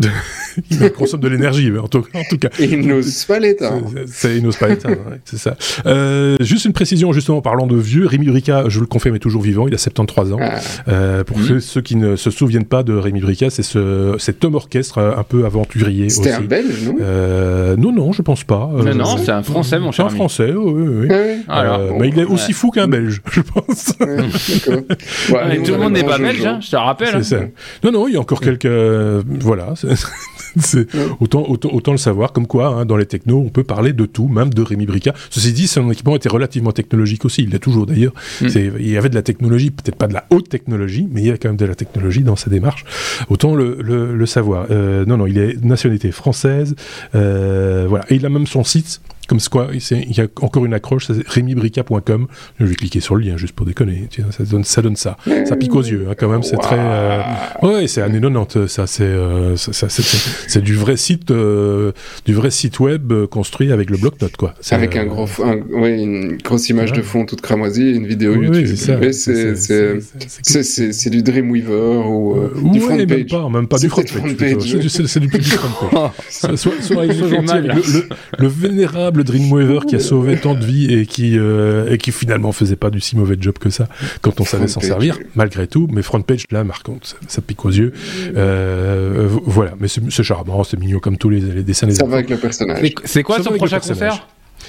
il 0.70 0.92
consomme 0.92 1.20
de 1.20 1.28
l'énergie, 1.28 1.70
en 1.78 1.88
tout, 1.88 2.04
en 2.14 2.22
tout 2.28 2.38
cas. 2.38 2.48
Et 2.58 2.64
il 2.64 2.86
n'ose 2.86 3.24
pas 3.24 3.38
l'éteindre. 3.38 3.90
C'est, 4.06 4.36
il 4.36 4.42
n'ose 4.42 4.56
pas 4.56 4.68
l'éteindre, 4.68 4.98
c'est 5.24 5.38
ça. 5.38 5.56
Euh, 5.86 6.36
juste 6.40 6.64
une 6.64 6.72
précision, 6.72 7.12
justement, 7.12 7.38
en 7.38 7.42
parlant 7.42 7.66
de 7.66 7.76
vieux, 7.76 8.06
Rémi 8.06 8.26
Brica, 8.26 8.64
je 8.68 8.80
le 8.80 8.86
confirme, 8.86 9.16
est 9.16 9.20
toujours 9.20 9.42
vivant, 9.42 9.68
il 9.68 9.74
a 9.74 9.78
73 9.78 10.32
ans. 10.32 10.38
Ah. 10.40 10.60
Euh, 10.88 11.24
pour 11.24 11.38
mmh. 11.38 11.60
ceux, 11.60 11.80
qui 11.80 11.96
ne 11.96 12.16
se 12.16 12.30
souviennent 12.30 12.64
pas 12.64 12.82
de 12.82 12.94
Rémi 12.94 13.20
Brica, 13.20 13.50
c'est 13.50 13.62
ce, 13.62 14.14
cet 14.18 14.44
homme 14.44 14.54
orchestre 14.54 14.98
un 14.98 15.22
peu 15.22 15.44
aventurier 15.44 16.08
C'était 16.08 16.32
un 16.32 16.40
belge, 16.40 16.84
non? 16.86 16.96
Euh, 17.00 17.76
Non, 17.76 17.92
non, 17.92 18.12
je 18.12 18.22
pense 18.22 18.44
pas. 18.44 18.70
non, 18.74 18.94
non, 18.94 19.16
c'est 19.18 19.30
un 19.30 19.42
français, 19.42 19.78
mon 19.78 19.92
cher. 19.92 20.06
C'est 20.08 20.12
un 20.12 20.16
français, 20.16 20.52
oui, 20.54 21.06
oui. 21.08 21.14
Ah 21.48 21.60
Alors, 21.60 21.98
mais 21.98 22.08
il 22.08 22.18
est 22.18 22.24
aussi 22.24 22.52
fou 22.52 22.70
qu'un 22.70 22.88
belge, 22.88 23.20
je 23.30 23.40
pense. 23.40 23.94
Ouais, 24.00 25.62
tout 25.62 25.72
le 25.72 25.78
monde 25.78 25.92
n'est 25.92 26.04
pas 26.04 26.18
belge, 26.18 26.44
hein, 26.44 26.58
je 26.60 26.70
te 26.70 26.76
rappelle. 26.76 27.16
Hein. 27.16 27.48
Non, 27.84 27.92
non, 27.92 28.08
il 28.08 28.14
y 28.14 28.16
a 28.16 28.20
encore 28.20 28.40
quelques. 28.40 28.66
voilà. 28.66 29.74
autant, 31.20 31.44
autant, 31.48 31.70
autant, 31.72 31.92
le 31.92 31.98
savoir, 31.98 32.32
comme 32.32 32.46
quoi, 32.46 32.68
hein, 32.68 32.84
dans 32.84 32.96
les 32.96 33.06
technos, 33.06 33.38
on 33.38 33.48
peut 33.48 33.64
parler 33.64 33.92
de 33.92 34.06
tout, 34.06 34.28
même 34.28 34.52
de 34.52 34.62
Rémi 34.62 34.86
Brica. 34.86 35.14
Ceci 35.30 35.52
dit, 35.52 35.66
son 35.66 35.90
équipement 35.90 36.16
était 36.16 36.28
relativement 36.28 36.72
technologique 36.72 37.24
aussi, 37.24 37.42
il 37.42 37.50
l'est 37.50 37.58
toujours 37.58 37.86
d'ailleurs. 37.86 38.12
Mm. 38.40 38.46
Il 38.78 38.88
y 38.88 38.96
avait 38.96 39.08
de 39.08 39.14
la 39.14 39.22
technologie, 39.22 39.70
peut-être 39.70 39.96
pas 39.96 40.06
de 40.06 40.14
la 40.14 40.26
haute 40.30 40.48
technologie, 40.48 41.08
mais 41.10 41.22
il 41.22 41.26
y 41.26 41.30
a 41.30 41.36
quand 41.36 41.48
même 41.48 41.56
de 41.56 41.66
la 41.66 41.74
technologie 41.74 42.22
dans 42.22 42.36
sa 42.36 42.50
démarche. 42.50 42.84
Autant 43.28 43.54
le, 43.54 43.78
le, 43.80 44.14
le 44.14 44.26
savoir. 44.26 44.66
Euh, 44.70 45.04
non, 45.04 45.16
non, 45.16 45.26
il 45.26 45.38
est 45.38 45.62
nationalité 45.64 46.12
française. 46.12 46.74
Euh, 47.14 47.86
voilà. 47.88 48.04
Et 48.10 48.16
il 48.16 48.26
a 48.26 48.28
même 48.28 48.46
son 48.46 48.64
site 48.64 49.00
comme 49.28 49.38
quoi, 49.50 49.68
il 49.72 50.16
y 50.16 50.20
a 50.20 50.26
encore 50.40 50.64
une 50.64 50.74
accroche, 50.74 51.06
c'est 51.06 51.26
rémibrica.com. 51.26 52.26
Je 52.58 52.64
vais 52.64 52.74
cliquer 52.74 53.00
sur 53.00 53.16
le 53.16 53.22
lien 53.24 53.36
juste 53.36 53.54
pour 53.54 53.66
déconner. 53.66 54.08
Tiens, 54.10 54.26
ça 54.30 54.44
donne 54.44 54.64
ça, 54.64 54.82
donne 54.82 54.96
ça. 54.96 55.16
ça 55.46 55.56
pique 55.56 55.74
aux 55.74 55.82
yeux, 55.82 56.06
hein, 56.10 56.14
quand 56.16 56.28
même. 56.28 56.42
C'est 56.42 56.56
très. 56.56 56.78
Euh... 56.78 57.22
Ouais, 57.62 57.86
c'est 57.86 58.02
années 58.02 58.20
90. 58.20 58.66
Ça, 58.66 58.86
c'est 58.86 59.04
euh, 59.04 59.56
c'est 59.56 60.62
du 60.62 60.74
vrai 60.74 60.96
site, 60.96 61.30
euh, 61.30 61.92
du 62.24 62.34
vrai 62.34 62.50
site 62.50 62.80
web 62.80 63.12
euh, 63.12 63.26
construit 63.26 63.72
avec 63.72 63.90
le 63.90 63.96
bloc-notes, 63.96 64.36
quoi. 64.36 64.54
Avec 64.70 64.96
un 64.96 65.06
gros, 65.06 65.28
un, 65.44 65.58
ouais, 65.80 66.02
une 66.02 66.36
grosse 66.38 66.68
image 66.68 66.92
de 66.92 67.02
fond 67.02 67.24
toute 67.24 67.40
cramoisie, 67.40 67.92
une 67.92 68.06
vidéo 68.06 68.34
YouTube. 68.34 68.66
c'est 69.12 71.10
du 71.10 71.22
Dreamweaver 71.22 72.02
ou 72.06 72.70
du 72.70 72.80
front 72.80 72.96
même 72.96 73.06
page. 73.06 73.26
Pas, 73.30 73.48
même 73.48 73.68
pas 73.68 73.78
du 73.78 73.88
front 73.88 74.02
page. 74.02 74.88
C'est 74.88 75.20
du, 75.20 75.28
du 75.28 75.42
front 75.42 75.88
page. 75.88 76.10
Soit, 76.56 76.72
soit, 76.80 77.06
le 77.06 78.48
vénérable 78.48 79.11
Dreamweaver 79.20 79.80
qui 79.86 79.96
a 79.96 80.00
sauvé 80.00 80.38
tant 80.38 80.54
de 80.54 80.64
vies 80.64 80.92
et 80.92 81.06
qui, 81.06 81.38
euh, 81.38 81.92
et 81.92 81.98
qui 81.98 82.12
finalement 82.12 82.52
faisait 82.52 82.76
pas 82.76 82.90
du 82.90 83.00
si 83.00 83.16
mauvais 83.16 83.36
job 83.38 83.58
que 83.58 83.68
ça 83.70 83.88
quand 84.22 84.40
on 84.40 84.44
savait 84.44 84.68
s'en 84.68 84.80
servir, 84.80 85.18
malgré 85.34 85.66
tout. 85.66 85.88
Mais 85.92 86.02
front 86.02 86.22
page, 86.22 86.44
là, 86.50 86.64
marquant, 86.64 86.98
ça, 87.02 87.16
ça 87.28 87.42
pique 87.42 87.64
aux 87.64 87.70
yeux. 87.70 87.92
Euh, 88.36 89.28
voilà, 89.44 89.74
mais 89.78 89.88
c'est 89.88 90.22
charmant, 90.22 90.64
c'est 90.64 90.78
mignon 90.78 90.98
comme 90.98 91.18
tous 91.18 91.28
les, 91.28 91.40
les 91.40 91.62
dessins 91.62 91.86
des 91.86 91.94
Ça 91.94 92.06
va 92.06 92.16
avec 92.16 92.30
le 92.30 92.38
personnage. 92.38 92.92
C'est 93.04 93.22
quoi 93.22 93.42
son 93.42 93.52
prochain 93.52 93.78
concert? 93.80 94.26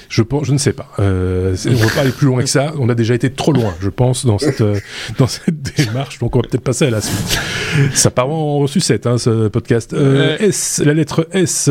Je, 0.08 0.22
pense, 0.22 0.46
je 0.46 0.52
ne 0.52 0.58
sais 0.58 0.72
pas. 0.72 0.88
Euh, 0.98 1.56
on 1.66 1.70
ne 1.70 1.76
va 1.76 1.88
pas 1.88 2.00
aller 2.00 2.10
plus 2.10 2.26
loin 2.26 2.42
que 2.42 2.48
ça. 2.48 2.72
On 2.78 2.88
a 2.88 2.94
déjà 2.94 3.14
été 3.14 3.30
trop 3.30 3.52
loin, 3.52 3.74
je 3.80 3.88
pense, 3.88 4.26
dans 4.26 4.38
cette, 4.38 4.60
euh, 4.60 4.78
dans 5.18 5.26
cette 5.26 5.62
démarche. 5.76 6.18
Donc, 6.18 6.36
on 6.36 6.40
va 6.40 6.48
peut-être 6.48 6.64
passer 6.64 6.86
à 6.86 6.90
la 6.90 7.00
suite. 7.00 7.38
Ça 7.94 8.10
part 8.10 8.30
en 8.30 8.66
sucette, 8.66 9.06
hein, 9.06 9.18
ce 9.18 9.48
podcast. 9.48 9.92
Euh, 9.92 10.36
S, 10.38 10.82
la 10.84 10.94
lettre 10.94 11.28
S 11.32 11.70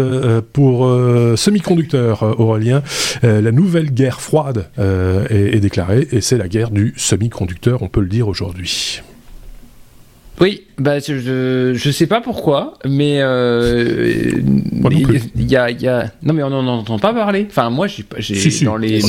pour 0.53 0.87
semi-conducteur, 1.35 2.39
Aurélien. 2.39 2.83
la 3.21 3.51
nouvelle 3.51 3.91
guerre 3.91 4.21
froide 4.21 4.69
est, 4.77 5.55
est 5.55 5.59
déclarée 5.59 6.07
et 6.11 6.21
c'est 6.21 6.37
la 6.37 6.47
guerre 6.47 6.71
du 6.71 6.93
semi-conducteur, 6.97 7.81
on 7.81 7.87
peut 7.87 8.01
le 8.01 8.07
dire 8.07 8.27
aujourd'hui. 8.27 9.01
Oui, 10.43 10.63
bah 10.77 10.99
je, 10.99 11.71
je 11.73 11.91
sais 11.91 12.05
pas 12.05 12.19
pourquoi, 12.19 12.73
mais 12.85 13.21
euh, 13.21 14.29
il 14.91 15.49
y, 15.49 15.55
a, 15.55 15.71
y 15.71 15.87
a 15.87 16.11
non 16.21 16.33
mais 16.33 16.43
on 16.43 16.49
n'en 16.49 16.67
entend 16.67 16.99
pas 16.99 17.13
parler. 17.13 17.47
Enfin 17.49 17.69
moi 17.69 17.87
j'ai 17.87 18.03
j'ai 18.17 18.65
dans 18.65 18.75
les 18.75 18.99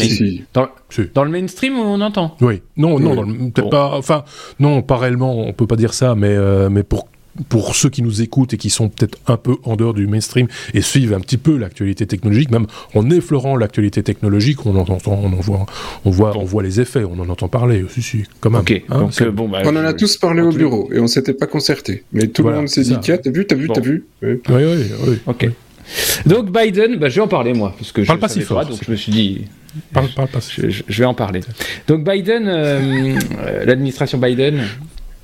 dans, 0.54 0.68
dans, 1.12 1.24
le 1.24 1.30
mainstream 1.30 1.76
on 1.76 2.00
entend. 2.02 2.36
Oui, 2.40 2.62
non 2.76 3.00
non 3.00 3.50
peut-être 3.50 3.68
pas. 3.68 3.98
Enfin 3.98 4.24
non 4.60 4.82
pas 4.82 4.96
réellement 4.96 5.36
on 5.36 5.52
peut 5.52 5.66
pas 5.66 5.74
dire 5.74 5.92
ça, 5.92 6.14
mais 6.14 6.28
euh, 6.36 6.70
mais 6.70 6.84
pour 6.84 7.08
pour 7.48 7.74
ceux 7.74 7.90
qui 7.90 8.02
nous 8.02 8.22
écoutent 8.22 8.54
et 8.54 8.56
qui 8.56 8.70
sont 8.70 8.88
peut-être 8.88 9.18
un 9.26 9.36
peu 9.36 9.56
en 9.64 9.76
dehors 9.76 9.94
du 9.94 10.06
mainstream 10.06 10.46
et 10.72 10.80
suivent 10.80 11.14
un 11.14 11.20
petit 11.20 11.36
peu 11.36 11.56
l'actualité 11.56 12.06
technologique, 12.06 12.50
même 12.50 12.66
en 12.94 13.10
effleurant 13.10 13.56
l'actualité 13.56 14.02
technologique, 14.02 14.64
on 14.66 14.76
entend, 14.76 14.98
on 15.06 15.32
en 15.32 15.40
voit, 15.40 15.66
on 16.04 16.10
voit, 16.10 16.36
on 16.36 16.44
voit 16.44 16.62
les 16.62 16.80
effets, 16.80 17.04
on 17.04 17.18
en 17.20 17.28
entend 17.28 17.48
parler 17.48 17.82
aussi, 17.82 18.02
si, 18.02 18.24
quand 18.40 18.50
même. 18.50 18.62
Hein, 18.90 19.08
euh, 19.20 19.30
bon, 19.30 19.48
bah, 19.48 19.62
on 19.64 19.76
en 19.76 19.84
a 19.84 19.92
tous 19.92 20.16
parlé 20.16 20.42
au 20.42 20.52
bureau 20.52 20.90
et 20.92 21.00
on 21.00 21.06
s'était 21.06 21.34
pas 21.34 21.46
concerté, 21.46 22.04
mais 22.12 22.28
tout 22.28 22.42
le 22.44 22.54
monde 22.54 22.68
s'est 22.68 22.82
dit 22.82 22.96
tiens, 23.00 23.18
t'as 23.18 23.30
vu, 23.30 23.46
t'as 23.46 23.56
vu, 23.56 23.68
t'as 23.68 23.80
vu. 23.80 24.04
Oui, 24.22 24.40
oui, 24.48 24.84
oui. 25.06 25.18
Ok. 25.26 25.48
Donc 26.24 26.50
Biden, 26.50 26.96
bah, 26.96 27.08
je 27.08 27.16
vais 27.16 27.20
en 27.20 27.28
parler 27.28 27.52
moi, 27.52 27.74
parce 27.76 27.92
que 27.92 28.02
parle 28.02 28.18
pas 28.18 28.28
si 28.28 28.40
fort, 28.40 28.64
donc 28.64 28.78
je 28.84 28.90
me 28.90 28.96
suis 28.96 29.12
dit. 29.12 29.44
Parle, 29.92 30.06
parle 30.14 30.28
pas 30.28 30.38
je, 30.38 30.70
je, 30.70 30.98
vais 31.00 31.04
en 31.04 31.14
parler. 31.14 31.40
Donc 31.88 32.08
Biden, 32.08 32.44
euh, 32.46 33.18
l'administration 33.66 34.18
Biden, 34.18 34.62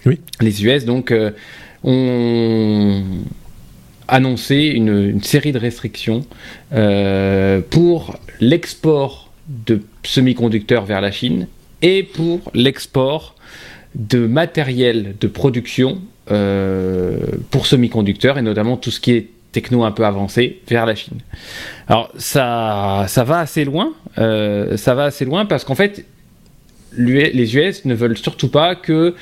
oui. 0.04 0.20
les 0.40 0.64
US, 0.64 0.84
donc 0.84 1.14
ont 1.84 3.02
annoncé 4.08 4.56
une, 4.56 5.22
série 5.22 5.52
de 5.52 5.58
restrictions 5.58 6.24
euh, 6.72 7.60
pour 7.70 8.18
l'export 8.40 9.30
de 9.48 9.80
semi-conducteurs 10.02 10.84
vers 10.84 11.00
la 11.00 11.10
Chine 11.10 11.46
et 11.82 12.02
pour 12.02 12.50
l'export 12.54 13.34
de 13.94 14.26
matériel 14.26 15.14
de 15.20 15.26
production 15.26 16.00
euh, 16.30 17.18
pour 17.50 17.66
semi-conducteurs 17.66 18.38
et 18.38 18.42
notamment 18.42 18.76
tout 18.76 18.90
ce 18.90 19.00
qui 19.00 19.12
est 19.12 19.28
techno 19.52 19.82
un 19.82 19.90
peu 19.90 20.04
avancé 20.04 20.60
vers 20.68 20.86
la 20.86 20.94
Chine. 20.94 21.18
Alors 21.88 22.10
ça, 22.16 23.06
ça 23.08 23.24
va 23.24 23.38
assez 23.38 23.64
loin, 23.64 23.92
euh, 24.18 24.76
ça 24.76 24.94
va 24.94 25.04
assez 25.04 25.24
loin 25.24 25.46
parce 25.46 25.64
qu'en 25.64 25.74
fait 25.74 26.04
les 26.96 27.56
US 27.56 27.84
ne 27.84 27.94
veulent 27.94 28.18
surtout 28.18 28.48
pas 28.48 28.74
que 28.74 29.14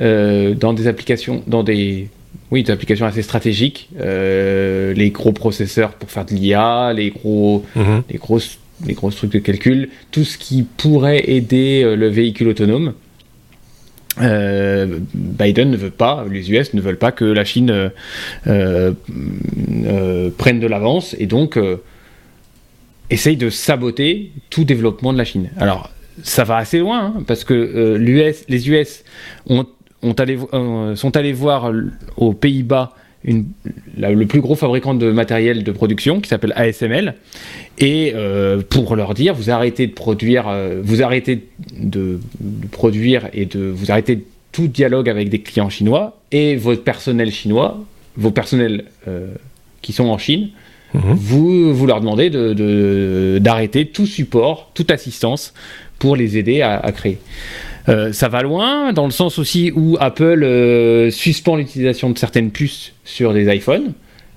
euh, 0.00 0.54
dans 0.54 0.72
des 0.72 0.86
applications, 0.86 1.42
dans 1.46 1.62
des 1.62 2.08
oui, 2.50 2.64
des 2.64 2.72
applications 2.72 3.06
assez 3.06 3.22
stratégiques, 3.22 3.90
euh, 4.00 4.92
les 4.94 5.10
gros 5.10 5.30
processeurs 5.30 5.92
pour 5.92 6.10
faire 6.10 6.24
de 6.24 6.34
l'IA, 6.34 6.92
les 6.92 7.10
gros, 7.10 7.64
mhm. 7.76 8.02
les 8.10 8.18
grosses, 8.18 8.58
les 8.84 8.94
grosses 8.94 9.14
trucs 9.14 9.30
de 9.30 9.38
calcul, 9.38 9.88
tout 10.10 10.24
ce 10.24 10.36
qui 10.36 10.64
pourrait 10.64 11.30
aider 11.30 11.82
euh, 11.84 11.94
le 11.94 12.08
véhicule 12.08 12.48
autonome. 12.48 12.94
Biden 14.18 15.70
ne 15.70 15.76
veut 15.76 15.90
pas, 15.90 16.26
les 16.30 16.50
US 16.50 16.74
ne 16.74 16.80
veulent 16.80 16.98
pas 16.98 17.12
que 17.12 17.24
la 17.24 17.44
Chine 17.44 17.90
prenne 18.44 18.96
de 20.60 20.66
l'avance 20.66 21.14
et 21.18 21.26
donc 21.26 21.58
essaye 23.08 23.36
de 23.36 23.48
saboter 23.48 24.32
tout 24.50 24.64
développement 24.64 25.12
de 25.12 25.18
la 25.18 25.24
Chine. 25.24 25.50
Alors, 25.56 25.90
ça 26.22 26.44
va 26.44 26.56
assez 26.56 26.78
loin, 26.78 27.14
hein, 27.16 27.22
parce 27.26 27.44
que 27.44 27.54
euh, 27.54 27.98
les 28.48 28.68
US 28.70 29.04
ont, 29.46 29.66
euh, 30.04 30.96
sont 30.96 31.16
allés 31.16 31.32
voir 31.32 31.72
aux 32.16 32.32
Pays-Bas 32.32 32.94
le 33.22 34.24
plus 34.24 34.40
gros 34.40 34.54
fabricant 34.54 34.94
de 34.94 35.10
matériel 35.10 35.62
de 35.62 35.72
production 35.72 36.22
qui 36.22 36.30
s'appelle 36.30 36.54
ASML 36.56 37.16
et 37.76 38.12
euh, 38.14 38.62
pour 38.66 38.96
leur 38.96 39.12
dire 39.12 39.34
vous 39.34 39.50
arrêtez 39.50 39.88
de 39.88 39.92
produire 39.92 40.50
vous 40.82 41.02
arrêtez 41.02 41.44
de, 41.76 42.18
produire 42.72 43.28
et 43.34 43.44
de 43.44 43.60
vous 43.60 43.90
arrêtez 43.92 44.24
tout 44.52 44.68
dialogue 44.68 45.10
avec 45.10 45.28
des 45.28 45.40
clients 45.40 45.68
chinois 45.68 46.18
et 46.32 46.56
votre 46.56 46.82
personnel 46.82 47.30
chinois 47.30 47.84
vos 48.16 48.30
personnels 48.30 48.86
qui 49.82 49.92
sont 49.92 50.06
en 50.06 50.16
Chine 50.16 50.48
mhm. 50.94 51.12
vous, 51.12 51.74
vous 51.74 51.86
leur 51.86 52.00
demandez 52.00 52.30
d'arrêter 53.38 53.84
de, 53.84 53.90
tout 53.90 54.06
support, 54.06 54.70
toute 54.72 54.90
assistance 54.90 55.52
pour 56.00 56.16
les 56.16 56.36
aider 56.36 56.62
à, 56.62 56.90
créer. 56.90 57.18
Euh, 57.88 58.12
ça 58.12 58.28
va 58.28 58.42
loin, 58.42 58.92
dans 58.92 59.04
le 59.04 59.12
sens 59.12 59.38
aussi 59.38 59.70
où 59.74 59.96
Apple 60.00 60.42
euh, 60.42 61.10
suspend 61.10 61.56
l'utilisation 61.56 62.10
de 62.10 62.18
certaines 62.18 62.50
puces 62.50 62.92
sur 63.04 63.32
des 63.32 63.54
iPhones, 63.54 63.92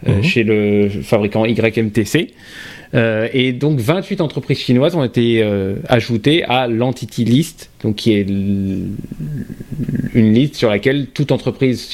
euh, 0.08 0.18
mhm. 0.18 0.24
chez 0.24 0.44
le 0.44 0.90
fabricant 0.90 1.46
YMTC. 1.46 2.34
et 2.94 3.54
donc 3.54 3.80
28 3.80 4.22
entreprises 4.22 4.60
chinoises 4.60 4.96
ont 4.96 5.04
été 5.04 5.44
ajoutées 5.88 6.44
à 6.44 6.68
l'Entity 6.68 7.26
List, 7.26 7.72
donc 7.82 7.96
qui 7.96 8.14
est 8.14 8.28
une 8.28 8.96
liste 10.14 10.56
sur 10.56 10.70
laquelle 10.70 11.08
toute 11.08 11.32
entreprise 11.32 11.90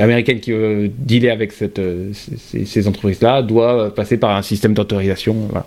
américaine 0.00 0.40
qui 0.40 0.50
veut 0.52 0.90
dealer 0.98 1.30
avec 1.30 1.52
cette, 1.52 1.80
ces, 2.12 2.88
entreprises-là 2.88 3.42
doit 3.42 3.94
passer 3.94 4.16
par 4.16 4.34
un 4.34 4.42
système 4.42 4.74
d'autorisation. 4.74 5.36
Voilà 5.50 5.66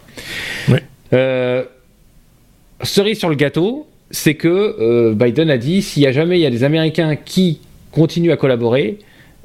cerise 2.84 3.20
sur 3.20 3.30
le 3.30 3.36
gâteau, 3.36 3.88
c'est 4.12 4.36
que 4.36 4.48
euh, 4.48 5.14
Biden 5.14 5.50
a 5.50 5.58
dit 5.58 5.82
s'il 5.82 6.04
y 6.04 6.08
a 6.08 6.12
jamais 6.12 6.40
il 6.40 6.42
y 6.42 6.46
a 6.46 6.50
des 6.50 6.64
Américains 6.64 7.16
qui 7.16 7.60
continuent 7.92 8.32
à 8.32 8.38
collaborer, 8.38 9.00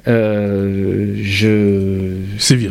euh, 0.07 1.15
je 1.21 2.17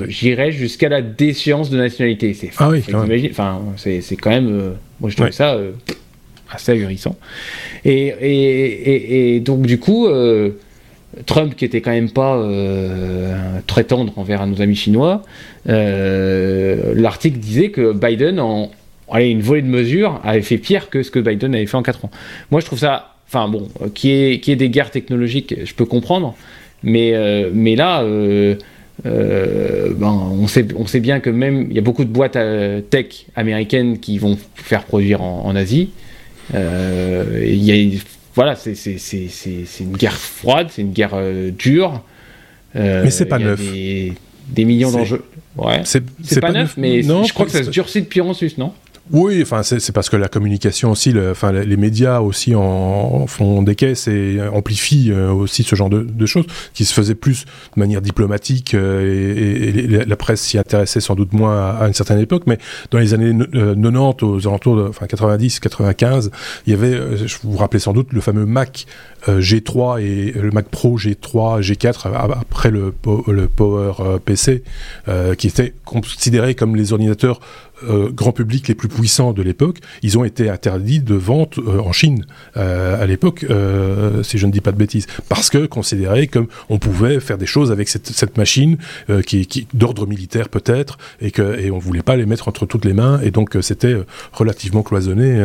j'irai 0.08 0.52
jusqu'à 0.52 0.88
la 0.88 1.02
déchéance 1.02 1.70
de 1.70 1.76
nationalité. 1.76 2.34
C'est 2.34 2.50
ah 2.58 2.70
oui, 2.70 2.82
enfin 3.30 3.60
c'est 3.76 4.16
quand 4.16 4.30
même 4.30 4.48
euh, 4.48 4.70
moi 5.00 5.10
je 5.10 5.16
trouve 5.16 5.30
ça 5.30 5.58
assez 6.50 6.72
ahurissant. 6.72 7.16
Et, 7.84 8.06
et, 8.06 9.34
et, 9.36 9.40
donc 9.40 9.66
du 9.66 9.78
coup 9.78 10.08
Trump 11.26 11.54
qui 11.56 11.64
était 11.64 11.80
quand 11.80 11.90
même 11.90 12.10
pas 12.10 12.40
très 13.66 13.84
tendre 13.84 14.16
envers 14.16 14.46
nos 14.46 14.62
amis 14.62 14.76
chinois, 14.76 15.22
l'article 15.66 17.38
disait 17.38 17.70
que 17.70 17.92
Biden 17.92 18.38
en 18.38 18.70
allez, 19.10 19.30
une 19.30 19.42
volée 19.42 19.62
de 19.62 19.68
mesures 19.68 20.20
avait 20.24 20.42
fait 20.42 20.58
pire 20.58 20.90
que 20.90 21.02
ce 21.02 21.10
que 21.10 21.18
Biden 21.18 21.54
avait 21.54 21.66
fait 21.66 21.76
en 21.76 21.82
4 21.82 22.04
ans. 22.04 22.10
Moi, 22.50 22.60
je 22.60 22.66
trouve 22.66 22.78
ça, 22.78 23.14
enfin 23.28 23.48
bon, 23.48 23.68
qui 23.94 24.10
est 24.10 24.40
qui 24.40 24.52
est 24.52 24.56
des 24.56 24.70
guerres 24.70 24.90
technologiques, 24.90 25.54
je 25.64 25.74
peux 25.74 25.84
comprendre, 25.84 26.36
mais, 26.84 27.14
euh, 27.14 27.50
mais 27.52 27.76
là, 27.76 28.02
euh, 28.02 28.54
euh, 29.06 29.92
ben, 29.96 30.12
on, 30.12 30.46
sait, 30.46 30.66
on 30.76 30.86
sait 30.86 31.00
bien 31.00 31.18
que 31.18 31.30
même, 31.30 31.66
il 31.70 31.74
y 31.74 31.78
a 31.78 31.82
beaucoup 31.82 32.04
de 32.04 32.10
boîtes 32.10 32.38
tech 32.90 33.26
américaines 33.34 33.98
qui 33.98 34.18
vont 34.18 34.38
faire 34.54 34.84
produire 34.84 35.22
en, 35.22 35.56
Asie. 35.56 35.90
Il 36.52 37.64
y 37.64 37.96
a, 37.96 37.98
voilà, 38.34 38.54
c'est 38.54 38.74
une 39.80 39.96
guerre 39.96 40.16
froide, 40.16 40.68
c'est 40.70 40.82
une 40.82 40.92
guerre 40.92 41.16
dure. 41.58 42.02
mais 42.74 43.10
c'est 43.10 43.26
pas 43.26 43.38
neuf. 43.38 43.60
Des, 43.60 44.12
des 44.48 44.64
millions 44.66 44.92
d'enjeux. 44.92 45.24
Ouais. 45.56 45.82
C'est 45.84 46.40
pas, 46.40 46.52
neuf, 46.52 46.76
mais 46.76 47.02
je 47.02 47.32
crois 47.32 47.46
que 47.46 47.52
ça 47.52 47.64
se 47.64 47.70
durcit 47.70 48.02
de 48.02 48.06
pire 48.06 48.26
en 48.26 48.34
Suisse, 48.34 48.58
non? 48.58 48.72
Oui, 49.12 49.42
enfin 49.42 49.62
c'est 49.62 49.92
parce 49.92 50.08
que 50.08 50.16
la 50.16 50.28
communication 50.28 50.90
aussi, 50.90 51.12
le, 51.12 51.32
enfin 51.32 51.52
les 51.52 51.76
médias 51.76 52.20
aussi 52.20 52.54
en, 52.54 53.26
font 53.26 53.62
des 53.62 53.74
caisses 53.74 54.08
et 54.08 54.40
amplifient 54.50 55.12
euh, 55.12 55.30
aussi 55.30 55.62
ce 55.62 55.76
genre 55.76 55.90
de, 55.90 56.26
choses 56.26 56.46
qui 56.72 56.86
se 56.86 56.94
faisaient 56.94 57.14
plus 57.14 57.44
de 57.44 57.80
manière 57.80 58.00
diplomatique 58.00 58.72
euh, 58.72 59.66
et, 59.66 60.06
la 60.06 60.16
presse 60.16 60.40
s'y 60.40 60.56
intéressait 60.56 61.00
sans 61.00 61.16
doute 61.16 61.34
moins 61.34 61.76
à, 61.76 61.86
une 61.86 61.92
certaine 61.92 62.18
époque, 62.18 62.44
mais 62.46 62.58
dans 62.90 62.98
les 62.98 63.12
années 63.12 63.36
90 63.36 63.54
euh, 63.56 64.26
aux 64.26 64.48
alentours 64.48 64.76
de 64.76 64.88
enfin 64.88 65.06
90, 65.06 65.60
95, 65.60 66.30
il 66.66 66.70
y 66.70 66.74
avait, 66.74 67.26
je 67.26 67.36
vous 67.44 67.58
rappelez 67.58 67.80
sans 67.80 67.92
doute 67.92 68.10
le 68.10 68.22
fameux 68.22 68.46
Mac 68.46 68.86
G3 69.28 70.02
et 70.02 70.32
le 70.32 70.50
Mac 70.50 70.68
Pro 70.68 70.98
G3, 70.98 71.60
G4 71.60 72.08
après 72.40 72.70
le, 72.70 72.94
le 73.26 73.48
Power 73.48 73.92
PC 74.24 74.62
qui 75.36 75.46
étaient 75.46 75.74
considérés 75.84 76.54
comme 76.54 76.74
les 76.74 76.92
ordinateurs 76.94 77.40
euh, 77.88 78.10
grand 78.10 78.32
public 78.32 78.68
les 78.68 78.74
plus 78.74 78.88
puissants 78.88 79.32
de 79.32 79.42
l'époque, 79.42 79.78
ils 80.02 80.18
ont 80.18 80.24
été 80.24 80.48
interdits 80.48 81.00
de 81.00 81.14
vente 81.14 81.58
euh, 81.58 81.80
en 81.80 81.92
Chine 81.92 82.26
euh, 82.56 83.02
à 83.02 83.06
l'époque, 83.06 83.46
si 84.22 84.38
je 84.38 84.46
ne 84.46 84.52
dis 84.52 84.60
pas 84.60 84.72
de 84.72 84.76
bêtises, 84.76 85.06
parce 85.28 85.50
que 85.50 85.66
considérés 85.66 86.26
comme 86.26 86.46
on 86.68 86.78
pouvait 86.78 87.20
faire 87.20 87.38
des 87.38 87.46
choses 87.46 87.70
avec 87.70 87.88
cette, 87.88 88.36
machine 88.36 88.78
qui, 89.26 89.66
d'ordre 89.74 90.06
militaire 90.06 90.48
peut-être, 90.48 90.98
et 91.20 91.30
que 91.30 91.58
et 91.58 91.70
on 91.70 91.78
voulait 91.78 92.02
pas 92.02 92.16
les 92.16 92.26
mettre 92.26 92.48
entre 92.48 92.66
toutes 92.66 92.84
les 92.84 92.92
mains, 92.92 93.20
et 93.22 93.30
donc 93.30 93.56
c'était 93.60 93.96
relativement 94.32 94.82
cloisonné 94.82 95.40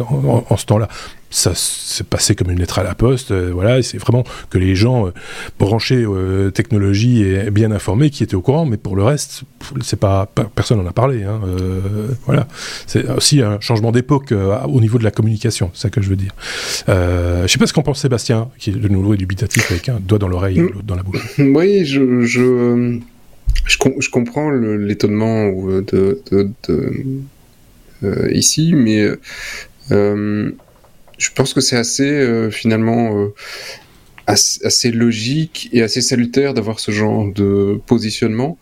en, 0.00 0.56
ce 0.56 0.66
temps-là 0.66 0.88
ça 1.32 1.52
s'est 1.54 2.04
passé 2.04 2.34
comme 2.34 2.50
une 2.50 2.58
lettre 2.58 2.78
à 2.78 2.84
la 2.84 2.94
poste. 2.94 3.30
Euh, 3.30 3.50
voilà, 3.52 3.82
c'est 3.82 3.98
vraiment 3.98 4.22
que 4.50 4.58
les 4.58 4.74
gens 4.76 5.06
euh, 5.06 5.10
branchés 5.58 6.04
euh, 6.04 6.50
technologie 6.50 7.22
et 7.22 7.50
bien 7.50 7.72
informés 7.72 8.10
qui 8.10 8.22
étaient 8.22 8.34
au 8.34 8.42
courant, 8.42 8.66
mais 8.66 8.76
pour 8.76 8.94
le 8.96 9.02
reste, 9.02 9.42
c'est 9.82 9.98
pas 9.98 10.30
personne 10.54 10.78
n'en 10.78 10.86
a 10.86 10.92
parlé. 10.92 11.24
Hein, 11.24 11.40
voilà, 12.26 12.46
c'est 12.86 13.08
aussi 13.10 13.40
un 13.40 13.58
changement 13.60 13.92
d'époque 13.92 14.32
au 14.32 14.80
niveau 14.80 14.98
de 14.98 15.04
la 15.04 15.10
communication, 15.10 15.70
c'est 15.72 15.82
ça 15.82 15.90
que 15.90 16.02
je 16.02 16.08
veux 16.08 16.16
dire. 16.16 16.34
je 16.86 17.46
sais 17.48 17.58
pas 17.58 17.66
ce 17.66 17.72
qu'en 17.72 17.82
pense 17.82 18.00
Sébastien, 18.00 18.50
qui 18.58 18.70
est 18.70 18.74
de 18.74 18.88
nouveau 18.88 19.16
dubitatif 19.16 19.70
avec 19.70 19.88
un 19.88 19.98
doigt 20.00 20.18
dans 20.18 20.28
l'oreille, 20.28 20.58
l'autre 20.58 20.82
dans 20.84 20.96
la 20.96 21.02
bouche. 21.02 21.38
Oui, 21.38 21.84
je, 21.86 22.22
je, 22.22 22.98
je, 23.64 24.10
comprends 24.10 24.50
l'étonnement 24.50 25.48
de 25.50 26.20
ici, 28.32 28.74
mais 28.74 29.08
je 31.22 31.30
pense 31.32 31.54
que 31.54 31.60
c'est 31.60 31.76
assez 31.76 32.10
euh, 32.10 32.50
finalement 32.50 33.16
euh, 33.16 33.34
assez, 34.26 34.90
logique 34.90 35.68
et 35.72 35.82
assez 35.82 36.00
salutaire 36.00 36.54
d'avoir 36.54 36.80
ce 36.80 36.90
genre 36.90 37.30
de 37.32 37.80
positionnement. 37.86 38.58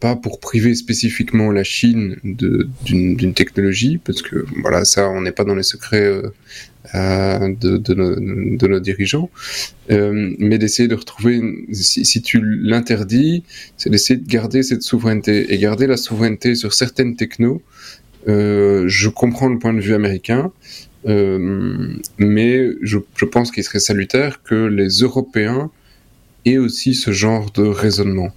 pas 0.00 0.14
pour 0.14 0.38
priver 0.38 0.74
spécifiquement 0.74 1.50
la 1.50 1.64
Chine 1.64 2.16
d'une 2.24 3.34
technologie, 3.34 3.98
parce 3.98 4.22
que 4.22 4.46
voilà, 4.62 4.84
ça, 4.84 5.10
on 5.10 5.20
n'est 5.22 5.32
pas 5.32 5.44
dans 5.44 5.56
les 5.56 5.64
secrets 5.64 6.22
de, 6.92 8.66
nos, 8.66 8.80
dirigeants, 8.80 9.30
euh, 9.90 10.34
mais 10.38 10.58
d'essayer 10.58 10.88
de 10.88 10.94
retrouver, 10.94 11.40
si, 11.72 12.22
tu 12.22 12.40
l'interdis, 12.42 13.42
c'est 13.76 13.90
d'essayer 13.90 14.18
de 14.18 14.28
garder 14.28 14.62
cette 14.62 14.82
souveraineté 14.82 15.52
et 15.52 15.58
garder 15.58 15.86
la 15.86 15.96
souveraineté 15.96 16.54
sur 16.54 16.74
certaines 16.74 17.16
technos. 17.16 17.62
Euh, 18.28 18.84
je 18.86 19.08
comprends 19.08 19.48
le 19.48 19.58
point 19.58 19.74
de 19.74 19.80
vue 19.80 19.94
américain, 19.94 20.50
euh, 20.50 20.93
mais 21.04 22.70
je, 22.82 22.98
je 23.16 23.24
pense 23.24 23.50
qu'il 23.50 23.64
serait 23.64 23.78
salutaire 23.78 24.42
que 24.42 24.54
les 24.54 24.88
Européens 24.88 25.70
aient 26.46 26.58
aussi 26.58 26.94
ce 26.94 27.12
genre 27.12 27.50
de 27.52 27.62
raisonnement 27.62 28.32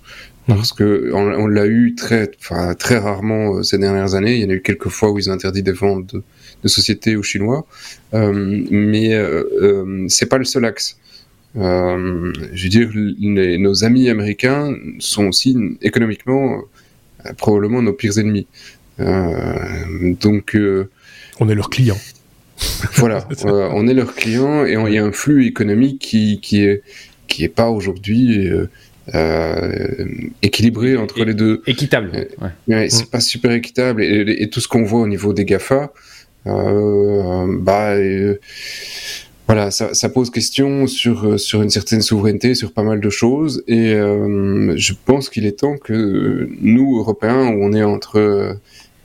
parce 0.48 0.72
que 0.72 1.12
on, 1.14 1.44
on 1.44 1.48
l'a 1.48 1.68
eu 1.68 1.94
très, 1.96 2.32
enfin 2.40 2.74
très 2.74 2.98
rarement 2.98 3.58
euh, 3.58 3.64
ces 3.64 3.78
dernières 3.78 4.16
années. 4.16 4.36
Il 4.36 4.42
y 4.42 4.46
en 4.46 4.50
a 4.50 4.54
eu 4.54 4.62
quelques 4.62 4.90
fois 4.90 5.12
où 5.12 5.20
ils 5.20 5.30
ont 5.30 5.34
interdit 5.34 5.62
des 5.62 5.74
ventes 5.74 6.16
de, 6.16 6.24
de 6.64 6.68
sociétés 6.68 7.16
aux 7.16 7.24
Chinois, 7.24 7.66
euh, 8.14 8.64
mais 8.72 9.14
euh, 9.14 9.44
euh, 9.62 10.06
c'est 10.08 10.28
pas 10.28 10.38
le 10.38 10.46
seul 10.46 10.66
axe. 10.66 10.98
Euh, 11.58 12.32
je 12.54 12.64
veux 12.64 12.70
dire, 12.70 12.90
les, 12.94 13.58
nos 13.58 13.84
amis 13.84 14.10
américains 14.10 14.74
sont 15.00 15.28
aussi 15.28 15.58
économiquement 15.82 16.62
probablement 17.38 17.82
nos 17.82 17.94
pires 17.94 18.18
ennemis. 18.20 18.48
donc, 19.00 20.56
on 21.40 21.50
est 21.50 21.56
leur 21.56 21.70
client. 21.70 21.98
voilà, 22.96 23.28
on 23.46 23.88
est 23.88 23.94
leur 23.94 24.14
client 24.16 24.66
et 24.66 24.74
il 24.74 24.94
y 24.94 24.98
a 24.98 25.06
un 25.06 25.12
flux 25.12 25.46
économique 25.46 26.00
qui, 26.00 26.40
qui 26.42 26.64
est 26.64 26.84
qui 27.28 27.44
est 27.44 27.50
pas 27.50 27.70
aujourd'hui 27.70 28.50
euh, 29.16 30.06
équilibré 30.42 30.98
entre 30.98 31.24
les 31.24 31.34
deux. 31.34 31.62
Équitable. 31.68 32.28
Ouais. 32.68 32.90
c'est 32.90 33.10
pas 33.10 33.20
super 33.20 33.52
équitable 33.52 34.04
et, 34.04 34.44
et 34.44 34.50
tout 34.50 34.60
ce 34.60 34.68
qu'on 34.68 34.84
voit 34.84 35.02
au 35.02 35.08
niveau 35.08 35.34
des 35.34 35.46
Gafa, 35.46 35.92
euh, 36.48 37.58
bah, 37.60 37.92
euh, 37.92 38.40
voilà, 39.48 39.72
ça, 39.72 39.94
ça, 39.94 40.10
pose 40.10 40.30
question 40.30 40.88
sur, 40.88 41.40
sur 41.40 41.62
une 41.62 41.70
certaine 41.70 42.02
souveraineté, 42.02 42.56
sur 42.56 42.74
pas 42.74 42.84
mal 42.84 43.00
de 43.00 43.10
choses. 43.10 43.64
Et 43.68 43.94
euh, 43.94 44.74
je 44.78 44.94
pense 45.06 45.30
qu'il 45.30 45.46
est 45.46 45.60
temps 45.60 45.78
que 45.78 46.50
nous, 46.62 46.98
Européens, 47.00 47.48
où 47.48 47.64
on 47.64 47.74
est 47.74 47.84
entre, 47.84 48.58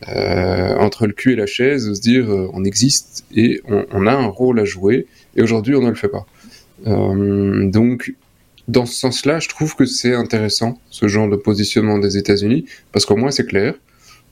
euh, 0.09 0.77
entre 0.77 1.07
le 1.07 1.13
cul 1.13 1.33
et 1.33 1.37
la 1.37 1.47
chaise, 1.47 1.93
se 1.93 2.01
dire 2.01 2.29
on 2.29 2.65
existe 2.65 3.25
et 3.35 3.61
on, 3.69 3.85
on, 3.93 4.07
a 4.07 4.13
un 4.13 4.27
rôle 4.27 4.61
à 4.61 4.65
jouer. 4.65 5.07
Et 5.37 5.43
aujourd'hui, 5.43 5.75
on 5.75 5.83
ne 5.83 5.89
le 5.89 5.95
fait 5.95 6.09
pas. 6.09 6.27
Euh, 6.87 7.71
donc, 7.71 8.15
dans 8.69 8.87
ce 8.87 8.95
sens-là, 8.95 9.39
je 9.41 9.49
trouve 9.49 9.75
que 9.75 9.85
c'est 9.85 10.15
intéressant, 10.15 10.79
ce 10.91 11.09
genre 11.09 11.29
de 11.29 11.37
positionnement 11.37 11.99
des 11.99 12.17
États-Unis, 12.17 12.67
parce 12.93 13.05
qu'au 13.05 13.17
moins 13.17 13.31
c'est 13.31 13.47
clair. 13.47 13.75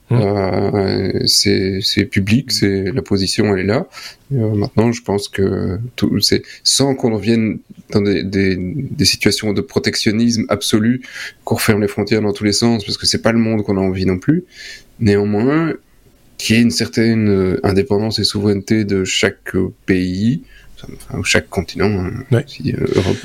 Mmh. 0.09 0.19
Euh, 0.19 1.19
c'est 1.25 2.05
public, 2.05 2.51
c'est 2.51 2.91
la 2.91 3.01
position 3.01 3.55
elle 3.55 3.61
est 3.61 3.67
là. 3.67 3.87
Euh, 4.33 4.53
maintenant, 4.55 4.91
je 4.91 5.01
pense 5.03 5.29
que 5.29 5.79
tout, 5.95 6.19
c'est 6.19 6.43
sans 6.65 6.95
qu'on 6.95 7.15
revienne 7.15 7.59
dans 7.91 8.01
des, 8.01 8.21
des, 8.23 8.57
des, 8.57 9.05
situations 9.05 9.53
de 9.53 9.61
protectionnisme 9.61 10.43
absolu, 10.49 11.01
qu'on 11.45 11.55
referme 11.55 11.81
les 11.81 11.87
frontières 11.87 12.21
dans 12.21 12.33
tous 12.33 12.43
les 12.43 12.51
sens, 12.51 12.83
parce 12.83 12.97
que 12.97 13.05
c'est 13.05 13.21
pas 13.21 13.31
le 13.31 13.39
monde 13.39 13.63
qu'on 13.63 13.77
a 13.77 13.81
envie 13.81 14.05
non 14.05 14.17
plus. 14.17 14.43
Néanmoins, 15.01 15.73
qu'il 16.37 16.55
y 16.55 16.59
ait 16.59 16.61
une 16.61 16.71
certaine 16.71 17.29
euh, 17.29 17.59
indépendance 17.63 18.19
et 18.19 18.23
souveraineté 18.23 18.83
de 18.83 19.03
chaque 19.03 19.55
pays, 19.85 20.41
enfin, 20.83 21.21
chaque 21.23 21.49
continent, 21.49 21.85
hein, 21.85 22.11
ouais. 22.31 22.45
euh, 22.67 22.87
Europe, 22.95 23.17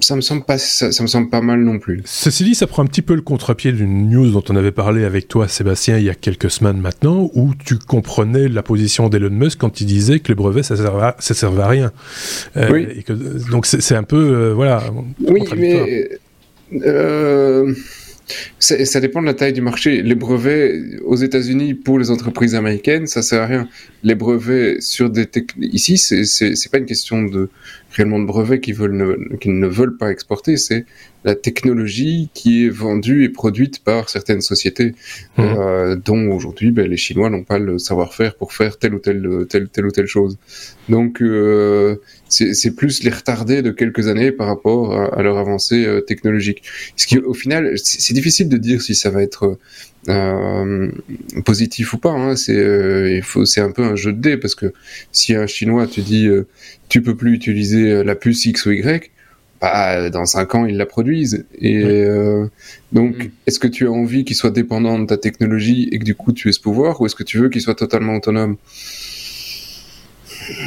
ça 0.00 0.16
me 0.16 0.20
semble 0.20 0.44
pas, 0.44 0.58
ça, 0.58 0.92
ça, 0.92 1.02
me 1.02 1.08
semble 1.08 1.30
pas 1.30 1.40
mal 1.40 1.60
non 1.62 1.78
plus. 1.78 2.02
Ceci 2.04 2.44
dit, 2.44 2.54
ça 2.54 2.66
prend 2.66 2.82
un 2.82 2.86
petit 2.86 3.02
peu 3.02 3.14
le 3.14 3.22
contre-pied 3.22 3.72
d'une 3.72 4.08
news 4.08 4.30
dont 4.30 4.44
on 4.48 4.56
avait 4.56 4.72
parlé 4.72 5.04
avec 5.04 5.28
toi, 5.28 5.48
Sébastien, 5.48 5.98
il 5.98 6.04
y 6.04 6.10
a 6.10 6.14
quelques 6.14 6.50
semaines 6.50 6.80
maintenant, 6.80 7.30
où 7.34 7.52
tu 7.64 7.78
comprenais 7.78 8.48
la 8.48 8.62
position 8.62 9.08
d'Elon 9.08 9.30
Musk 9.30 9.58
quand 9.58 9.80
il 9.80 9.86
disait 9.86 10.20
que 10.20 10.28
les 10.28 10.34
brevets 10.34 10.62
ça 10.62 10.76
servait 10.76 11.02
à, 11.02 11.16
ça 11.18 11.34
servait 11.34 11.62
à 11.62 11.68
rien. 11.68 11.92
Euh, 12.56 12.70
oui. 12.72 12.86
Et 12.96 13.02
que, 13.02 13.12
donc 13.50 13.66
c'est 13.66 13.96
un 13.96 14.04
peu, 14.04 14.16
euh, 14.16 14.54
voilà. 14.54 14.84
Oui, 15.26 15.42
mais. 15.56 16.08
Ça, 18.58 18.84
ça, 18.84 19.00
dépend 19.00 19.20
de 19.20 19.26
la 19.26 19.34
taille 19.34 19.52
du 19.52 19.60
marché. 19.60 20.02
Les 20.02 20.14
brevets 20.14 20.80
aux 21.04 21.16
États-Unis 21.16 21.74
pour 21.74 21.98
les 21.98 22.10
entreprises 22.10 22.54
américaines, 22.54 23.06
ça 23.06 23.22
sert 23.22 23.42
à 23.42 23.46
rien. 23.46 23.68
Les 24.02 24.14
brevets 24.14 24.80
sur 24.80 25.10
des 25.10 25.28
ici, 25.58 25.98
c'est 25.98 26.70
pas 26.70 26.78
une 26.78 26.86
question 26.86 27.22
de 27.22 27.50
réellement 27.94 28.18
de 28.18 28.26
brevets 28.26 28.60
qu'ils 28.60 28.74
veulent 28.74 28.96
ne, 28.96 29.36
qu'ils 29.36 29.58
ne 29.58 29.66
veulent 29.66 29.96
pas 29.96 30.10
exporter, 30.10 30.56
c'est 30.56 30.84
la 31.24 31.34
technologie 31.34 32.28
qui 32.34 32.66
est 32.66 32.68
vendue 32.68 33.24
et 33.24 33.30
produite 33.30 33.82
par 33.82 34.10
certaines 34.10 34.42
sociétés, 34.42 34.94
mmh. 35.38 35.42
euh, 35.42 35.96
dont 35.96 36.30
aujourd'hui 36.30 36.70
ben, 36.70 36.86
les 36.86 36.96
Chinois 36.98 37.30
n'ont 37.30 37.44
pas 37.44 37.58
le 37.58 37.78
savoir-faire 37.78 38.34
pour 38.34 38.52
faire 38.52 38.78
telle 38.78 38.94
ou 38.94 38.98
telle, 38.98 39.46
telle, 39.48 39.68
telle 39.68 39.86
ou 39.86 39.90
telle 39.90 40.06
chose. 40.06 40.36
Donc 40.88 41.22
euh, 41.22 41.96
c'est 42.28 42.74
plus 42.74 43.04
les 43.04 43.10
retarder 43.10 43.62
de 43.62 43.70
quelques 43.70 44.08
années 44.08 44.32
par 44.32 44.48
rapport 44.48 44.92
à, 44.92 45.18
à 45.18 45.22
leur 45.22 45.38
avancée 45.38 45.86
euh, 45.86 46.00
technologique. 46.00 46.62
Ce 46.96 47.06
qui, 47.06 47.18
au 47.18 47.34
final, 47.34 47.72
c'est 47.76 48.14
difficile 48.14 48.48
de 48.48 48.58
dire 48.58 48.82
si 48.82 48.94
ça 48.94 49.10
va 49.10 49.22
être 49.22 49.58
euh, 50.08 50.90
positif 51.44 51.92
ou 51.94 51.98
pas. 51.98 52.12
Hein. 52.12 52.36
C'est 52.36 52.56
euh, 52.56 53.10
il 53.10 53.22
faut 53.22 53.44
c'est 53.44 53.60
un 53.60 53.70
peu 53.70 53.82
un 53.82 53.96
jeu 53.96 54.12
de 54.12 54.20
dés 54.20 54.36
parce 54.36 54.54
que 54.54 54.72
si 55.12 55.34
un 55.34 55.46
Chinois 55.46 55.86
te 55.86 56.00
dit 56.00 56.26
euh, 56.26 56.46
tu 56.88 57.02
peux 57.02 57.16
plus 57.16 57.34
utiliser 57.34 58.04
la 58.04 58.14
puce 58.14 58.44
X 58.44 58.66
ou 58.66 58.72
Y, 58.72 59.10
bah, 59.64 60.10
dans 60.10 60.26
5 60.26 60.54
ans, 60.56 60.66
ils 60.66 60.76
la 60.76 60.84
produisent. 60.84 61.46
Et 61.58 61.82
euh, 61.84 62.46
donc, 62.92 63.16
mm. 63.16 63.30
est-ce 63.46 63.58
que 63.58 63.66
tu 63.66 63.86
as 63.86 63.90
envie 63.90 64.24
qu'il 64.24 64.36
soit 64.36 64.50
dépendant 64.50 64.98
de 64.98 65.06
ta 65.06 65.16
technologie 65.16 65.88
et 65.90 65.98
que 65.98 66.04
du 66.04 66.14
coup 66.14 66.32
tu 66.32 66.50
aies 66.50 66.52
ce 66.52 66.60
pouvoir, 66.60 67.00
ou 67.00 67.06
est-ce 67.06 67.14
que 67.14 67.22
tu 67.22 67.38
veux 67.38 67.48
qu'il 67.48 67.62
soit 67.62 67.74
totalement 67.74 68.14
autonome? 68.14 68.56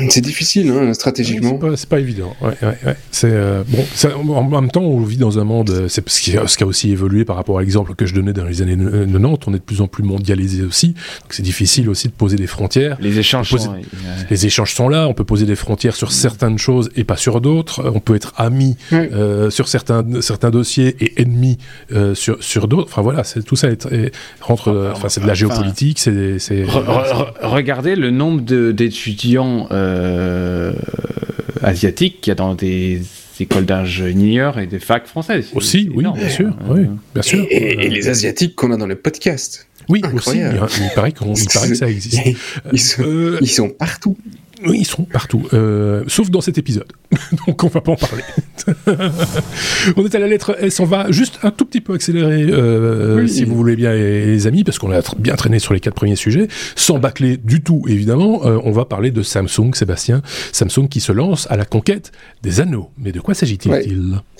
C'est 0.09 0.21
difficile, 0.21 0.69
hein, 0.71 0.93
stratégiquement. 0.93 1.59
c'est 1.75 1.87
pas, 1.87 1.95
pas, 1.95 1.99
évident. 1.99 2.35
Ouais, 2.41 2.53
ouais, 2.61 2.77
ouais. 2.85 2.95
C'est 3.11 3.29
euh, 3.31 3.63
bon. 3.67 4.33
En 4.33 4.43
même 4.43 4.71
temps, 4.71 4.81
on 4.81 5.01
vit 5.01 5.17
dans 5.17 5.39
un 5.39 5.43
monde. 5.43 5.85
C'est 5.87 6.07
ce 6.07 6.21
qui, 6.21 6.37
a, 6.37 6.47
ce 6.47 6.57
qui 6.57 6.63
a 6.63 6.67
aussi 6.67 6.91
évolué 6.91 7.25
par 7.25 7.35
rapport 7.35 7.57
à 7.57 7.61
l'exemple 7.61 7.95
que 7.95 8.05
je 8.05 8.13
donnais 8.13 8.33
dans 8.33 8.45
les 8.45 8.61
années 8.61 8.77
90. 8.77 9.37
On 9.47 9.53
est 9.53 9.57
de 9.57 9.61
plus 9.61 9.81
en 9.81 9.87
plus 9.87 10.03
mondialisé 10.03 10.63
aussi. 10.63 10.89
Donc 10.89 11.31
c'est 11.31 11.43
difficile 11.43 11.89
aussi 11.89 12.07
de 12.07 12.13
poser 12.13 12.37
des 12.37 12.47
frontières. 12.47 12.97
Les 12.99 13.19
échanges 13.19 13.49
poser, 13.49 13.65
sont. 13.65 13.75
Les 14.29 14.45
échanges 14.45 14.73
sont 14.73 14.89
là. 14.89 15.07
On 15.07 15.13
peut 15.13 15.23
poser 15.23 15.45
des 15.45 15.55
frontières 15.55 15.95
sur 15.95 16.11
certaines 16.11 16.57
choses 16.57 16.89
et 16.95 17.03
pas 17.03 17.17
sur 17.17 17.41
d'autres. 17.41 17.91
On 17.93 17.99
peut 17.99 18.15
être 18.15 18.33
amis 18.37 18.77
euh, 18.93 19.49
sur 19.49 19.67
certains 19.67 20.05
certains 20.21 20.49
dossiers 20.49 20.95
et 20.99 21.21
ennemis 21.21 21.57
euh, 21.91 22.15
sur 22.15 22.43
sur 22.43 22.67
d'autres. 22.67 22.89
Enfin 22.91 23.01
voilà, 23.01 23.23
c'est 23.23 23.43
tout 23.43 23.55
ça 23.55 23.69
est, 23.69 23.85
est, 23.87 24.11
rentre. 24.41 24.91
Enfin 24.93 25.09
c'est 25.09 25.21
de 25.21 25.27
la 25.27 25.33
géopolitique. 25.33 25.99
C'est. 25.99 26.37
Re, 26.63 26.77
re, 26.77 27.33
regardez 27.41 27.95
le 27.95 28.11
nombre 28.11 28.41
d'étudiants 28.71 29.66
euh, 29.71 30.73
asiatiques 31.61 32.21
qu'il 32.21 32.31
y 32.31 32.33
a 32.33 32.35
dans 32.35 32.55
des 32.55 33.01
écoles 33.39 33.65
d'ingénieurs 33.65 34.59
et 34.59 34.67
des 34.67 34.79
facs 34.79 35.07
françaises. 35.07 35.49
Aussi, 35.53 35.89
oui, 35.93 36.05
bien 36.13 36.29
sûr, 36.29 36.47
euh, 36.69 36.73
oui, 36.73 36.87
bien 37.13 37.23
sûr. 37.23 37.45
Et, 37.49 37.85
et 37.85 37.89
les 37.89 38.09
asiatiques 38.09 38.55
qu'on 38.55 38.71
a 38.71 38.77
dans 38.77 38.87
les 38.87 38.95
podcasts. 38.95 39.67
Oui, 39.89 40.01
Incroyable. 40.03 40.63
aussi. 40.63 40.81
Il, 40.81 40.85
il 40.85 40.91
paraît, 40.95 41.09
il 41.11 41.47
paraît 41.53 41.69
que 41.69 41.75
ça 41.75 41.89
existe. 41.89 42.19
Ils 42.73 42.79
sont, 42.79 43.03
euh, 43.03 43.37
ils 43.39 43.49
sont 43.49 43.69
partout. 43.69 44.17
Oui, 44.65 44.79
ils 44.79 44.85
sont 44.85 45.03
partout, 45.03 45.47
euh, 45.53 46.03
sauf 46.07 46.29
dans 46.29 46.41
cet 46.41 46.57
épisode. 46.57 46.91
Donc 47.47 47.63
on 47.63 47.67
va 47.67 47.81
pas 47.81 47.91
en 47.91 47.95
parler. 47.95 48.23
on 49.95 50.05
est 50.05 50.15
à 50.15 50.19
la 50.19 50.27
lettre 50.27 50.55
S, 50.59 50.79
on 50.79 50.85
va 50.85 51.11
juste 51.11 51.39
un 51.43 51.51
tout 51.51 51.65
petit 51.65 51.81
peu 51.81 51.93
accélérer, 51.93 52.47
euh, 52.49 53.21
oui. 53.21 53.29
si 53.29 53.45
vous 53.45 53.55
voulez 53.55 53.75
bien, 53.75 53.93
les, 53.93 54.47
amis, 54.47 54.63
parce 54.63 54.79
qu'on 54.79 54.91
a 54.91 55.01
bien 55.19 55.35
traîné 55.35 55.59
sur 55.59 55.73
les 55.73 55.79
quatre 55.79 55.93
premiers 55.93 56.15
sujets, 56.15 56.47
sans 56.75 56.97
bâcler 56.97 57.37
du 57.37 57.61
tout, 57.61 57.83
évidemment. 57.87 58.45
Euh, 58.45 58.59
on 58.63 58.71
va 58.71 58.85
parler 58.85 59.11
de 59.11 59.21
Samsung, 59.21 59.73
Sébastien. 59.73 60.21
Samsung 60.51 60.87
qui 60.89 60.99
se 60.99 61.11
lance 61.11 61.47
à 61.49 61.57
la 61.57 61.65
conquête 61.65 62.11
des 62.41 62.59
anneaux. 62.59 62.89
Mais 62.97 63.11
de 63.11 63.19
quoi 63.19 63.33
s'agit-il? 63.33 63.71
Ouais. 63.71 63.87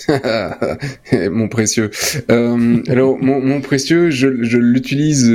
Mon 1.30 1.48
précieux. 1.48 1.90
Alors, 2.28 3.18
mon, 3.20 3.40
mon, 3.40 3.60
précieux, 3.60 4.10
je, 4.10 4.42
je 4.42 4.58
l'utilise, 4.58 5.32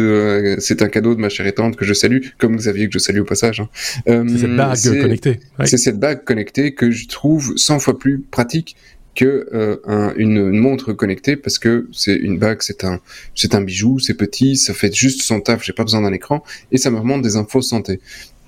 c'est 0.60 0.82
un 0.82 0.90
cadeau 0.90 1.16
de 1.16 1.20
ma 1.20 1.30
chère 1.30 1.48
étante 1.48 1.76
que 1.76 1.86
je 1.86 1.94
salue, 1.94 2.20
comme 2.38 2.56
Xavier 2.56 2.88
que 2.88 2.94
je 2.94 3.00
salue 3.00 3.20
au 3.20 3.26
passage. 3.26 3.62
Hein. 3.62 3.70
c'est 4.06 4.38
cette 4.38 4.56
bague 4.74 5.02
connectée. 5.02 5.40
Ouais. 5.60 5.66
C'est 5.66 5.78
cette 5.78 6.00
bague 6.00 6.24
connectée 6.24 6.74
que 6.74 6.92
je 6.92 7.08
trouve 7.08 7.54
100 7.56 7.80
fois 7.80 7.98
plus 7.98 8.20
pratique 8.20 8.76
que 9.16 9.48
euh, 9.54 9.78
un, 9.86 10.14
une, 10.16 10.38
une, 10.38 10.60
montre 10.60 10.94
connectée 10.94 11.36
parce 11.36 11.60
que 11.60 11.88
c'est 11.92 12.16
une 12.16 12.40
bague, 12.40 12.62
c'est 12.62 12.84
un 12.84 13.00
c'est 13.36 13.54
un 13.54 13.62
bijou, 13.62 14.00
c'est 14.00 14.16
petit, 14.16 14.58
ça 14.58 14.74
fait 14.74 14.94
juste 14.94 15.22
son 15.22 15.40
taf, 15.40 15.64
j'ai 15.64 15.74
pas 15.74 15.84
besoin 15.84 16.02
d'un 16.02 16.14
écran 16.14 16.44
et 16.72 16.78
ça 16.78 16.90
me 16.90 16.98
remonte 16.98 17.22
des 17.22 17.36
infos 17.36 17.62
santé. 17.62 18.00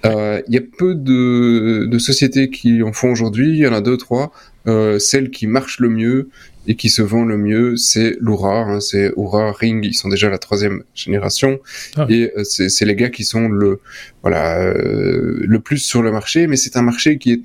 Il 0.04 0.12
euh, 0.12 0.42
y 0.50 0.58
a 0.58 0.62
peu 0.62 0.94
de, 0.94 1.88
de, 1.90 2.00
sociétés 2.00 2.50
qui 2.50 2.84
en 2.84 2.94
font 2.94 3.12
aujourd'hui, 3.12 3.50
il 3.50 3.58
y 3.58 3.68
en 3.68 3.74
a 3.74 3.82
deux 3.82 3.98
trois. 3.98 4.32
Euh, 4.68 5.00
celle 5.00 5.30
qui 5.30 5.48
marche 5.48 5.80
le 5.80 5.90
mieux 5.90 6.30
et 6.68 6.76
qui 6.76 6.90
se 6.90 7.02
vend 7.02 7.26
le 7.26 7.38
mieux, 7.38 7.78
c'est 7.78 8.18
l'Oura, 8.20 8.62
hein, 8.62 8.80
c'est 8.80 9.12
Oura 9.16 9.52
Ring, 9.52 9.86
ils 9.86 9.94
sont 9.94 10.10
déjà 10.10 10.30
la 10.30 10.40
troisième 10.40 10.84
génération. 10.96 11.60
Ah. 11.96 12.08
et 12.10 12.32
euh, 12.38 12.44
c'est 12.44 12.86
les 12.86 12.96
gars 12.96 13.10
qui 13.10 13.24
sont 13.24 13.48
le 13.48 13.80
voilà 14.24 14.62
euh, 14.62 15.38
le 15.42 15.60
plus 15.60 15.78
sur 15.78 16.02
le 16.02 16.12
marché, 16.12 16.48
mais 16.48 16.56
c'est 16.56 16.76
un 16.78 16.82
marché 16.82 17.18
qui 17.18 17.34
est 17.34 17.42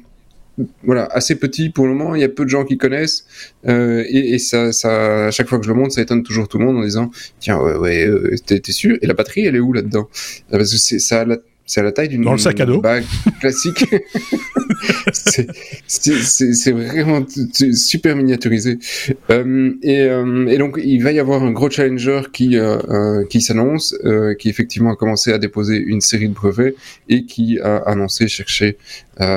voilà 0.82 1.06
assez 1.06 1.36
petit 1.36 1.70
pour 1.70 1.86
le 1.86 1.94
moment. 1.94 2.14
Il 2.14 2.20
y 2.20 2.24
a 2.24 2.28
peu 2.28 2.44
de 2.44 2.50
gens 2.50 2.64
qui 2.64 2.76
connaissent. 2.76 3.26
Euh, 3.66 4.04
et, 4.08 4.34
et 4.34 4.38
ça, 4.38 4.72
ça, 4.72 5.26
à 5.26 5.30
chaque 5.30 5.48
fois 5.48 5.58
que 5.58 5.64
je 5.64 5.70
le 5.70 5.76
montre, 5.76 5.92
ça 5.94 6.02
étonne 6.02 6.22
toujours 6.22 6.48
tout 6.48 6.58
le 6.58 6.64
monde 6.64 6.78
en 6.78 6.82
disant 6.82 7.10
tiens 7.38 7.58
ouais, 7.58 7.76
ouais 7.76 8.06
euh, 8.06 8.34
t'es, 8.44 8.60
sûr 8.72 8.96
Et 9.02 9.06
la 9.06 9.14
batterie, 9.14 9.46
elle 9.46 9.56
est 9.56 9.60
où 9.60 9.72
là-dedans? 9.72 10.08
Parce 10.50 10.70
que 10.70 10.98
ça 10.98 11.20
a 11.20 11.24
la 11.24 11.36
c'est 11.70 11.80
à 11.80 11.84
la 11.84 11.92
taille 11.92 12.08
d'une 12.08 12.24
bague 12.82 13.04
classique. 13.38 13.84
c'est 15.86 16.72
vraiment 16.72 17.24
super 17.72 18.16
miniaturisé. 18.16 18.80
Euh, 19.30 19.72
et, 19.80 20.00
euh, 20.00 20.48
et, 20.48 20.58
donc 20.58 20.80
il 20.82 21.00
va 21.04 21.12
y 21.12 21.20
avoir 21.20 21.44
un 21.44 21.52
gros 21.52 21.70
challenger 21.70 22.22
qui 22.32 22.56
euh, 22.56 23.24
qui 23.30 23.40
s'annonce, 23.40 23.96
qui 24.40 24.48
effectivement 24.48 24.90
a 24.90 24.96
commencé 24.96 25.32
à 25.32 25.38
déposer 25.38 25.76
une 25.76 26.00
série 26.00 26.28
de 26.28 26.34
brevets 26.34 26.74
et 27.08 27.24
qui 27.24 27.60
a 27.60 27.76
annoncé 27.86 28.26
chercher 28.26 28.76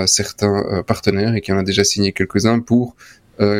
certains 0.07 0.83
partenaires 0.87 1.35
et 1.35 1.41
qui 1.41 1.51
en 1.51 1.59
a 1.59 1.63
déjà 1.63 1.83
signé 1.83 2.13
quelques-uns 2.13 2.61
pour 2.61 2.95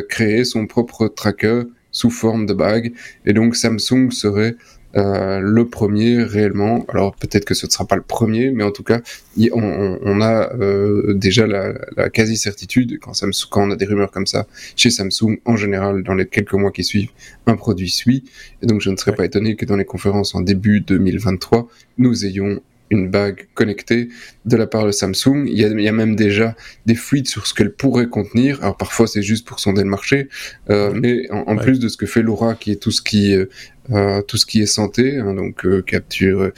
créer 0.09 0.45
son 0.45 0.65
propre 0.65 1.07
tracker 1.09 1.61
sous 1.91 2.09
forme 2.09 2.47
de 2.47 2.53
bague. 2.53 2.91
Et 3.27 3.33
donc 3.33 3.55
Samsung 3.55 4.09
serait 4.09 4.55
euh, 4.95 5.39
le 5.39 5.67
premier 5.67 6.23
réellement. 6.23 6.85
Alors 6.89 7.15
peut-être 7.15 7.45
que 7.45 7.53
ce 7.53 7.65
ne 7.65 7.71
sera 7.71 7.85
pas 7.85 7.95
le 7.95 8.01
premier, 8.01 8.51
mais 8.51 8.63
en 8.63 8.71
tout 8.71 8.83
cas, 8.83 9.01
on, 9.37 9.99
on 10.01 10.21
a 10.21 10.53
euh, 10.55 11.13
déjà 11.13 11.47
la, 11.47 11.73
la 11.97 12.09
quasi-certitude 12.09 12.99
quand, 12.99 13.13
Samsung, 13.13 13.47
quand 13.49 13.67
on 13.67 13.71
a 13.71 13.75
des 13.75 13.85
rumeurs 13.85 14.11
comme 14.11 14.27
ça 14.27 14.47
chez 14.75 14.89
Samsung, 14.89 15.37
en 15.45 15.55
général, 15.55 16.03
dans 16.03 16.13
les 16.13 16.27
quelques 16.27 16.53
mois 16.53 16.71
qui 16.71 16.83
suivent, 16.83 17.09
un 17.47 17.55
produit 17.55 17.89
suit. 17.89 18.23
Et 18.61 18.67
donc 18.67 18.81
je 18.81 18.89
ne 18.89 18.95
serais 18.95 19.15
pas 19.15 19.25
étonné 19.25 19.55
que 19.55 19.65
dans 19.65 19.77
les 19.77 19.85
conférences 19.85 20.35
en 20.35 20.41
début 20.41 20.81
2023, 20.81 21.67
nous 21.97 22.25
ayons 22.25 22.61
une 22.93 23.09
bague 23.09 23.47
connectée 23.53 24.09
de 24.45 24.55
la 24.55 24.67
part 24.67 24.85
de 24.85 24.91
Samsung. 24.91 25.45
Il 25.47 25.59
y 25.59 25.65
a, 25.65 25.69
il 25.69 25.81
y 25.81 25.87
a 25.87 25.91
même 25.91 26.15
déjà 26.15 26.55
des 26.85 26.95
fuites 26.95 27.27
sur 27.27 27.47
ce 27.47 27.53
qu'elle 27.53 27.73
pourrait 27.73 28.07
contenir. 28.07 28.61
Alors 28.61 28.77
parfois 28.77 29.07
c'est 29.07 29.23
juste 29.23 29.47
pour 29.47 29.59
sonder 29.59 29.83
le 29.83 29.89
marché, 29.89 30.29
euh, 30.69 30.93
mais 30.93 31.29
en, 31.31 31.55
plus 31.57 31.79
de 31.79 31.87
ce 31.87 31.97
que 31.97 32.05
fait 32.05 32.21
Laura, 32.21 32.55
qui 32.55 32.71
est 32.71 32.81
tout 32.81 32.91
ce 32.91 33.01
qui 33.01 33.33
euh, 33.33 33.45
euh, 33.91 34.21
tout 34.21 34.37
ce 34.37 34.45
qui 34.45 34.61
est 34.61 34.65
santé, 34.65 35.17
hein, 35.17 35.33
donc 35.33 35.65
euh, 35.65 35.81
capture, 35.81 36.51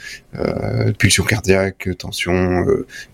pulsion 0.98 1.24
cardiaque, 1.24 1.88
tension, 1.98 2.64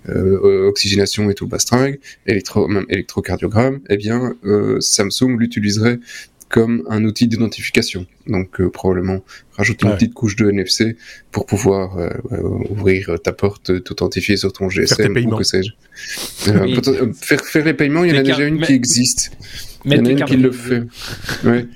oxygénation 0.07 1.31
et 1.31 1.35
tout 1.35 1.45
le 1.45 1.51
bastringue, 1.51 1.99
électro, 2.27 2.69
même 2.69 2.85
électrocardiogramme, 2.91 3.81
eh 3.89 3.97
bien 3.97 4.37
Samsung 4.81 5.39
l'utiliserait 5.39 5.99
comme 6.53 6.85
un 6.89 7.03
outil 7.05 7.27
d'identification. 7.27 8.07
Donc 8.29 8.63
probablement 8.69 9.25
rajouter 9.57 9.87
une 9.87 9.95
petite 9.95 10.15
couche 10.15 10.37
de 10.37 10.49
NFC 10.49 10.97
pour 11.33 11.47
pouvoir 11.47 11.97
ouvrir 12.71 13.17
ta 13.21 13.33
porte, 13.33 13.83
t'authentifier 13.83 14.37
sur 14.37 14.53
ton 14.53 14.69
GSM 14.69 15.17
ou 15.27 15.37
que 15.37 15.45
sais-je. 15.45 15.73
faire, 17.21 17.45
faire 17.45 17.65
les 17.65 17.75
paiements, 17.75 18.05
il 18.05 18.15
y 18.15 18.17
en 18.17 18.21
a 18.21 18.23
déjà 18.23 18.45
une 18.45 18.61
qui 18.61 18.75
existe. 18.75 19.33
Il 19.85 19.95
y 19.95 19.99
en 19.99 20.05
a 20.05 20.11
une 20.11 20.25
qui 20.25 20.37
le 20.37 20.53
fait. 20.53 20.83
Ouais. 21.45 21.67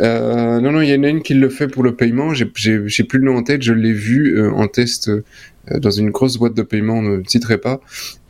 Euh, 0.00 0.60
non, 0.60 0.72
non, 0.72 0.80
il 0.80 0.88
y 0.88 0.94
en 0.94 1.02
a 1.04 1.08
une 1.08 1.22
qui 1.22 1.34
le 1.34 1.48
fait 1.48 1.68
pour 1.68 1.82
le 1.82 1.94
paiement. 1.94 2.34
J'ai 2.34 2.46
plus 2.46 3.18
le 3.18 3.24
nom 3.24 3.36
en 3.36 3.42
tête. 3.42 3.62
Je 3.62 3.72
l'ai 3.72 3.92
vu 3.92 4.38
euh, 4.38 4.50
en 4.52 4.66
test 4.66 5.08
euh, 5.08 5.22
dans 5.78 5.90
une 5.90 6.10
grosse 6.10 6.36
boîte 6.36 6.54
de 6.54 6.62
paiement. 6.62 6.94
On 6.94 7.02
ne 7.02 7.22
citerai 7.24 7.58
pas. 7.58 7.80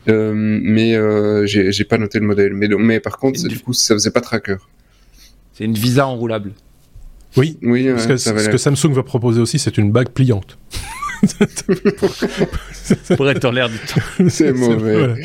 Euh, 0.07 0.33
mais 0.35 0.95
euh, 0.95 1.45
j'ai 1.45 1.83
pas 1.85 1.97
noté 1.97 2.19
le 2.19 2.25
modèle. 2.25 2.53
Mais, 2.53 2.67
mais 2.67 2.99
par 2.99 3.17
contre, 3.17 3.47
du 3.47 3.59
coup, 3.59 3.73
ça 3.73 3.95
faisait 3.95 4.11
pas 4.11 4.21
tracker. 4.21 4.57
C'est 5.55 5.63
une 5.63 5.73
Visa 5.73 6.05
enroulable. 6.05 6.51
Oui, 7.37 7.57
oui 7.63 7.89
parce 7.89 8.07
que 8.07 8.17
ce 8.17 8.49
que 8.49 8.57
Samsung 8.57 8.91
va 8.93 9.03
proposer 9.03 9.41
aussi, 9.41 9.57
c'est 9.57 9.77
une 9.77 9.91
bague 9.91 10.09
pliante. 10.09 10.57
pour 13.17 13.29
être 13.29 13.45
en 13.45 13.51
l'air 13.51 13.69
du 13.69 13.77
temps. 13.77 14.01
C'est 14.29 14.51
mauvais. 14.51 15.15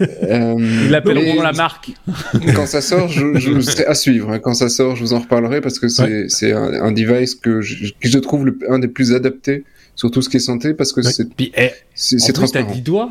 Euh, 0.00 0.54
Ils 0.58 0.90
l'appelleront 0.90 1.42
la 1.42 1.52
marque. 1.52 1.90
Quand 2.54 2.66
ça 2.66 2.80
sort, 2.80 3.08
je, 3.08 3.38
je 3.38 3.60
serai 3.60 3.84
à 3.84 3.94
suivre. 3.94 4.30
Hein. 4.30 4.38
Quand 4.38 4.54
ça 4.54 4.68
sort, 4.68 4.96
je 4.96 5.02
vous 5.02 5.12
en 5.12 5.18
reparlerai 5.18 5.60
parce 5.60 5.78
que 5.78 5.88
c'est 5.88 6.52
un, 6.52 6.72
un, 6.82 6.92
device 6.92 7.34
que 7.34 7.60
je, 7.60 7.92
que 7.92 8.08
je 8.08 8.18
trouve 8.18 8.46
le, 8.46 8.58
un 8.68 8.78
des 8.78 8.88
plus 8.88 9.12
adaptés 9.12 9.64
sur 9.96 10.10
tout 10.10 10.22
ce 10.22 10.28
qui 10.28 10.36
est 10.38 10.40
santé 10.40 10.72
parce 10.72 10.92
que 10.92 11.02
c'est 11.02 11.28
eh, 11.56 11.70
c'est 11.94 12.32
transparent. 12.32 12.66
T'as 12.68 12.74
10 12.74 12.82
doigts 12.82 13.08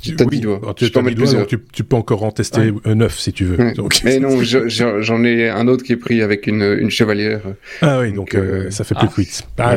tu, 0.00 0.16
oui, 0.30 0.40
tu, 0.76 1.58
tu, 1.72 1.84
peux 1.84 1.96
encore 1.96 2.24
en 2.24 2.30
tester 2.30 2.72
un 2.84 2.94
neuf 2.94 3.18
si 3.18 3.32
tu 3.32 3.44
veux. 3.44 3.72
Mais 4.04 4.18
non, 4.18 4.40
j'en 4.42 5.24
ai 5.24 5.48
un 5.48 5.68
autre 5.68 5.84
qui 5.84 5.92
est 5.92 5.96
pris 5.96 6.22
avec 6.22 6.46
une, 6.46 6.62
une 6.62 6.90
chevalière. 6.90 7.42
Ah 7.82 8.00
oui, 8.00 8.12
donc, 8.12 8.34
euh, 8.34 8.70
ça 8.70 8.84
fait 8.84 8.94
plus 8.94 9.42
ah. 9.58 9.76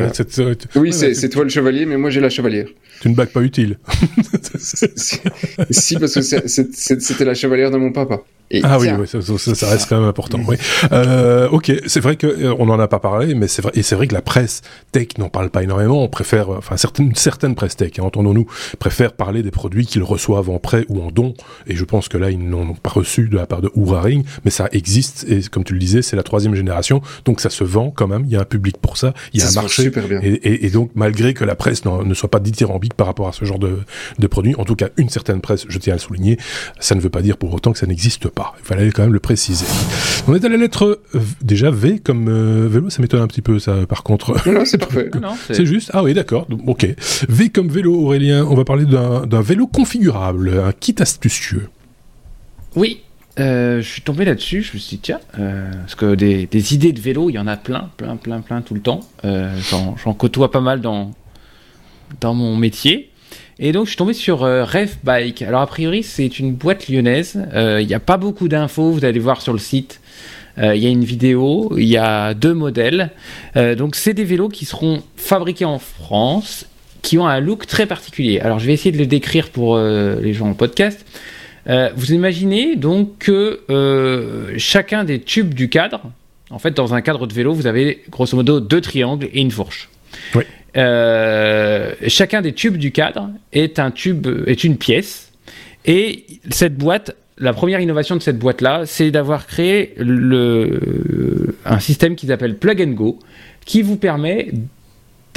oui, 0.76 0.92
c'est 0.92 1.28
toi 1.28 1.44
le 1.44 1.50
chevalier, 1.50 1.86
mais 1.86 1.96
moi 1.96 2.10
j'ai 2.10 2.20
la 2.20 2.30
chevalière. 2.30 2.68
C'est 3.00 3.08
une 3.08 3.14
bague 3.14 3.30
pas 3.30 3.42
utile. 3.42 3.78
si, 5.70 5.96
parce 5.96 6.14
que 6.14 6.20
c'était 6.20 7.24
la 7.24 7.34
chevalière 7.34 7.70
de 7.70 7.76
mon 7.76 7.92
papa 7.92 8.20
ah 8.62 8.78
oui, 8.78 8.88
ça, 9.06 9.20
ça, 9.54 9.70
reste 9.70 9.88
quand 9.88 9.98
même 9.98 10.08
important. 10.08 10.38
Oui. 10.46 10.56
Euh, 10.92 11.48
ok, 11.48 11.72
c'est 11.86 12.00
vrai 12.00 12.16
que 12.16 12.26
euh, 12.26 12.54
on 12.58 12.66
n'en 12.66 12.78
a 12.78 12.88
pas 12.88 13.00
parlé, 13.00 13.34
mais 13.34 13.48
c'est 13.48 13.62
vrai 13.62 13.72
et 13.74 13.82
c'est 13.82 13.96
vrai 13.96 14.06
que 14.06 14.14
la 14.14 14.22
presse 14.22 14.62
tech 14.92 15.08
n'en 15.18 15.28
parle 15.28 15.50
pas 15.50 15.62
énormément. 15.62 16.02
On 16.02 16.08
préfère, 16.08 16.52
euh, 16.52 16.58
enfin 16.58 16.76
certaines 16.76 17.14
certaines 17.14 17.54
presse 17.54 17.76
tech, 17.76 17.92
hein, 17.98 18.02
entendons-nous, 18.02 18.46
préfèrent 18.78 19.14
parler 19.14 19.42
des 19.42 19.50
produits 19.50 19.86
qu'ils 19.86 20.02
reçoivent 20.02 20.50
en 20.50 20.58
prêt 20.58 20.84
ou 20.88 21.00
en 21.02 21.10
don. 21.10 21.34
Et 21.66 21.74
je 21.74 21.84
pense 21.84 22.08
que 22.08 22.18
là, 22.18 22.30
ils 22.30 22.38
n'ont 22.38 22.74
pas 22.74 22.90
reçu 22.90 23.28
de 23.28 23.36
la 23.36 23.46
part 23.46 23.62
de 23.62 23.70
Oura 23.74 24.02
Ring, 24.02 24.24
mais 24.44 24.50
ça 24.50 24.68
existe. 24.72 25.24
Et 25.28 25.40
comme 25.42 25.64
tu 25.64 25.72
le 25.72 25.80
disais, 25.80 26.02
c'est 26.02 26.16
la 26.16 26.22
troisième 26.22 26.54
génération, 26.54 27.00
donc 27.24 27.40
ça 27.40 27.50
se 27.50 27.64
vend 27.64 27.90
quand 27.90 28.06
même. 28.06 28.24
Il 28.26 28.30
y 28.30 28.36
a 28.36 28.40
un 28.40 28.44
public 28.44 28.76
pour 28.78 28.96
ça, 28.98 29.14
il 29.32 29.40
y 29.40 29.42
a 29.42 29.48
un 29.48 29.52
marché. 29.52 29.84
Super 29.84 30.06
bien. 30.06 30.20
Et, 30.22 30.32
et, 30.32 30.66
et, 30.66 30.70
donc, 30.70 30.90
malgré 30.94 31.34
que 31.34 31.44
la 31.44 31.54
presse 31.54 31.84
ne 31.84 32.14
soit 32.14 32.30
pas 32.30 32.40
dithyrambique 32.40 32.83
par 32.92 33.06
rapport 33.06 33.28
à 33.28 33.32
ce 33.32 33.44
genre 33.44 33.58
de, 33.58 33.78
de 34.18 34.26
produits, 34.26 34.54
en 34.56 34.64
tout 34.64 34.76
cas 34.76 34.88
une 34.96 35.08
certaine 35.08 35.40
presse, 35.40 35.64
je 35.68 35.78
tiens 35.78 35.94
à 35.94 35.96
le 35.96 36.00
souligner, 36.00 36.38
ça 36.78 36.94
ne 36.94 37.00
veut 37.00 37.10
pas 37.10 37.22
dire 37.22 37.36
pour 37.36 37.54
autant 37.54 37.72
que 37.72 37.78
ça 37.78 37.86
n'existe 37.86 38.28
pas. 38.28 38.54
Il 38.60 38.66
fallait 38.66 38.90
quand 38.90 39.02
même 39.02 39.12
le 39.12 39.20
préciser. 39.20 39.66
On 40.28 40.34
est 40.34 40.44
à 40.44 40.48
la 40.48 40.56
lettre 40.56 41.00
déjà 41.40 41.70
V 41.70 42.00
comme 42.00 42.28
euh, 42.28 42.68
vélo, 42.68 42.90
ça 42.90 43.00
m'étonne 43.02 43.22
un 43.22 43.26
petit 43.26 43.42
peu 43.42 43.58
ça 43.58 43.86
par 43.86 44.02
contre. 44.02 44.34
Non, 44.54 44.64
c'est 44.64 44.78
parfait. 44.78 45.10
c'est 45.50 45.66
juste? 45.66 45.90
Ah 45.94 46.02
oui, 46.02 46.14
d'accord. 46.14 46.46
Ok. 46.66 46.86
V 47.28 47.48
comme 47.48 47.68
vélo, 47.68 47.94
Aurélien. 47.94 48.46
On 48.48 48.54
va 48.54 48.64
parler 48.64 48.84
d'un 48.84 49.40
vélo 49.40 49.66
configurable, 49.66 50.62
un 50.64 50.72
kit 50.72 50.94
astucieux. 50.98 51.68
Oui, 52.76 53.02
euh, 53.40 53.80
je 53.80 53.88
suis 53.88 54.02
tombé 54.02 54.24
là-dessus, 54.24 54.62
je 54.62 54.74
me 54.74 54.78
suis 54.78 54.96
dit, 54.96 55.02
tiens, 55.02 55.20
euh, 55.38 55.70
parce 55.72 55.94
que 55.94 56.14
des, 56.14 56.46
des, 56.46 56.74
idées 56.74 56.92
de 56.92 57.00
vélo, 57.00 57.30
il 57.30 57.34
y 57.34 57.38
en 57.38 57.46
a 57.46 57.56
plein, 57.56 57.90
plein, 57.96 58.16
plein, 58.16 58.40
plein 58.40 58.62
tout 58.62 58.74
le 58.74 58.80
temps. 58.80 59.00
J'en 59.24 60.14
côtoie 60.14 60.50
pas 60.50 60.60
mal 60.60 60.80
dans, 60.80 61.12
dans 62.20 62.34
mon 62.34 62.56
métier. 62.56 63.10
Et 63.58 63.72
donc, 63.72 63.84
je 63.84 63.90
suis 63.90 63.96
tombé 63.96 64.14
sur 64.14 64.42
euh, 64.44 64.66
Bike. 65.04 65.42
Alors, 65.42 65.60
a 65.60 65.66
priori, 65.66 66.02
c'est 66.02 66.38
une 66.38 66.52
boîte 66.54 66.88
lyonnaise. 66.88 67.40
Euh, 67.54 67.80
il 67.80 67.86
n'y 67.86 67.94
a 67.94 68.00
pas 68.00 68.16
beaucoup 68.16 68.48
d'infos, 68.48 68.90
vous 68.90 69.04
allez 69.04 69.20
voir 69.20 69.40
sur 69.40 69.52
le 69.52 69.58
site. 69.58 70.00
Euh, 70.58 70.74
il 70.74 70.82
y 70.82 70.86
a 70.86 70.90
une 70.90 71.04
vidéo, 71.04 71.72
il 71.76 71.86
y 71.86 71.96
a 71.96 72.34
deux 72.34 72.54
modèles. 72.54 73.10
donc, 73.54 73.96
c'est 73.96 74.14
des 74.14 74.24
vélos 74.24 74.48
qui 74.48 74.64
seront 74.64 75.02
fabriqués 75.16 75.64
en 75.64 75.78
France, 75.78 76.66
qui 77.02 77.18
ont 77.18 77.26
un 77.26 77.40
look 77.40 77.66
très 77.66 77.86
particulier. 77.86 78.40
Alors, 78.40 78.58
je 78.58 78.66
vais 78.66 78.72
essayer 78.72 78.92
de 78.92 78.98
le 78.98 79.06
décrire 79.06 79.50
pour 79.50 79.78
les 79.78 80.32
gens 80.32 80.48
en 80.48 80.54
podcast. 80.54 81.04
vous 81.66 82.12
imaginez 82.12 82.76
donc 82.76 83.18
que 83.18 84.54
chacun 84.56 85.04
des 85.04 85.20
tubes 85.20 85.54
du 85.54 85.68
cadre, 85.68 86.02
en 86.50 86.58
fait, 86.58 86.72
dans 86.72 86.94
un 86.94 87.00
cadre 87.00 87.26
de 87.26 87.34
vélo, 87.34 87.52
vous 87.52 87.66
avez 87.66 88.04
grosso 88.10 88.36
modo 88.36 88.60
deux 88.60 88.80
triangles 88.80 89.28
et 89.32 89.40
une 89.40 89.50
fourche. 89.50 89.88
Oui. 90.36 90.44
Euh, 90.76 91.92
chacun 92.08 92.42
des 92.42 92.52
tubes 92.52 92.76
du 92.76 92.92
cadre 92.92 93.30
est 93.52 93.78
un 93.78 93.90
tube, 93.90 94.26
est 94.46 94.64
une 94.64 94.76
pièce. 94.76 95.30
Et 95.84 96.24
cette 96.50 96.76
boîte, 96.76 97.14
la 97.38 97.52
première 97.52 97.80
innovation 97.80 98.16
de 98.16 98.22
cette 98.22 98.38
boîte-là, 98.38 98.82
c'est 98.86 99.10
d'avoir 99.10 99.46
créé 99.46 99.94
le, 99.98 101.56
un 101.64 101.78
système 101.78 102.16
qu'ils 102.16 102.32
appellent 102.32 102.56
Plug 102.56 102.82
and 102.82 102.92
Go, 102.92 103.18
qui 103.64 103.82
vous 103.82 103.96
permet 103.96 104.50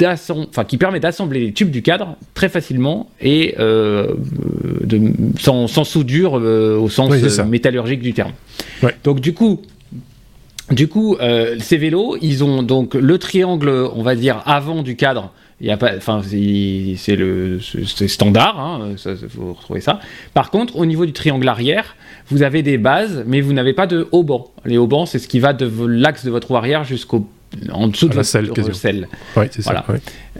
enfin, 0.04 0.64
qui 0.64 0.76
permet 0.76 1.00
d'assembler 1.00 1.40
les 1.40 1.52
tubes 1.52 1.70
du 1.70 1.82
cadre 1.82 2.16
très 2.34 2.48
facilement 2.48 3.10
et 3.20 3.54
euh, 3.58 4.14
de, 4.84 5.12
sans, 5.38 5.66
soudure 5.84 6.38
euh, 6.38 6.76
au 6.78 6.88
sens 6.88 7.10
métallurgique 7.46 8.00
du 8.00 8.14
terme. 8.14 8.32
Donc 9.04 9.20
du 9.20 9.34
coup, 9.34 9.62
du 10.70 10.88
coup, 10.88 11.16
euh, 11.20 11.56
ces 11.60 11.76
vélos, 11.76 12.16
ils 12.20 12.44
ont 12.44 12.62
donc 12.62 12.94
le 12.94 13.18
triangle, 13.18 13.70
on 13.94 14.02
va 14.02 14.14
dire, 14.14 14.42
avant 14.44 14.82
du 14.82 14.96
cadre. 14.96 15.32
Il 15.60 15.66
y 15.66 15.70
a 15.72 15.76
pas, 15.76 15.96
enfin, 15.96 16.20
c'est 16.22 17.16
le 17.16 17.58
standard, 17.60 18.60
hein, 18.60 18.92
ça, 18.96 19.14
ça. 19.80 20.00
Par 20.32 20.50
contre, 20.50 20.76
au 20.76 20.86
niveau 20.86 21.04
du 21.04 21.12
triangle 21.12 21.48
arrière, 21.48 21.96
vous 22.28 22.42
avez 22.42 22.62
des 22.62 22.78
bases, 22.78 23.24
mais 23.26 23.40
vous 23.40 23.52
n'avez 23.52 23.72
pas 23.72 23.88
de 23.88 24.06
haut 24.12 24.24
Les 24.64 24.78
haut 24.78 24.88
c'est 25.06 25.18
ce 25.18 25.26
qui 25.26 25.40
va 25.40 25.52
de 25.54 25.68
l'axe 25.86 26.24
de 26.24 26.30
votre 26.30 26.48
roue 26.48 26.56
arrière 26.56 26.84
jusqu'au 26.84 27.26
en 27.72 27.88
dessous 27.88 28.08
de 28.08 28.16
la 28.16 28.24
selle. 28.24 28.50
selle. 28.72 29.08
Oui, 29.36 29.46
c'est 29.50 29.62
ça. 29.62 29.84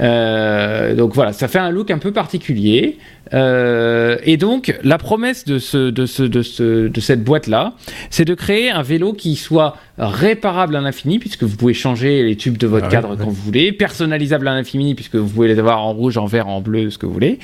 Euh, 0.01 0.95
donc 0.95 1.15
voilà, 1.15 1.33
ça 1.33 1.49
fait 1.49 1.59
un 1.59 1.71
look 1.71 1.91
un 1.91 1.99
peu 1.99 2.13
particulier. 2.13 2.99
Euh, 3.35 4.17
et 4.23 4.37
donc 4.37 4.79
la 4.83 4.97
promesse 4.97 5.45
de, 5.45 5.59
ce, 5.59 5.91
de, 5.91 6.07
ce, 6.07 6.23
de, 6.23 6.43
ce, 6.43 6.89
de 6.89 7.01
cette 7.01 7.23
boîte-là, 7.23 7.75
c'est 8.11 8.25
de 8.25 8.35
créer 8.35 8.71
un 8.71 8.83
vélo 8.83 9.13
qui 9.13 9.37
soit 9.37 9.77
réparable 9.99 10.77
à 10.77 10.81
l'infini, 10.81 11.19
puisque 11.19 11.43
vous 11.43 11.57
pouvez 11.57 11.75
changer 11.75 12.23
les 12.23 12.37
tubes 12.37 12.57
de 12.57 12.67
votre 12.67 12.87
ah 12.87 12.91
cadre 12.91 13.17
quand 13.17 13.27
vous 13.27 13.33
voulez, 13.33 13.73
personnalisable 13.73 14.49
à 14.49 14.55
l'infini, 14.55 14.95
puisque 14.95 15.17
vous 15.17 15.29
pouvez 15.29 15.49
les 15.49 15.59
avoir 15.59 15.85
en 15.85 15.93
rouge, 15.93 16.17
en 16.17 16.27
vert, 16.27 16.49
en 16.49 16.61
bleu, 16.61 16.91
ce 16.91 16.99
que 16.99 17.07
vous 17.07 17.13
voulez. 17.13 17.39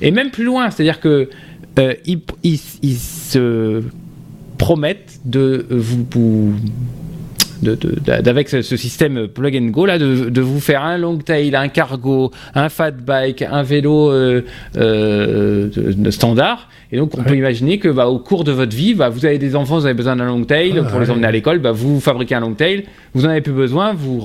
Et 0.00 0.10
même 0.10 0.30
plus 0.30 0.44
loin, 0.44 0.70
c'est-à-dire 0.70 1.00
que 1.00 1.30
ils, 2.04 2.58
se 2.58 3.82
promettent 4.58 5.20
de 5.24 5.66
vous 5.70 6.04
d'avec 7.62 8.48
ce, 8.48 8.62
système 8.62 9.28
plug 9.28 9.56
and 9.56 9.66
go 9.66 9.86
là, 9.86 9.98
de, 9.98 10.40
vous 10.40 10.60
faire 10.60 10.82
un 10.82 10.98
long 10.98 11.18
tail, 11.18 11.54
un 11.54 11.68
cargo, 11.68 12.30
un 12.54 12.68
fat 12.68 12.90
bike, 12.90 13.42
un 13.42 13.62
vélo 13.62 14.10
euh, 14.10 14.42
euh, 14.76 15.70
standard. 16.10 16.68
Et 16.90 16.98
donc 16.98 17.16
on 17.16 17.22
peut 17.22 17.36
imaginer 17.36 17.78
que 17.78 17.88
bah, 17.88 18.08
au 18.08 18.18
cours 18.18 18.44
de 18.44 18.52
votre 18.52 18.76
vie, 18.76 18.94
bah, 18.94 19.08
vous 19.08 19.24
avez 19.24 19.38
des 19.38 19.56
enfants, 19.56 19.78
vous 19.78 19.86
avez 19.86 19.94
besoin 19.94 20.16
d'un 20.16 20.26
long 20.26 20.44
tail 20.44 20.82
pour 20.90 21.00
les 21.00 21.10
emmener 21.10 21.26
à 21.26 21.30
l'école, 21.30 21.58
bah, 21.58 21.72
vous 21.72 22.00
fabriquez 22.00 22.34
un 22.34 22.40
long 22.40 22.52
tail, 22.52 22.84
vous 23.14 23.24
en 23.24 23.28
avez 23.28 23.40
plus 23.40 23.52
besoin, 23.52 23.94
vous, 23.94 24.20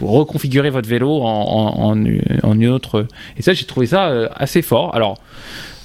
reconfigurez 0.00 0.70
votre 0.70 0.88
vélo 0.88 1.20
en, 1.20 1.90
en, 1.90 1.96
en, 2.42 2.54
une 2.54 2.68
autre. 2.68 3.06
Et 3.36 3.42
ça, 3.42 3.52
j'ai 3.52 3.66
trouvé 3.66 3.86
ça 3.86 4.08
euh, 4.08 4.28
assez 4.36 4.62
fort. 4.62 4.94
Alors 4.94 5.18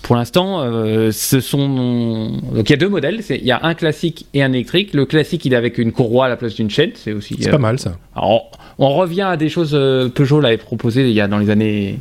pour 0.07 0.15
l'instant, 0.15 0.61
euh, 0.61 1.11
ce 1.11 1.41
sont 1.41 2.31
donc 2.53 2.69
il 2.69 2.71
y 2.71 2.73
a 2.73 2.77
deux 2.77 2.87
modèles. 2.87 3.19
Il 3.29 3.43
y 3.43 3.51
a 3.51 3.59
un 3.63 3.73
classique 3.73 4.25
et 4.33 4.41
un 4.41 4.53
électrique. 4.53 4.93
Le 4.93 5.05
classique, 5.05 5.43
il 5.43 5.51
est 5.51 5.57
avec 5.57 5.77
une 5.77 5.91
courroie 5.91 6.27
à 6.27 6.29
la 6.29 6.37
place 6.37 6.55
d'une 6.55 6.69
chaîne. 6.69 6.91
C'est 6.95 7.11
aussi. 7.11 7.35
C'est 7.41 7.49
pas 7.49 7.57
mal 7.57 7.77
ça. 7.77 7.97
Alors, 8.15 8.49
on, 8.77 8.93
revient 8.93 9.23
à 9.23 9.35
des 9.35 9.49
choses 9.49 9.71
euh, 9.73 10.07
Peugeot 10.07 10.39
l'avait 10.39 10.55
proposé 10.55 11.09
il 11.09 11.13
y 11.13 11.19
a 11.19 11.27
dans 11.27 11.39
les 11.39 11.49
années 11.49 11.99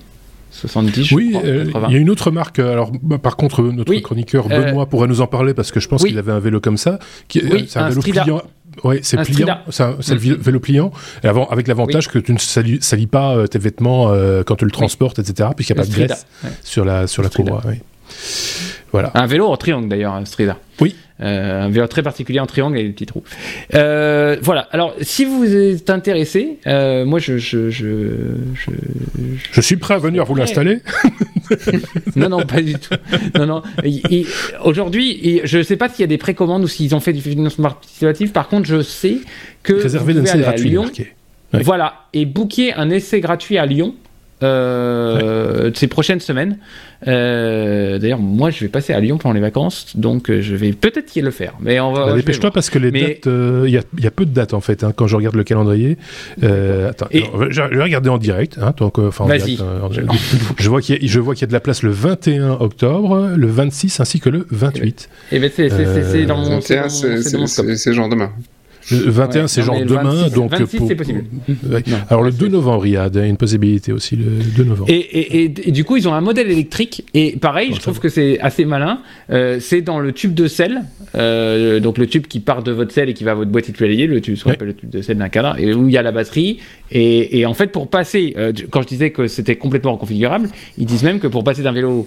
70. 0.52 1.10
Oui, 1.10 1.36
euh, 1.44 1.64
il 1.88 1.94
y 1.94 1.96
a 1.96 1.98
une 1.98 2.08
autre 2.08 2.30
marque. 2.30 2.60
Alors, 2.60 2.92
bah, 3.02 3.18
par 3.18 3.34
contre, 3.36 3.60
notre 3.64 3.92
chroniqueur 3.96 4.46
Benoît 4.46 4.86
pourrait 4.86 5.08
nous 5.08 5.20
en 5.20 5.26
parler 5.26 5.52
parce 5.52 5.72
que 5.72 5.80
je 5.80 5.88
pense 5.88 6.04
qu'il 6.04 6.16
avait 6.16 6.30
un 6.30 6.38
vélo 6.38 6.60
comme 6.60 6.76
ça. 6.76 7.00
Qui, 7.26 7.42
c'est 7.66 7.80
un, 7.80 7.88
vélo 7.88 8.02
pliant. 8.02 8.42
Oui, 8.84 8.98
c'est 9.02 9.20
pliant, 9.20 9.58
c'est 9.70 10.14
le 10.14 10.36
mm. 10.36 10.40
vélo 10.40 10.60
pliant, 10.60 10.92
et 11.24 11.26
avant, 11.26 11.46
avec 11.48 11.66
l'avantage 11.66 12.08
que 12.08 12.20
tu 12.20 12.32
ne 12.32 12.38
salis, 12.38 13.06
pas 13.08 13.48
tes 13.48 13.58
vêtements 13.58 14.12
quand 14.46 14.54
tu 14.54 14.64
le 14.64 14.70
transportes, 14.70 15.18
etc., 15.18 15.50
puisqu'il 15.56 15.74
n'y 15.74 15.80
a 15.80 15.82
pas 15.82 15.88
de 15.88 15.94
graisse 15.94 16.26
sur 16.62 16.84
la, 16.84 17.08
sur 17.08 17.24
la 17.24 17.30
courroie. 17.30 17.62
Voilà. 18.92 19.10
Un 19.14 19.26
vélo 19.26 19.46
en 19.46 19.56
triangle 19.56 19.88
d'ailleurs, 19.88 20.20
Strida. 20.26 20.58
Oui. 20.80 20.94
Euh, 21.22 21.62
un 21.62 21.70
vélo 21.70 21.86
très 21.86 22.02
particulier 22.02 22.40
en 22.40 22.46
triangle 22.46 22.78
et 22.78 22.82
des 22.82 22.90
petits 22.90 23.06
trous. 23.06 23.22
Euh, 23.74 24.36
voilà. 24.42 24.68
Alors, 24.70 24.94
si 25.00 25.24
vous 25.24 25.54
êtes 25.54 25.88
intéressé, 25.88 26.58
euh, 26.66 27.06
moi, 27.06 27.18
je 27.18 27.38
je, 27.38 27.70
je, 27.70 28.10
je, 29.50 29.60
suis 29.62 29.76
prêt 29.76 29.94
à 29.94 29.98
venir 29.98 30.24
vous 30.26 30.34
l'installer. 30.34 30.80
non, 32.16 32.28
non, 32.28 32.44
pas 32.44 32.60
du 32.60 32.74
tout. 32.74 32.94
Non, 33.34 33.46
non. 33.46 33.62
Aujourd'hui, 34.62 35.40
je 35.44 35.58
ne 35.58 35.62
sais 35.62 35.76
pas 35.76 35.88
s'il 35.88 36.00
y 36.00 36.04
a 36.04 36.08
des 36.08 36.18
précommandes 36.18 36.64
ou 36.64 36.68
s'ils 36.68 36.94
ont 36.94 37.00
fait 37.00 37.14
du 37.14 37.22
financement 37.22 37.70
participatif. 37.70 38.32
Par 38.34 38.48
contre, 38.48 38.66
je 38.66 38.82
sais 38.82 39.18
que 39.62 39.72
réservé 39.72 40.12
d'un 40.12 40.24
essai 40.24 40.38
gratuit. 40.38 40.68
Lyon, 40.68 40.90
Voilà, 41.52 42.06
et 42.12 42.26
booker 42.26 42.74
un 42.74 42.90
essai 42.90 43.20
gratuit 43.20 43.56
à 43.56 43.64
Lyon 43.64 43.94
euh, 44.42 45.70
ces 45.74 45.86
prochaines 45.86 46.20
semaines. 46.20 46.58
Euh, 47.06 47.98
d'ailleurs, 47.98 48.18
moi, 48.18 48.50
je 48.50 48.60
vais 48.60 48.68
passer 48.68 48.92
à 48.92 49.00
Lyon 49.00 49.16
pendant 49.18 49.34
les 49.34 49.40
vacances, 49.40 49.96
donc 49.96 50.30
euh, 50.30 50.40
je 50.40 50.54
vais 50.54 50.72
peut-être 50.72 51.14
y 51.16 51.20
le 51.20 51.30
faire. 51.30 51.54
Mais 51.60 51.80
on 51.80 51.92
va. 51.92 52.06
Bah, 52.06 52.16
dépêche-toi 52.16 52.50
parce 52.50 52.68
que 52.68 52.78
les 52.78 52.90
dates, 52.90 53.26
il 53.26 53.70
y, 53.70 54.06
a 54.06 54.10
peu 54.10 54.26
de 54.26 54.32
dates 54.32 54.54
en 54.54 54.60
fait. 54.60 54.84
Hein, 54.84 54.92
quand 54.94 55.06
je 55.06 55.16
regarde 55.16 55.36
le 55.36 55.44
calendrier, 55.44 55.96
attends, 56.42 57.08
je 57.12 57.62
vais 57.62 57.82
regarder 57.82 58.08
en 58.08 58.18
direct. 58.18 58.58
Hein, 58.60 58.74
donc, 58.76 58.98
enfin, 58.98 59.26
je 60.58 60.68
vois 60.68 60.80
qu'il 60.80 61.02
y, 61.02 61.08
je 61.08 61.20
vois 61.20 61.34
qu'il 61.34 61.42
y 61.42 61.44
a 61.44 61.48
de 61.48 61.52
la 61.52 61.60
place 61.60 61.82
le 61.82 61.90
21 61.90 62.52
octobre, 62.60 63.30
le 63.34 63.46
26 63.46 64.00
ainsi 64.00 64.20
que 64.20 64.28
le 64.28 64.46
28. 64.50 65.08
Et 65.32 65.38
ben 65.38 65.50
c'est 65.54 66.26
dans 66.26 66.36
mon. 66.36 66.60
C'est 66.60 67.92
genre 67.92 68.08
demain. 68.08 68.32
Le 68.90 69.10
21, 69.10 69.48
c'est 69.48 69.62
genre 69.62 69.80
demain. 69.84 70.28
donc 70.28 70.52
26, 70.52 70.80
c'est 70.86 70.94
possible. 70.94 71.24
Alors 72.08 72.22
le 72.22 72.30
2 72.30 72.48
novembre, 72.48 72.86
il 72.86 72.92
y 72.92 72.96
a 72.96 73.08
une 73.24 73.36
possibilité 73.36 73.92
aussi, 73.92 74.16
le 74.16 74.24
2 74.56 74.64
novembre. 74.64 74.90
Et, 74.90 75.44
et, 75.44 75.48
du 75.48 75.84
coup, 75.84 75.96
ils 75.96 76.08
ont 76.08 76.14
un 76.14 76.20
modèle 76.20 76.50
électrique. 76.50 77.04
Et 77.14 77.36
pareil, 77.36 77.72
je 77.74 77.80
trouve 77.80 77.98
que 77.98 78.08
c'est 78.08 78.38
assez 78.40 78.64
malin. 78.64 79.00
Euh, 79.30 79.58
c'est 79.60 79.82
dans 79.82 79.98
le 79.98 80.12
tube 80.12 80.34
de 80.34 80.46
sel. 80.48 80.82
Euh, 81.14 81.80
donc 81.80 81.98
le 81.98 82.06
tube 82.06 82.26
qui 82.26 82.40
part 82.40 82.62
de 82.62 82.72
votre 82.72 82.92
sel 82.92 83.08
et 83.08 83.14
qui 83.14 83.24
va 83.24 83.32
à 83.32 83.34
votre 83.34 83.50
de 83.50 83.60
pédalier, 83.60 84.06
le 84.06 84.20
tube, 84.20 84.36
ce 84.36 84.44
qu'on 84.44 84.50
appelle 84.50 84.68
le 84.68 84.74
tube 84.74 84.90
de 84.90 85.02
sel 85.02 85.16
d'un 85.18 85.28
cadre, 85.28 85.56
et 85.58 85.72
où 85.74 85.88
il 85.88 85.92
y 85.92 85.98
a 85.98 86.02
la 86.02 86.12
batterie. 86.12 86.58
Et, 86.92 87.44
en 87.46 87.54
fait, 87.54 87.68
pour 87.68 87.88
passer, 87.88 88.34
euh, 88.36 88.52
quand 88.70 88.82
je 88.82 88.88
disais 88.88 89.10
que 89.10 89.26
c'était 89.26 89.56
complètement 89.56 89.92
reconfigurable, 89.92 90.48
ils 90.78 90.86
disent 90.86 91.02
même 91.02 91.18
que 91.18 91.26
pour 91.26 91.44
passer 91.44 91.62
d'un 91.62 91.72
vélo 91.72 92.06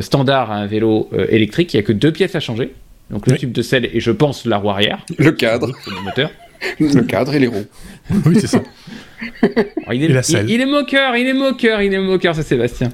standard 0.00 0.50
à 0.50 0.56
un 0.56 0.66
vélo 0.66 1.10
électrique, 1.28 1.74
il 1.74 1.76
n'y 1.76 1.80
a 1.80 1.82
que 1.82 1.92
deux 1.92 2.12
pièces 2.12 2.34
à 2.34 2.40
changer. 2.40 2.72
Donc 3.10 3.26
le 3.26 3.36
tube 3.36 3.52
de 3.52 3.62
sel 3.62 3.88
et 3.92 4.00
je 4.00 4.10
pense 4.10 4.44
la 4.46 4.58
roue 4.58 4.70
arrière. 4.70 5.04
Le 5.18 5.32
cadre. 5.32 5.72
Le 5.86 6.04
moteur. 6.04 6.30
Le 6.78 7.02
cadre 7.02 7.34
et 7.34 7.38
les 7.38 7.46
roues. 7.46 7.66
oui, 8.26 8.36
c'est 8.40 8.46
ça. 8.46 8.62
il, 9.92 10.02
est, 10.02 10.06
et 10.06 10.08
la 10.08 10.22
selle. 10.22 10.48
Il, 10.48 10.54
il, 10.54 10.60
est 10.60 10.66
moqueur, 10.66 11.16
il 11.16 11.26
est 11.26 11.34
moqueur, 11.34 11.82
il 11.82 11.92
est 11.92 11.98
moqueur, 11.98 12.34
c'est 12.34 12.42
Sébastien. 12.42 12.90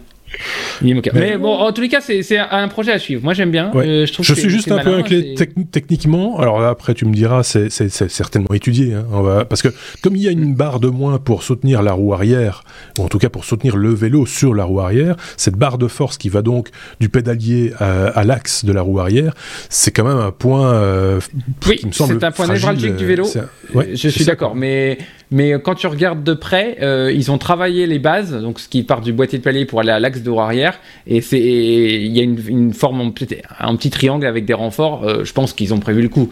Mais, 0.83 1.37
bon, 1.39 1.53
en 1.53 1.73
tous 1.73 1.81
les 1.81 1.89
cas, 1.89 2.01
c'est 2.01 2.39
un 2.39 2.69
projet 2.69 2.93
à 2.93 2.99
suivre. 2.99 3.23
Moi, 3.23 3.35
j'aime 3.35 3.51
bien. 3.51 3.71
Euh, 3.75 4.07
je, 4.07 4.35
suis 4.35 4.51
juste 4.51 4.71
un 4.71 4.79
peu 4.79 4.95
inquiet 4.95 5.35
techniquement. 5.71 6.39
Alors 6.39 6.63
après, 6.63 6.95
tu 6.95 7.05
me 7.05 7.15
diras, 7.15 7.43
c'est 7.43 7.71
certainement 7.71 8.53
étudié. 8.55 8.95
Hein. 8.95 9.07
On 9.13 9.23
va... 9.23 9.45
Parce 9.45 9.63
que 9.63 9.69
comme 10.03 10.17
il 10.17 10.23
y 10.23 10.29
a 10.29 10.31
une 10.31 10.55
barre 10.55 10.81
de 10.81 10.89
moins 10.89 11.19
pour 11.19 11.43
soutenir 11.43 11.83
la 11.83 11.93
roue 11.93 12.13
arrière, 12.13 12.63
ou 12.99 13.03
en 13.03 13.09
tout 13.09 13.19
cas 13.19 13.29
pour 13.29 13.45
soutenir 13.45 13.77
le 13.77 13.95
vélo 13.95 14.27
sur 14.27 14.55
la 14.55 14.65
roue 14.65 14.81
arrière, 14.81 15.17
cette 15.37 15.57
barre 15.57 15.79
de 15.79 15.89
force 15.89 16.19
qui 16.19 16.29
va 16.29 16.43
donc 16.43 16.69
du 17.01 17.09
pédalier 17.09 17.73
à, 17.79 18.25
l'axe 18.25 18.65
de 18.65 18.73
la 18.73 18.83
roue 18.83 19.01
arrière, 19.01 19.35
c'est 19.69 19.91
quand 19.91 20.05
même 20.05 20.19
un 20.19 20.33
point 20.33 20.73
euh, 20.73 21.21
oui, 21.67 21.77
qui 21.77 21.87
me 21.87 21.93
semble 21.93 22.19
c'est 22.19 22.27
un 22.27 22.31
point 22.31 22.49
névralgique 22.49 22.97
du 22.97 23.07
vélo. 23.07 23.27
je 23.75 24.09
suis 24.09 24.25
d'accord, 24.25 24.55
mais 24.55 24.99
mais 25.31 25.55
quand 25.61 25.75
tu 25.75 25.87
regardes 25.89 26.23
de 26.23 26.35
près, 26.35 26.79
euh, 26.83 27.11
ils 27.13 27.33
ont 27.33 27.39
travaillé 27.39 27.87
les 27.87 27.99
bases, 27.99 28.33
donc 28.33 28.61
ce 28.61 28.69
qui 28.69 28.85
part 28.85 29.01
du 29.01 29.13
boîtier 29.13 29.39
de 29.39 29.45
palier 29.45 29.65
pour 29.65 29.81
aller 29.81 29.91
à 29.91 29.99
l'axe 29.99 30.16
de 30.23 30.31
roue 30.31 30.41
arrière, 30.41 30.81
et 31.07 31.21
c'est 31.21 31.41
il 31.41 32.17
y 32.17 32.21
a 32.21 32.23
une, 32.23 32.73
forme 32.73 33.01
en 33.01 33.07
un 33.07 33.77
petit 33.77 33.91
triangle 33.91 34.27
avec 34.27 34.45
des 34.45 34.55
renforts. 34.55 35.05
Euh, 35.05 35.25
je 35.25 35.33
pense 35.33 35.53
qu'ils 35.53 35.75
ont 35.75 35.81
prévu 35.81 36.03
le 36.03 36.09
coup. 36.09 36.31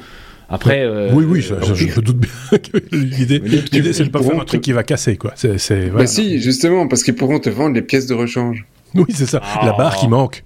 Après, 0.48 0.82
euh, 0.82 1.10
oui, 1.12 1.24
oui, 1.26 1.40
je, 1.40 1.54
je, 1.74 2.00
doute 2.00 2.18
bien 2.18 2.58
que 2.58 2.78
l'idée, 2.94 3.92
c'est 3.92 4.04
de 4.04 4.10
pas 4.10 4.22
faire 4.22 4.38
un 4.38 4.44
truc 4.44 4.60
qui 4.60 4.72
va 4.72 4.82
casser, 4.82 5.16
quoi. 5.16 5.32
C'est, 5.36 5.90
Bah 5.90 6.06
si, 6.06 6.38
justement, 6.40 6.86
parce 6.86 7.02
qu'ils 7.02 7.14
pourront 7.14 7.40
te 7.40 7.48
vendre 7.48 7.74
les 7.74 7.82
pièces 7.82 8.06
de 8.06 8.14
rechange. 8.14 8.66
Oui, 8.94 9.06
c'est 9.12 9.26
ça. 9.26 9.42
La 9.62 9.72
barre 9.72 9.96
qui 9.96 10.06
manque. 10.06 10.44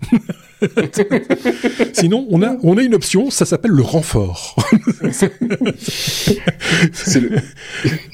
Sinon, 1.93 2.27
on 2.31 2.43
a, 2.43 2.57
on 2.63 2.79
a 2.79 2.83
une 2.83 2.95
option, 2.95 3.31
ça 3.31 3.45
s'appelle 3.45 3.73
le 3.73 3.83
renfort. 3.83 4.57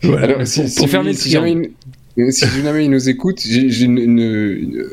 Alors, 0.05 0.47
si, 0.47 0.69
si, 0.69 0.89
jamais, 1.31 1.71
si 2.31 2.47
jamais 2.63 2.85
ils 2.85 2.91
nous 2.91 3.09
écoutent, 3.09 3.41
j'ai 3.41 3.87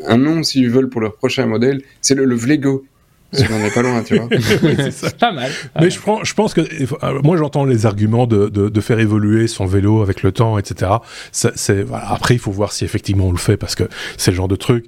un 0.07 0.17
nom 0.17 0.43
s'ils 0.43 0.69
veulent 0.69 0.89
pour 0.89 1.01
leur 1.01 1.15
prochain 1.15 1.45
modèle, 1.45 1.81
c'est 2.01 2.15
le, 2.15 2.25
le 2.25 2.35
Vlego. 2.35 2.85
Si 3.33 3.45
on 3.49 3.59
n'est 3.59 3.71
pas 3.71 3.81
loin, 3.81 4.03
tu 4.03 4.17
vois. 4.17 4.27
c'est 4.91 5.17
pas 5.17 5.31
mal. 5.31 5.49
Mais 5.79 5.89
je, 5.89 5.99
prends, 5.99 6.21
je 6.21 6.33
pense 6.33 6.53
que 6.53 6.59
euh, 6.61 7.21
moi 7.23 7.37
j'entends 7.37 7.63
les 7.63 7.85
arguments 7.85 8.27
de, 8.27 8.49
de, 8.49 8.67
de, 8.67 8.81
faire 8.81 8.99
évoluer 8.99 9.47
son 9.47 9.65
vélo 9.65 10.01
avec 10.01 10.21
le 10.21 10.33
temps, 10.33 10.57
etc. 10.57 10.91
c'est 11.31 11.81
voilà. 11.83 12.11
Après, 12.11 12.35
il 12.35 12.39
faut 12.39 12.51
voir 12.51 12.73
si 12.73 12.83
effectivement 12.83 13.27
on 13.27 13.31
le 13.31 13.37
fait 13.37 13.55
parce 13.55 13.75
que 13.75 13.85
c'est 14.17 14.31
le 14.31 14.37
genre 14.37 14.49
de 14.49 14.57
truc 14.57 14.85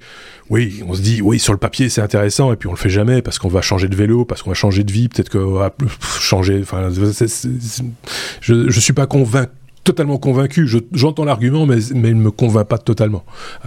oui, 0.50 0.84
on 0.88 0.94
se 0.94 1.02
dit, 1.02 1.22
oui, 1.22 1.40
sur 1.40 1.54
le 1.54 1.58
papier, 1.58 1.88
c'est 1.90 2.02
intéressant, 2.02 2.52
et 2.52 2.58
puis 2.58 2.68
on 2.68 2.74
le 2.74 2.78
fait 2.78 2.90
jamais 2.90 3.22
parce 3.22 3.40
qu'on 3.40 3.48
va 3.48 3.62
changer 3.62 3.88
de 3.88 3.96
vélo, 3.96 4.26
parce 4.26 4.44
qu'on 4.44 4.50
va 4.50 4.56
changer 4.56 4.84
de 4.84 4.92
vie, 4.92 5.08
peut-être 5.08 5.30
qu'on 5.30 5.54
va 5.54 5.74
changer. 6.20 6.60
Enfin, 6.62 6.90
je, 8.42 8.70
je 8.70 8.80
suis 8.80 8.94
pas 8.94 9.08
convaincu 9.08 9.52
totalement 9.84 10.18
convaincu. 10.18 10.68
J'entends 10.94 11.26
l'argument, 11.26 11.66
mais, 11.66 11.78
mais 11.94 12.10
il 12.10 12.18
ne 12.18 12.22
me 12.22 12.32
convainc 12.32 12.68
pas 12.68 12.78
totalement. 12.78 13.24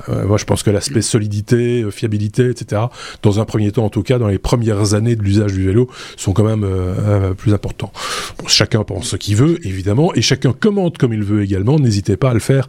Euh, 0.09 0.27
moi, 0.27 0.39
je 0.39 0.45
pense 0.45 0.63
que 0.63 0.71
l'aspect 0.71 1.03
solidité, 1.03 1.83
euh, 1.83 1.91
fiabilité, 1.91 2.51
etc., 2.51 2.83
dans 3.23 3.41
un 3.41 3.45
premier 3.45 3.71
temps, 3.73 3.85
en 3.85 3.91
tout 3.91 4.03
cas, 4.03 4.19
dans 4.19 4.29
les 4.29 4.39
premières 4.39 4.95
années 4.95 5.17
de 5.17 5.23
l'usage 5.23 5.53
du 5.53 5.65
vélo, 5.65 5.91
sont 6.17 6.33
quand 6.33 6.45
même 6.45 6.65
euh, 6.65 7.35
plus 7.35 7.53
importants. 7.53 7.93
chacun 8.47 8.83
pense 8.85 9.09
ce 9.09 9.17
qu'il 9.17 9.37
veut, 9.37 9.59
évidemment, 9.67 10.15
et 10.15 10.23
chacun 10.23 10.53
commente 10.53 10.99
comme 10.99 11.13
il 11.13 11.23
veut 11.23 11.43
également. 11.43 11.79
N'hésitez 11.79 12.17
pas 12.17 12.31
à 12.31 12.35
le 12.35 12.41
faire 12.41 12.69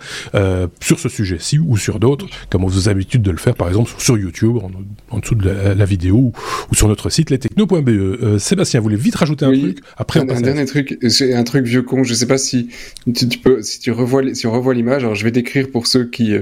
sur 0.82 1.00
ce 1.00 1.10
sujet-ci 1.10 1.60
ou 1.60 1.78
sur 1.78 2.00
d'autres, 2.00 2.26
comme 2.50 2.66
vous 2.66 2.88
avez 2.88 2.96
l'habitude 2.96 3.22
de 3.22 3.32
le 3.32 3.38
faire, 3.38 3.56
par 3.56 3.68
exemple, 3.68 3.92
sur 3.98 4.18
YouTube, 4.18 4.58
en, 5.10 5.20
dessous 5.20 5.36
de 5.36 5.50
la, 5.50 5.86
vidéo, 5.86 6.34
ou, 6.72 6.76
sur 6.76 6.88
notre 6.88 7.10
site, 7.10 7.30
lestechno.be. 7.30 8.38
Sébastien, 8.40 8.80
vous 8.80 8.86
voulez 8.86 8.96
vite 8.98 9.16
rajouter 9.16 9.46
un 9.46 9.58
truc? 9.58 9.80
Après, 9.98 10.20
un, 10.20 10.30
un 10.30 10.42
dernier 10.42 10.66
truc, 10.66 10.98
c'est 11.10 11.34
un 11.34 11.44
truc 11.44 11.66
vieux 11.66 11.82
con, 11.82 12.04
je 12.04 12.14
sais 12.14 12.26
pas 12.26 12.38
si 12.38 12.70
tu 13.14 13.37
si 13.62 13.80
tu 13.80 13.92
revois, 13.92 14.34
si 14.34 14.48
on 14.48 14.52
revoit 14.52 14.74
l'image, 14.74 15.04
alors 15.04 15.16
je 15.16 15.24
vais 15.24 15.32
décrire 15.32 15.70
pour 15.70 15.88
ceux 15.88 16.10
qui, 16.10 16.36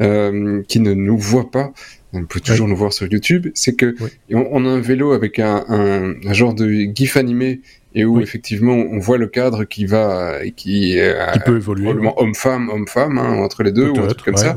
euh, 0.00 0.62
qui 0.68 0.80
ne 0.80 0.94
nous 0.94 1.18
voient 1.18 1.50
pas, 1.50 1.72
on 2.12 2.24
peut 2.24 2.40
toujours 2.40 2.68
nous 2.68 2.76
voir 2.76 2.92
sur 2.92 3.06
YouTube, 3.10 3.48
c'est 3.54 3.74
que 3.74 3.94
on, 4.30 4.64
a 4.64 4.68
un 4.68 4.80
vélo 4.80 5.12
avec 5.12 5.38
un, 5.38 5.64
un, 5.68 6.32
genre 6.32 6.54
de 6.54 6.68
gif 6.94 7.16
animé 7.16 7.60
et 7.96 8.04
où 8.04 8.20
effectivement 8.20 8.74
on 8.74 8.98
voit 8.98 9.16
le 9.16 9.26
cadre 9.26 9.64
qui 9.64 9.86
va, 9.86 10.34
qui, 10.54 10.98
qui 11.32 11.38
peut 11.44 11.56
évoluer, 11.56 11.84
probablement 11.84 12.20
homme-femme, 12.20 12.68
homme-femme, 12.68 13.18
hein, 13.18 13.38
entre 13.38 13.62
les 13.62 13.72
deux 13.72 13.88
ou 13.88 13.98
un 13.98 14.06
truc 14.08 14.22
comme 14.22 14.36
ça. 14.36 14.54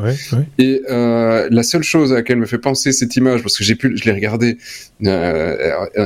Et 0.59 0.81
la 0.89 1.63
seule 1.63 1.83
chose 1.83 2.11
à 2.11 2.15
laquelle 2.15 2.37
me 2.37 2.45
fait 2.45 2.57
penser 2.57 2.91
cette 2.91 3.15
image, 3.15 3.41
parce 3.41 3.57
que 3.57 3.63
j'ai 3.63 3.75
pu, 3.75 3.95
je 3.97 4.03
l'ai 4.03 4.11
regardé 4.11 4.57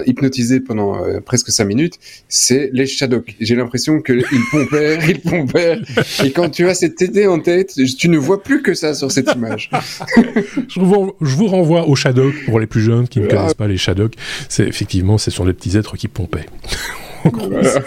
hypnotisé 0.06 0.60
pendant 0.60 1.02
presque 1.26 1.50
cinq 1.50 1.66
minutes, 1.66 1.96
c'est 2.30 2.70
les 2.72 2.86
Shadok. 2.86 3.36
J'ai 3.40 3.56
l'impression 3.56 4.00
qu'ils 4.02 4.24
pompaient, 4.52 5.00
ils 5.10 5.20
pompaient, 5.20 5.80
et 6.24 6.32
quand 6.32 6.50
tu 6.50 6.70
as 6.70 6.76
cette 6.76 7.02
idée 7.02 7.26
en 7.26 7.40
tête, 7.40 7.74
tu 7.98 8.10
ne 8.10 8.18
vois 8.18 8.44
plus 8.44 8.62
que 8.62 8.76
ça 8.76 8.94
sur 8.94 9.12
cette 9.12 9.34
image. 9.36 9.72
je, 10.68 10.80
vous, 10.80 11.14
je 11.20 11.36
vous 11.36 11.48
renvoie 11.48 11.88
aux 11.88 11.96
Shadok 11.96 12.46
pour 12.46 12.60
les 12.60 12.68
plus 12.68 12.82
jeunes 12.82 13.08
qui 13.08 13.20
ne 13.20 13.26
ah. 13.26 13.30
connaissent 13.30 13.54
pas 13.56 13.68
les 13.68 13.78
Shadok. 13.78 14.14
C'est 14.50 14.68
effectivement, 14.68 15.18
ce 15.18 15.32
sont 15.32 15.46
les 15.46 15.54
petits 15.54 15.76
êtres 15.78 15.98
qui 15.98 16.08
pompaient. 16.08 16.46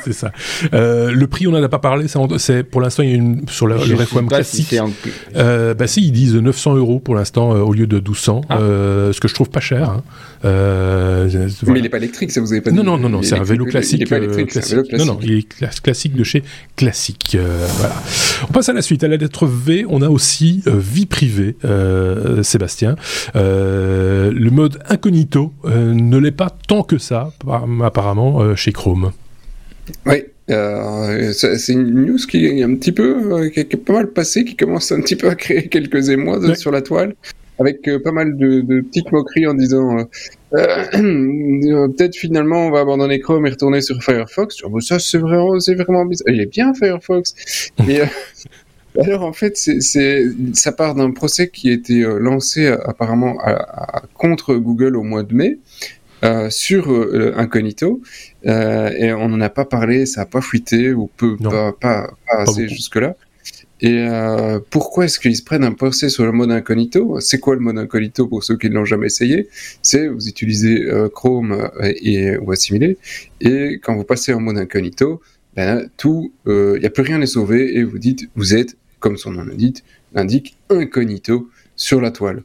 C'est 0.04 0.12
ça. 0.12 0.32
Euh, 0.74 1.10
le 1.12 1.26
prix, 1.26 1.46
on 1.46 1.52
n'en 1.52 1.62
a 1.62 1.68
pas 1.68 1.78
parlé. 1.78 2.06
C'est 2.38 2.62
pour 2.62 2.80
l'instant, 2.80 3.02
il 3.02 3.10
y 3.10 3.12
a 3.12 3.16
une 3.16 3.48
sur 3.48 3.66
le, 3.66 3.76
le 3.76 4.26
classique. 4.26 4.68
Si 4.68 4.78
euh, 5.36 5.74
bah 5.74 5.86
si, 5.86 6.02
ils 6.02 6.12
disent 6.12 6.34
900 6.34 6.76
euros 6.76 7.00
pour 7.00 7.14
l'instant 7.14 7.54
euh, 7.54 7.60
au 7.60 7.72
lieu 7.72 7.86
de 7.86 7.96
1200, 7.96 8.42
ah. 8.48 8.58
euh, 8.58 9.12
ce 9.12 9.20
que 9.20 9.28
je 9.28 9.34
trouve 9.34 9.50
pas 9.50 9.60
cher. 9.60 9.90
Hein. 9.90 10.02
Euh, 10.44 11.28
Mais 11.66 11.78
il 11.78 11.82
n'est 11.82 11.88
pas 11.88 11.96
électrique, 11.98 12.30
ça 12.30 12.40
vous 12.40 12.52
avez 12.52 12.60
pas 12.60 12.70
dit. 12.70 12.76
Non, 12.76 12.84
non, 12.84 12.98
non, 12.98 13.08
non 13.08 13.22
c'est 13.22 13.38
un 13.38 13.42
vélo 13.42 13.64
classique. 13.64 14.00
Il 14.00 14.02
est 14.02 14.06
pas 14.06 14.18
électrique, 14.18 14.50
classique. 14.50 14.72
Vélo 14.72 14.84
classique. 14.84 15.06
Non, 15.06 15.14
non, 15.14 15.20
il 15.22 15.32
est 15.38 15.80
classique 15.82 16.14
de 16.14 16.24
chez 16.24 16.42
Classique. 16.76 17.36
voilà. 17.78 17.94
On 18.48 18.52
passe 18.52 18.68
à 18.68 18.72
la 18.72 18.82
suite. 18.82 19.04
À 19.04 19.08
la 19.08 19.16
lettre 19.16 19.46
V, 19.46 19.84
on 19.88 20.02
a 20.02 20.08
aussi 20.08 20.62
vie 20.66 21.06
privée, 21.06 21.56
Sébastien. 22.42 22.96
le 23.34 24.50
mode 24.50 24.78
incognito 24.88 25.52
ne 25.64 26.18
l'est 26.18 26.30
pas 26.30 26.50
tant 26.50 26.82
que 26.82 26.98
ça, 26.98 27.32
apparemment, 27.82 28.54
chez 28.56 28.72
Chrome. 28.72 29.12
Oui, 30.06 30.24
euh, 30.50 31.32
c'est 31.32 31.72
une 31.72 32.06
news 32.06 32.18
qui 32.18 32.46
est 32.46 32.62
un 32.62 32.74
petit 32.76 32.92
peu, 32.92 33.32
euh, 33.32 33.48
qui, 33.50 33.60
est 33.60 33.76
pas 33.76 33.94
mal 33.94 34.12
passée, 34.12 34.44
qui 34.44 34.56
commence 34.56 34.92
un 34.92 35.00
petit 35.00 35.16
peu 35.16 35.28
à 35.28 35.34
créer 35.34 35.68
quelques 35.68 36.08
émois 36.08 36.54
sur 36.54 36.70
la 36.70 36.82
toile, 36.82 37.14
avec 37.58 37.88
euh, 37.88 38.00
pas 38.00 38.12
mal 38.12 38.36
de, 38.36 38.60
de, 38.60 38.80
petites 38.80 39.10
moqueries 39.12 39.46
en 39.46 39.54
disant 39.54 39.96
peut-être 40.52 42.14
finalement 42.14 42.66
on 42.66 42.70
va 42.70 42.80
abandonner 42.80 43.18
Chrome 43.20 43.46
et 43.46 43.50
retourner 43.50 43.80
sur 43.80 44.02
Firefox. 44.02 44.62
Oh, 44.64 44.80
ça 44.80 44.98
c'est 44.98 45.18
vraiment, 45.18 45.58
c'est 45.58 45.74
vraiment 45.74 46.04
bizarre. 46.04 46.32
Il 46.32 46.40
est 46.40 46.46
bien 46.46 46.72
Firefox. 46.74 47.70
et, 47.88 48.00
alors 48.98 49.24
en 49.24 49.32
fait, 49.32 49.56
c'est, 49.56 50.24
ça 50.54 50.72
part 50.72 50.94
d'un 50.94 51.10
procès 51.10 51.48
qui 51.48 51.68
a 51.68 51.72
été 51.72 52.00
lancé 52.18 52.66
apparemment 52.66 53.36
à, 53.42 54.02
contre 54.14 54.54
Google 54.54 54.96
au 54.96 55.02
mois 55.02 55.22
de 55.22 55.34
mai. 55.34 55.58
Euh, 56.24 56.48
sur 56.48 56.90
euh, 56.90 57.34
Incognito 57.36 58.00
euh, 58.46 58.90
et 58.90 59.12
on 59.12 59.28
n'en 59.28 59.40
a 59.40 59.50
pas 59.50 59.64
parlé, 59.64 60.06
ça 60.06 60.22
n'a 60.22 60.26
pas 60.26 60.40
fuité 60.40 60.92
ou 60.92 61.10
peu, 61.16 61.36
pas, 61.36 61.72
pas, 61.72 62.14
assez 62.28 62.68
jusque-là. 62.68 63.16
Et 63.82 64.06
pourquoi 64.70 65.04
est-ce 65.04 65.20
qu'ils 65.20 65.36
se 65.36 65.42
prennent 65.42 65.64
un 65.64 65.74
procès 65.74 66.08
sur 66.08 66.24
le 66.24 66.32
mode 66.32 66.50
incognito? 66.50 67.20
C'est 67.20 67.38
quoi 67.38 67.54
le 67.54 67.60
mode 67.60 67.76
incognito 67.76 68.26
pour 68.26 68.42
ceux 68.42 68.56
qui 68.56 68.70
ne 68.70 68.74
l'ont 68.74 68.86
jamais 68.86 69.06
essayé? 69.06 69.48
C'est 69.82 70.08
vous 70.08 70.28
utilisez 70.28 70.88
Chrome 71.14 71.70
et, 71.82 72.38
ou 72.38 72.52
assimilé, 72.52 72.96
et 73.42 73.78
quand 73.82 73.94
vous 73.94 74.04
passez 74.04 74.32
en 74.32 74.40
mode 74.40 74.56
incognito, 74.56 75.20
ben, 75.54 75.90
tout, 75.98 76.32
il 76.46 76.78
n'y 76.80 76.86
a 76.86 76.90
plus 76.90 77.02
rien 77.02 77.20
à 77.20 77.26
sauver 77.26 77.76
et 77.76 77.84
vous 77.84 77.98
dites, 77.98 78.30
vous 78.34 78.54
êtes, 78.54 78.76
comme 78.98 79.18
son 79.18 79.32
nom 79.32 79.44
l'indique 80.14 80.56
incognito 80.70 81.50
sur 81.76 82.00
la 82.00 82.10
toile. 82.10 82.42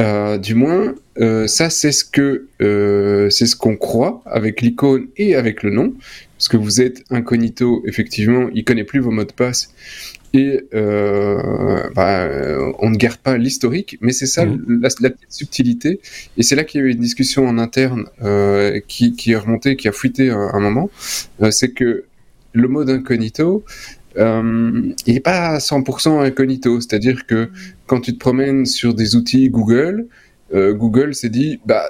Euh, 0.00 0.38
du 0.38 0.54
moins, 0.54 0.94
euh, 1.20 1.46
ça 1.46 1.70
c'est 1.70 1.92
ce 1.92 2.04
que 2.04 2.48
euh, 2.60 3.30
c'est 3.30 3.46
ce 3.46 3.54
qu'on 3.54 3.76
croit 3.76 4.22
avec 4.26 4.60
l'icône 4.60 5.06
et 5.16 5.36
avec 5.36 5.62
le 5.62 5.70
nom, 5.70 5.94
parce 6.36 6.48
que 6.48 6.56
vous 6.56 6.80
êtes 6.80 7.04
incognito. 7.10 7.82
Effectivement, 7.86 8.48
il 8.54 8.64
connaît 8.64 8.84
plus 8.84 9.00
vos 9.00 9.10
mots 9.10 9.24
de 9.24 9.32
passe 9.32 9.72
et 10.32 10.64
bah, 10.72 12.28
on 12.80 12.90
ne 12.90 12.96
garde 12.96 13.18
pas 13.18 13.38
l'historique. 13.38 13.98
Mais 14.00 14.12
c'est 14.12 14.26
ça 14.26 14.44
mmh. 14.44 14.80
la, 15.00 15.10
petite 15.10 15.30
subtilité. 15.32 16.00
Et 16.36 16.42
c'est 16.42 16.56
là 16.56 16.64
qu'il 16.64 16.80
y 16.80 16.84
a 16.84 16.86
eu 16.88 16.90
une 16.90 16.98
discussion 16.98 17.46
en 17.46 17.56
interne 17.56 18.06
qui, 18.88 19.14
qui 19.14 19.30
est 19.30 19.36
remontée, 19.36 19.76
qui 19.76 19.86
a 19.86 19.92
fuité 19.92 20.30
un, 20.30 20.50
un 20.52 20.60
moment. 20.60 20.90
c'est 21.50 21.70
que 21.70 22.04
le 22.52 22.68
mode 22.68 22.90
incognito, 22.90 23.64
euh, 24.16 24.92
il 25.06 25.14
n'est 25.14 25.20
pas 25.20 25.58
100% 25.58 26.24
incognito. 26.24 26.80
C'est-à-dire 26.80 27.26
que 27.26 27.50
quand 27.86 28.00
tu 28.00 28.14
te 28.14 28.18
promènes 28.18 28.66
sur 28.66 28.94
des 28.94 29.16
outils 29.16 29.50
Google, 29.50 30.06
euh, 30.54 30.72
Google 30.72 31.14
s'est 31.14 31.30
dit, 31.30 31.60
bah, 31.66 31.84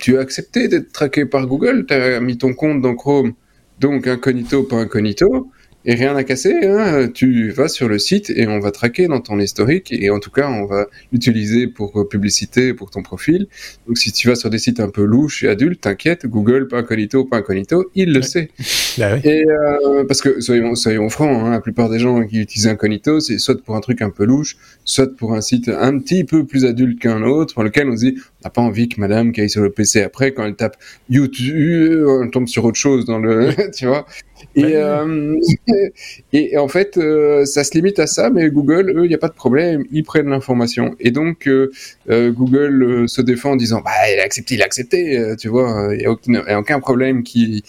tu 0.00 0.18
as 0.18 0.20
accepté 0.20 0.68
d'être 0.68 0.92
traqué 0.92 1.26
par 1.26 1.46
Google, 1.46 1.86
tu 1.86 1.94
as 1.94 2.20
mis 2.20 2.38
ton 2.38 2.54
compte 2.54 2.80
dans 2.80 2.94
Chrome, 2.94 3.34
donc 3.78 4.06
incognito, 4.06 4.64
pas 4.64 4.76
incognito 4.76 5.50
et 5.84 5.94
rien 5.94 6.14
à 6.16 6.24
casser. 6.24 6.54
Hein. 6.64 7.08
Tu 7.12 7.50
vas 7.50 7.68
sur 7.68 7.88
le 7.88 7.98
site 7.98 8.30
et 8.30 8.46
on 8.46 8.60
va 8.60 8.70
traquer 8.70 9.06
dans 9.06 9.20
ton 9.20 9.38
historique 9.38 9.92
et 9.92 10.10
en 10.10 10.18
tout 10.18 10.30
cas 10.30 10.48
on 10.48 10.66
va 10.66 10.86
l'utiliser 11.12 11.66
pour 11.66 12.08
publicité 12.08 12.74
pour 12.74 12.90
ton 12.90 13.02
profil. 13.02 13.46
Donc 13.86 13.98
si 13.98 14.12
tu 14.12 14.28
vas 14.28 14.34
sur 14.34 14.50
des 14.50 14.58
sites 14.58 14.80
un 14.80 14.90
peu 14.90 15.04
louches 15.04 15.44
et 15.44 15.48
adultes, 15.48 15.80
t'inquiète, 15.80 16.26
Google 16.26 16.68
pas 16.68 16.78
incognito, 16.78 17.24
pas 17.24 17.38
incognito, 17.38 17.90
il 17.94 18.12
le 18.12 18.22
sait. 18.22 18.50
Bah 18.98 19.18
et 19.22 19.44
euh, 19.46 20.04
parce 20.04 20.20
que 20.20 20.40
soyons, 20.40 20.74
soyons 20.74 21.08
francs, 21.10 21.44
hein, 21.44 21.50
la 21.50 21.60
plupart 21.60 21.88
des 21.88 22.00
gens 22.00 22.26
qui 22.26 22.40
utilisent 22.40 22.66
incognito, 22.66 23.20
c'est 23.20 23.38
soit 23.38 23.62
pour 23.62 23.76
un 23.76 23.80
truc 23.80 24.02
un 24.02 24.10
peu 24.10 24.24
louche, 24.24 24.56
soit 24.84 25.16
pour 25.16 25.34
un 25.34 25.40
site 25.40 25.68
un 25.68 25.96
petit 25.98 26.24
peu 26.24 26.44
plus 26.44 26.64
adulte 26.64 27.00
qu'un 27.00 27.22
autre, 27.22 27.54
pour 27.54 27.62
lequel 27.62 27.88
on 27.88 27.96
se 27.96 28.06
dit 28.06 28.16
on 28.18 28.48
n'a 28.48 28.50
pas 28.50 28.62
envie 28.62 28.88
que 28.88 29.00
Madame 29.00 29.30
qui 29.32 29.42
aille 29.42 29.50
sur 29.50 29.62
le 29.62 29.70
PC 29.70 30.02
après 30.02 30.32
quand 30.32 30.44
elle 30.44 30.56
tape 30.56 30.76
YouTube, 31.08 32.04
on 32.06 32.28
tombe 32.28 32.48
sur 32.48 32.64
autre 32.64 32.78
chose 32.78 33.04
dans 33.04 33.18
le, 33.18 33.50
tu 33.74 33.86
vois. 33.86 34.06
Et, 34.54 34.76
euh, 34.76 35.38
et, 36.32 36.58
en 36.58 36.68
fait, 36.68 36.96
euh, 36.96 37.44
ça 37.44 37.64
se 37.64 37.72
limite 37.74 37.98
à 37.98 38.06
ça, 38.06 38.30
mais 38.30 38.50
Google, 38.50 38.92
eux, 38.96 39.04
il 39.04 39.08
n'y 39.08 39.14
a 39.14 39.18
pas 39.18 39.28
de 39.28 39.34
problème, 39.34 39.84
ils 39.92 40.02
prennent 40.02 40.28
l'information. 40.28 40.94
Et 41.00 41.10
donc, 41.10 41.46
euh, 41.46 41.70
Google 42.08 43.08
se 43.08 43.22
défend 43.22 43.52
en 43.52 43.56
disant, 43.56 43.80
bah, 43.84 43.90
il 44.12 44.20
a 44.20 44.24
accepté, 44.24 44.54
il 44.54 44.62
a 44.62 44.64
accepté, 44.64 45.34
tu 45.38 45.48
vois, 45.48 45.90
il 45.92 45.98
n'y 45.98 46.36
a, 46.36 46.54
a, 46.54 46.58
aucun 46.58 46.80
problème 46.80 47.22
qui 47.22 47.64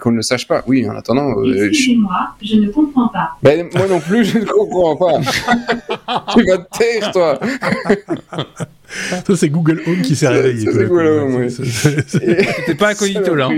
qu'on 0.00 0.10
ne 0.10 0.16
le 0.16 0.22
sache 0.22 0.48
pas. 0.48 0.64
Oui, 0.66 0.88
en 0.88 0.96
attendant. 0.96 1.32
Excusez-moi, 1.44 2.34
je... 2.42 2.56
ne 2.56 2.68
comprends 2.70 3.08
pas. 3.08 3.30
Ben, 3.42 3.68
moi 3.74 3.86
non 3.86 4.00
plus, 4.00 4.24
je 4.24 4.38
ne 4.38 4.44
comprends 4.44 4.96
pas. 4.96 5.20
tu 6.34 6.44
vas 6.44 6.58
te 6.58 6.78
taire, 6.78 7.12
toi. 7.12 7.38
Ça, 9.26 9.36
c'est 9.36 9.48
Google 9.48 9.82
Home 9.86 10.02
qui 10.02 10.16
s'est 10.16 10.28
réveillé. 10.28 10.68
C'est 10.72 10.84
Google 10.86 11.06
Home, 11.06 11.34
oui. 11.36 11.50
C'était 11.50 12.74
pas 12.74 12.90
incognito, 12.90 13.34
là. 13.34 13.48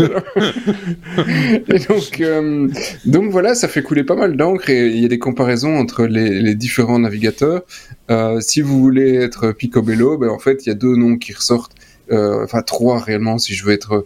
et 1.68 1.78
donc, 1.88 2.20
euh, 2.20 2.68
donc 3.04 3.30
voilà, 3.30 3.54
ça 3.56 3.66
fait 3.66 3.82
couler 3.82 4.04
pas 4.04 4.14
mal 4.14 4.36
d'encre 4.36 4.70
et 4.70 4.86
il 4.88 5.00
y 5.00 5.04
a 5.04 5.08
des 5.08 5.18
comparaisons 5.18 5.76
entre 5.76 6.06
les, 6.06 6.40
les 6.40 6.54
différents 6.54 7.00
navigateurs. 7.00 7.62
Euh, 8.10 8.40
si 8.40 8.60
vous 8.60 8.80
voulez 8.80 9.16
être 9.16 9.52
Picobello, 9.52 10.16
ben 10.16 10.28
en 10.28 10.38
fait, 10.38 10.64
il 10.64 10.68
y 10.68 10.72
a 10.72 10.76
deux 10.76 10.94
noms 10.94 11.16
qui 11.16 11.32
ressortent. 11.32 11.74
Euh, 12.12 12.44
enfin, 12.44 12.62
trois 12.62 13.00
réellement, 13.00 13.38
si 13.38 13.54
je 13.54 13.64
veux 13.64 13.72
être 13.72 14.04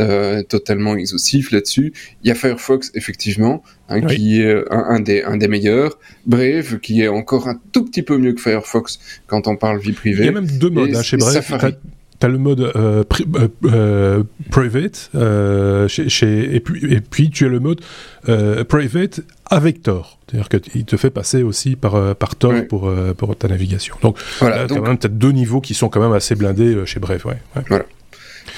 euh, 0.00 0.42
totalement 0.42 0.96
exhaustif 0.96 1.52
là-dessus. 1.52 1.92
Il 2.22 2.28
y 2.28 2.30
a 2.30 2.34
Firefox, 2.34 2.90
effectivement, 2.94 3.62
hein, 3.88 4.00
qui 4.00 4.40
est 4.40 4.64
un, 4.70 5.00
des, 5.00 5.22
un 5.22 5.36
des 5.36 5.48
meilleurs. 5.48 5.98
Brave, 6.26 6.78
qui 6.80 7.02
est 7.02 7.08
encore 7.08 7.48
un 7.48 7.60
tout 7.72 7.84
petit 7.84 8.02
peu 8.02 8.18
mieux 8.18 8.32
que 8.32 8.40
Firefox 8.40 8.98
quand 9.26 9.46
on 9.46 9.56
parle 9.56 9.78
vie 9.78 9.92
privée. 9.92 10.24
Il 10.24 10.26
y 10.26 10.28
a 10.28 10.32
même 10.32 10.46
deux 10.46 10.70
modes 10.70 10.94
hein, 10.94 11.02
chez 11.02 11.16
Brave. 11.16 11.44
Tu 12.20 12.26
as 12.26 12.28
le 12.28 12.38
mode 12.38 12.60
euh, 12.60 13.02
euh, 13.34 13.48
euh 13.64 14.22
private 14.50 15.10
chez, 15.88 16.08
chez, 16.08 16.54
et, 16.54 16.60
puis, 16.60 16.92
et 16.92 17.00
puis 17.00 17.30
tu 17.30 17.44
as 17.44 17.48
le 17.48 17.60
mode 17.60 17.80
private 18.68 19.20
avec 19.50 19.82
Tor. 19.82 20.18
C'est-à-dire 20.26 20.48
qu'il 20.48 20.84
te 20.84 20.96
fait 20.96 21.10
passer 21.10 21.42
aussi 21.42 21.76
par, 21.76 22.16
par 22.16 22.36
Tor 22.36 22.54
pour, 22.68 22.92
pour 23.16 23.36
ta 23.36 23.48
navigation. 23.48 23.96
Donc, 24.02 24.18
voilà, 24.40 24.66
tu 24.66 24.74
as 24.74 24.80
même 24.80 24.96
deux 24.96 25.32
niveaux 25.32 25.60
qui 25.60 25.74
sont 25.74 25.88
quand 25.88 26.00
même 26.00 26.12
assez 26.12 26.34
blindés 26.34 26.84
chez 26.86 26.98
Brave. 27.00 27.24
Ouais, 27.26 27.38
Voilà. 27.68 27.84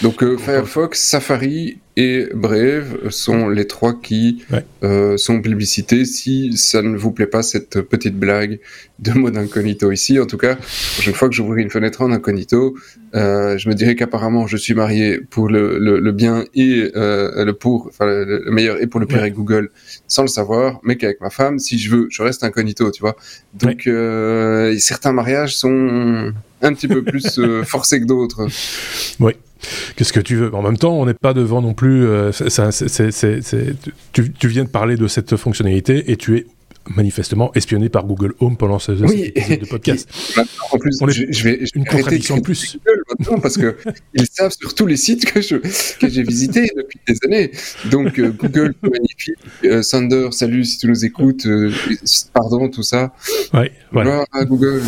Donc 0.02 0.22
euh, 0.22 0.36
Firefox, 0.36 1.00
Safari 1.00 1.78
et 1.96 2.28
Brave 2.34 3.08
sont 3.08 3.48
les 3.48 3.66
trois 3.66 3.98
qui 3.98 4.44
euh, 4.84 5.16
sont 5.16 5.40
publicités. 5.40 6.04
Si 6.04 6.54
ça 6.58 6.82
ne 6.82 6.98
vous 6.98 7.12
plaît 7.12 7.26
pas 7.26 7.42
cette 7.42 7.80
petite 7.80 8.14
blague 8.14 8.60
de 8.98 9.12
mode 9.12 9.38
incognito 9.38 9.90
ici, 9.90 10.20
en 10.20 10.26
tout 10.26 10.36
cas, 10.36 10.56
prochaine 10.56 11.14
fois 11.14 11.30
que 11.30 11.34
j'ouvrirai 11.34 11.62
une 11.62 11.70
fenêtre 11.70 12.02
en 12.02 12.12
incognito, 12.12 12.76
euh, 13.14 13.56
je 13.56 13.70
me 13.70 13.74
dirais 13.74 13.94
qu'apparemment 13.94 14.46
je 14.46 14.58
suis 14.58 14.74
marié 14.74 15.18
pour 15.18 15.48
le, 15.48 15.78
le, 15.78 16.12
bien 16.12 16.44
et 16.54 16.90
le 16.94 17.52
pour, 17.52 17.86
enfin 17.88 18.04
le, 18.04 18.44
meilleur 18.50 18.82
et 18.82 18.86
pour 18.86 19.00
le 19.00 19.06
pire 19.06 19.20
avec 19.20 19.32
Google, 19.32 19.70
sans 20.06 20.22
le 20.22 20.28
savoir, 20.28 20.78
mais 20.82 20.96
qu'avec 20.96 21.22
ma 21.22 21.30
femme, 21.30 21.58
si 21.58 21.78
je 21.78 21.90
veux, 21.90 22.08
je 22.10 22.22
reste 22.22 22.44
incognito, 22.44 22.90
tu 22.90 23.00
vois. 23.00 23.16
Donc 23.54 23.88
certains 24.78 25.12
mariages 25.12 25.56
sont 25.56 26.34
un 26.60 26.72
petit 26.74 26.88
peu 26.88 27.02
plus 27.02 27.40
forcés 27.64 28.00
que 28.00 28.06
d'autres. 28.06 28.46
Oui. 29.18 29.32
Qu'est-ce 29.96 30.12
que 30.12 30.20
tu 30.20 30.36
veux? 30.36 30.54
En 30.54 30.62
même 30.62 30.78
temps, 30.78 30.98
on 30.98 31.06
n'est 31.06 31.14
pas 31.14 31.34
devant 31.34 31.62
non 31.62 31.74
plus. 31.74 32.04
Euh, 32.06 32.30
tu, 34.12 34.48
viens 34.48 34.64
de 34.64 34.68
parler 34.68 34.96
de 34.96 35.08
cette 35.08 35.36
fonctionnalité 35.36 36.10
et 36.10 36.16
tu 36.16 36.36
es 36.36 36.46
manifestement 36.94 37.52
espionné 37.54 37.88
par 37.88 38.04
Google 38.04 38.34
Home 38.40 38.56
pendant 38.56 38.78
ce, 38.78 38.92
oui. 38.92 39.32
de 39.34 39.66
podcast. 39.66 40.08
en 40.72 40.78
plus, 40.78 40.98
on 41.00 41.08
est, 41.08 41.32
je, 41.32 41.44
vais, 41.44 41.64
une 41.74 41.84
contradiction 41.84 42.36
de 42.36 42.42
plus. 42.42 42.78
parce 43.42 43.56
que 43.56 43.76
ils 44.14 44.26
savent 44.26 44.54
sur 44.58 44.74
tous 44.74 44.86
les 44.86 44.96
sites 44.96 45.24
que 45.24 45.40
je 45.40 45.56
que 45.56 46.08
j'ai 46.08 46.22
visités 46.22 46.70
depuis 46.76 47.00
des 47.06 47.18
années. 47.24 47.50
Donc 47.90 48.18
euh, 48.18 48.30
Google, 48.30 48.74
magnifique. 48.82 49.34
Euh, 49.64 49.82
Sander, 49.82 50.28
salut 50.32 50.64
si 50.64 50.78
tu 50.78 50.86
nous 50.88 51.04
écoutes. 51.04 51.46
Euh, 51.46 51.72
pardon, 52.32 52.68
tout 52.68 52.82
ça. 52.82 53.12
Ouais, 53.52 53.72
voilà. 53.92 54.24
Google. 54.44 54.82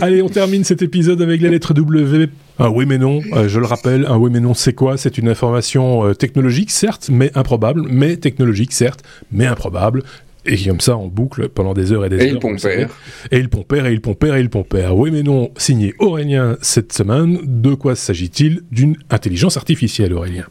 Allez, 0.00 0.22
on 0.22 0.28
termine 0.28 0.64
cet 0.64 0.82
épisode 0.82 1.22
avec 1.22 1.40
la 1.40 1.50
lettre 1.50 1.74
W. 1.74 2.28
Un 2.58 2.68
oui 2.68 2.86
mais 2.86 2.98
non, 2.98 3.20
je 3.46 3.60
le 3.60 3.66
rappelle, 3.66 4.06
un 4.06 4.16
oui 4.16 4.30
mais 4.32 4.40
non 4.40 4.54
c'est 4.54 4.72
quoi? 4.72 4.96
C'est 4.96 5.18
une 5.18 5.28
information 5.28 6.14
technologique 6.14 6.70
certes, 6.70 7.08
mais 7.10 7.30
improbable, 7.34 7.82
mais 7.88 8.16
technologique 8.16 8.72
certes, 8.72 9.02
mais 9.30 9.46
improbable. 9.46 10.02
Et 10.48 10.56
comme 10.64 10.80
ça, 10.80 10.96
on 10.96 11.08
boucle 11.08 11.48
pendant 11.48 11.74
des 11.74 11.90
heures 11.92 12.04
et 12.04 12.08
des 12.08 12.16
et 12.18 12.28
heures. 12.28 12.34
Il 12.34 12.38
pompère. 12.38 12.88
Et 13.32 13.38
il 13.38 13.48
pompère, 13.48 13.86
et 13.86 13.92
il 13.92 14.00
pompère, 14.00 14.36
et 14.36 14.40
il 14.40 14.48
pompère. 14.48 14.96
Oui, 14.96 15.10
mais 15.10 15.24
non, 15.24 15.50
signé 15.56 15.92
Aurélien 15.98 16.56
cette 16.62 16.92
semaine. 16.92 17.40
De 17.42 17.74
quoi 17.74 17.96
s'agit-il? 17.96 18.62
D'une 18.70 18.96
intelligence 19.10 19.56
artificielle, 19.56 20.12
Aurélien. 20.12 20.44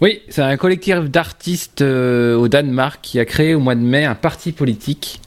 Oui, 0.00 0.22
c'est 0.28 0.42
un 0.42 0.56
collectif 0.56 0.96
d'artistes 1.10 1.82
euh, 1.82 2.36
au 2.36 2.48
Danemark 2.48 2.98
qui 3.00 3.20
a 3.20 3.24
créé 3.24 3.54
au 3.54 3.60
mois 3.60 3.76
de 3.76 3.80
mai 3.80 4.04
un 4.04 4.14
parti 4.16 4.52
politique 4.52 5.20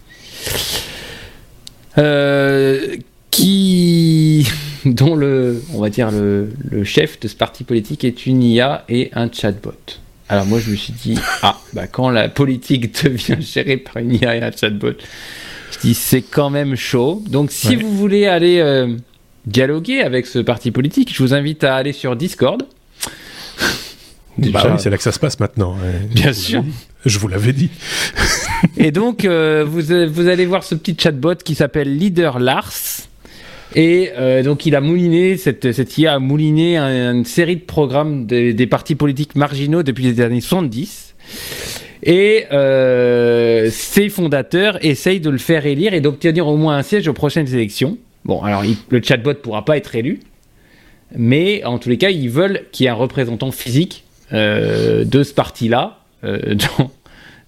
euh, 1.98 2.98
qui, 3.32 4.48
dont 4.86 5.16
le, 5.16 5.64
on 5.74 5.82
va 5.82 5.90
dire 5.90 6.12
le, 6.12 6.50
le 6.70 6.84
chef 6.84 7.20
de 7.20 7.28
ce 7.28 7.36
parti 7.36 7.64
politique 7.64 8.04
est 8.04 8.26
une 8.26 8.44
IA 8.44 8.86
et 8.90 9.10
un 9.14 9.32
chatbot. 9.32 9.74
Alors 10.32 10.46
moi, 10.46 10.60
je 10.60 10.72
me 10.72 10.78
suis 10.78 10.94
dit, 10.94 11.20
ah, 11.42 11.58
bah 11.74 11.88
quand 11.88 12.10
la 12.10 12.30
politique 12.30 13.04
devient 13.04 13.42
gérée 13.42 13.78
par 13.78 13.98
une 13.98 14.14
IA 14.14 14.38
et 14.38 14.42
un 14.42 14.52
chatbot, 14.52 14.94
je 15.72 15.80
dis, 15.80 15.94
c'est 15.94 16.22
quand 16.22 16.50
même 16.50 16.76
chaud. 16.76 17.22
Donc 17.28 17.52
si 17.52 17.76
vous 17.76 17.92
voulez 17.92 18.28
aller 18.28 18.60
euh, 18.60 18.96
dialoguer 19.46 20.02
avec 20.02 20.26
ce 20.26 20.40
parti 20.40 20.72
politique, 20.72 21.14
je 21.14 21.22
vous 21.22 21.34
invite 21.34 21.66
à 21.66 21.76
aller 21.76 21.92
sur 21.92 22.16
Discord. 22.16 22.64
Bah 24.38 24.64
oui, 24.66 24.72
c'est 24.78 24.90
là 24.90 24.96
que 24.96 25.04
ça 25.04 25.12
se 25.12 25.20
passe 25.20 25.40
maintenant. 25.40 25.76
Bien 26.14 26.32
sûr. 26.32 26.64
Je 27.06 27.20
vous 27.20 27.28
l'avais 27.28 27.52
dit. 27.52 27.70
et 28.78 28.92
donc, 28.92 29.26
euh, 29.26 29.66
vous, 29.68 29.82
vous 30.12 30.28
allez 30.28 30.46
voir 30.46 30.64
ce 30.64 30.76
petit 30.76 30.96
chatbot 30.98 31.36
qui 31.36 31.56
s'appelle 31.56 31.98
Leader 31.98 32.40
Lars. 32.40 32.72
Et 33.76 34.12
euh, 34.18 34.44
donc 34.44 34.66
il 34.66 34.76
a 34.76 34.82
mouliné, 34.82 35.38
cette, 35.38 35.98
IA 35.98 36.16
a 36.16 36.20
mouliné 36.20 36.78
une 36.78 37.26
série 37.26 37.56
de 37.56 37.62
programmes 37.62 38.26
des 38.26 38.68
partis 38.68 38.96
politiques 38.96 39.36
marginaux 39.36 39.84
depuis 39.84 40.04
les 40.04 40.22
années 40.22 40.42
70. 40.42 41.16
Et 42.04 42.46
euh, 42.52 43.70
ses 43.72 44.10
fondateurs 44.10 44.84
essayent 44.84 45.20
de 45.20 45.30
le 45.30 45.38
faire 45.38 45.66
élire 45.66 45.94
et 45.94 46.02
d'obtenir 46.02 46.48
au 46.48 46.58
moins 46.58 46.78
un 46.78 46.84
siège 46.84 47.08
aux 47.08 47.14
prochaines 47.14 47.54
élections. 47.54 47.98
Bon, 48.26 48.42
alors 48.42 48.64
le 48.90 49.02
chatbot 49.02 49.36
pourra 49.36 49.66
pas 49.66 49.78
être 49.78 49.96
élu, 49.96 50.20
mais 51.16 51.64
en 51.64 51.78
tous 51.78 51.90
les 51.90 51.98
cas, 51.98 52.10
ils 52.10 52.30
veulent 52.30 52.64
qu'il 52.72 52.86
y 52.86 52.88
ait 52.88 52.92
un 52.92 52.96
représentant 52.96 53.52
physique 53.52 54.04
euh, 54.34 55.06
de 55.06 55.24
ce 55.24 55.34
parti-là 55.34 56.00
dans, 56.24 56.92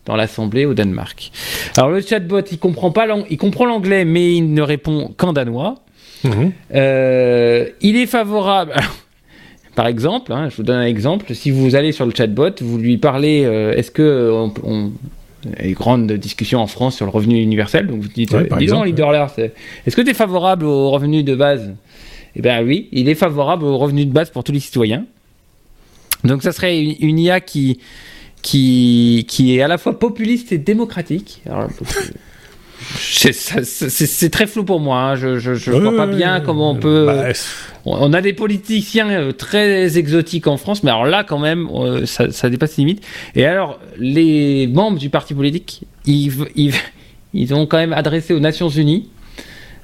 dans 0.05 0.15
l'Assemblée 0.15 0.65
au 0.65 0.74
Danemark. 0.74 1.32
Alors 1.78 1.89
le 1.89 2.01
chatbot, 2.01 2.41
il 2.51 2.59
comprend 2.59 2.91
pas, 2.91 3.07
il 3.30 3.38
comprend 3.38 3.65
l'anglais, 3.65 4.05
mais 4.05 4.36
il 4.36 4.53
ne 4.53 4.61
répond 4.61 5.13
qu'en 5.17 5.34
danois. 5.34 5.84
Mhm. 6.24 6.51
Euh, 6.74 7.69
il 7.82 7.95
est 7.97 8.05
favorable. 8.05 8.74
par 9.76 9.88
exemple, 9.88 10.32
hein, 10.32 10.49
je 10.49 10.55
vous 10.55 10.63
donne 10.63 10.78
un 10.78 10.86
exemple. 10.86 11.34
Si 11.36 11.51
vous 11.51 11.76
allez 11.76 11.91
sur 11.91 12.05
le 12.05 12.13
chatbot, 12.15 12.51
vous 12.61 12.78
lui 12.78 12.97
parlez. 12.97 13.43
Euh, 13.45 13.74
est-ce 13.74 13.91
que 13.91 14.32
on, 14.32 14.53
on 14.63 14.91
il 15.45 15.51
y 15.59 15.65
a 15.65 15.67
une 15.67 15.74
grande 15.74 16.11
discussion 16.13 16.59
en 16.59 16.67
France 16.67 16.95
sur 16.95 17.05
le 17.05 17.11
revenu 17.11 17.41
universel. 17.41 17.88
Donc 17.88 18.01
vous 18.01 18.07
dites, 18.07 18.32
ouais, 18.32 18.47
disons, 18.59 18.84
leader 18.84 19.11
est-ce 19.38 19.95
que 19.95 20.01
tu 20.01 20.09
es 20.09 20.13
favorable 20.13 20.65
au 20.65 20.89
revenu 20.89 21.24
de 21.24 21.36
base? 21.36 21.74
Eh 22.36 22.41
bien 22.41 22.63
oui, 22.63 22.88
il 22.91 23.09
est 23.09 23.15
favorable 23.15 23.65
au 23.65 23.78
revenu 23.78 24.05
de 24.05 24.11
base 24.11 24.30
pour 24.30 24.43
tous 24.43 24.51
les 24.51 24.59
citoyens. 24.59 25.05
Donc 26.24 26.43
ça 26.43 26.51
serait 26.51 26.82
une, 26.82 26.95
une 26.99 27.19
IA 27.19 27.41
qui, 27.41 27.80
qui, 28.41 29.26
qui 29.28 29.57
est 29.57 29.61
à 29.61 29.67
la 29.67 29.78
fois 29.78 29.99
populiste 29.99 30.51
et 30.51 30.57
démocratique. 30.57 31.41
Alors, 31.45 31.67
c'est 32.98 34.30
très 34.30 34.48
flou 34.48 34.64
pour 34.64 34.80
moi. 34.80 35.00
Hein. 35.00 35.16
Je 35.16 35.72
ne 35.72 35.80
vois 35.80 35.96
pas 35.96 36.08
bien 36.08 36.40
comment 36.42 36.72
on 36.72 36.76
peut. 36.76 37.06
Bah, 37.06 37.34
on 37.86 38.14
a 38.14 38.22
des 38.22 38.34
politiciens 38.34 39.10
euh, 39.10 39.32
très 39.34 39.98
exotiques 39.98 40.48
en 40.48 40.58
France, 40.58 40.84
mais 40.84 40.92
alors 40.92 41.06
là, 41.06 41.24
quand 41.24 41.40
même, 41.40 41.68
euh, 41.74 42.06
ça, 42.06 42.32
ça 42.32 42.50
dépasse 42.50 42.78
les 42.78 42.86
limites. 42.86 43.04
Et 43.36 43.46
alors, 43.46 43.80
les 43.98 44.68
membres 44.68 44.98
du 44.98 45.10
parti 45.10 45.34
politique, 45.34 45.82
ils, 46.06 46.32
ils, 46.56 46.74
ils 47.34 47.54
ont 47.54 47.66
quand 47.66 47.78
même 47.78 47.94
adressé 47.94 48.34
aux 48.34 48.40
Nations 48.40 48.70
Unies 48.70 49.10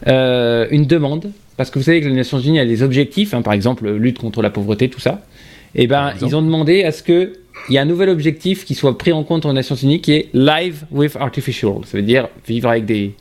euh, 0.07 0.65
une 0.71 0.85
demande, 0.85 1.31
parce 1.57 1.71
que 1.71 1.79
vous 1.79 1.85
savez 1.85 2.01
que 2.01 2.07
les 2.07 2.15
Nations 2.15 2.39
Unies 2.39 2.59
a 2.59 2.65
des 2.65 2.83
objectifs, 2.83 3.33
hein, 3.33 3.41
par 3.41 3.53
exemple, 3.53 3.89
lutte 3.89 4.19
contre 4.19 4.41
la 4.41 4.49
pauvreté, 4.49 4.89
tout 4.89 5.01
ça. 5.01 5.21
Et 5.75 5.83
eh 5.83 5.87
ben, 5.87 6.13
ils 6.21 6.35
ont 6.35 6.41
demandé 6.41 6.83
à 6.83 6.91
ce 6.91 7.03
que 7.03 7.33
il 7.67 7.75
y 7.75 7.77
a 7.77 7.81
un 7.81 7.85
nouvel 7.85 8.09
objectif 8.09 8.65
qui 8.65 8.73
soit 8.73 8.97
pris 8.97 9.11
en 9.11 9.23
compte 9.23 9.45
aux 9.45 9.53
Nations 9.53 9.75
Unies 9.75 10.01
qui 10.01 10.13
est 10.13 10.29
Live 10.33 10.85
with 10.91 11.15
Artificial. 11.17 11.73
Ça 11.85 11.97
veut 11.97 12.03
dire 12.03 12.29
vivre 12.47 12.69
avec 12.69 12.85
des, 12.85 13.15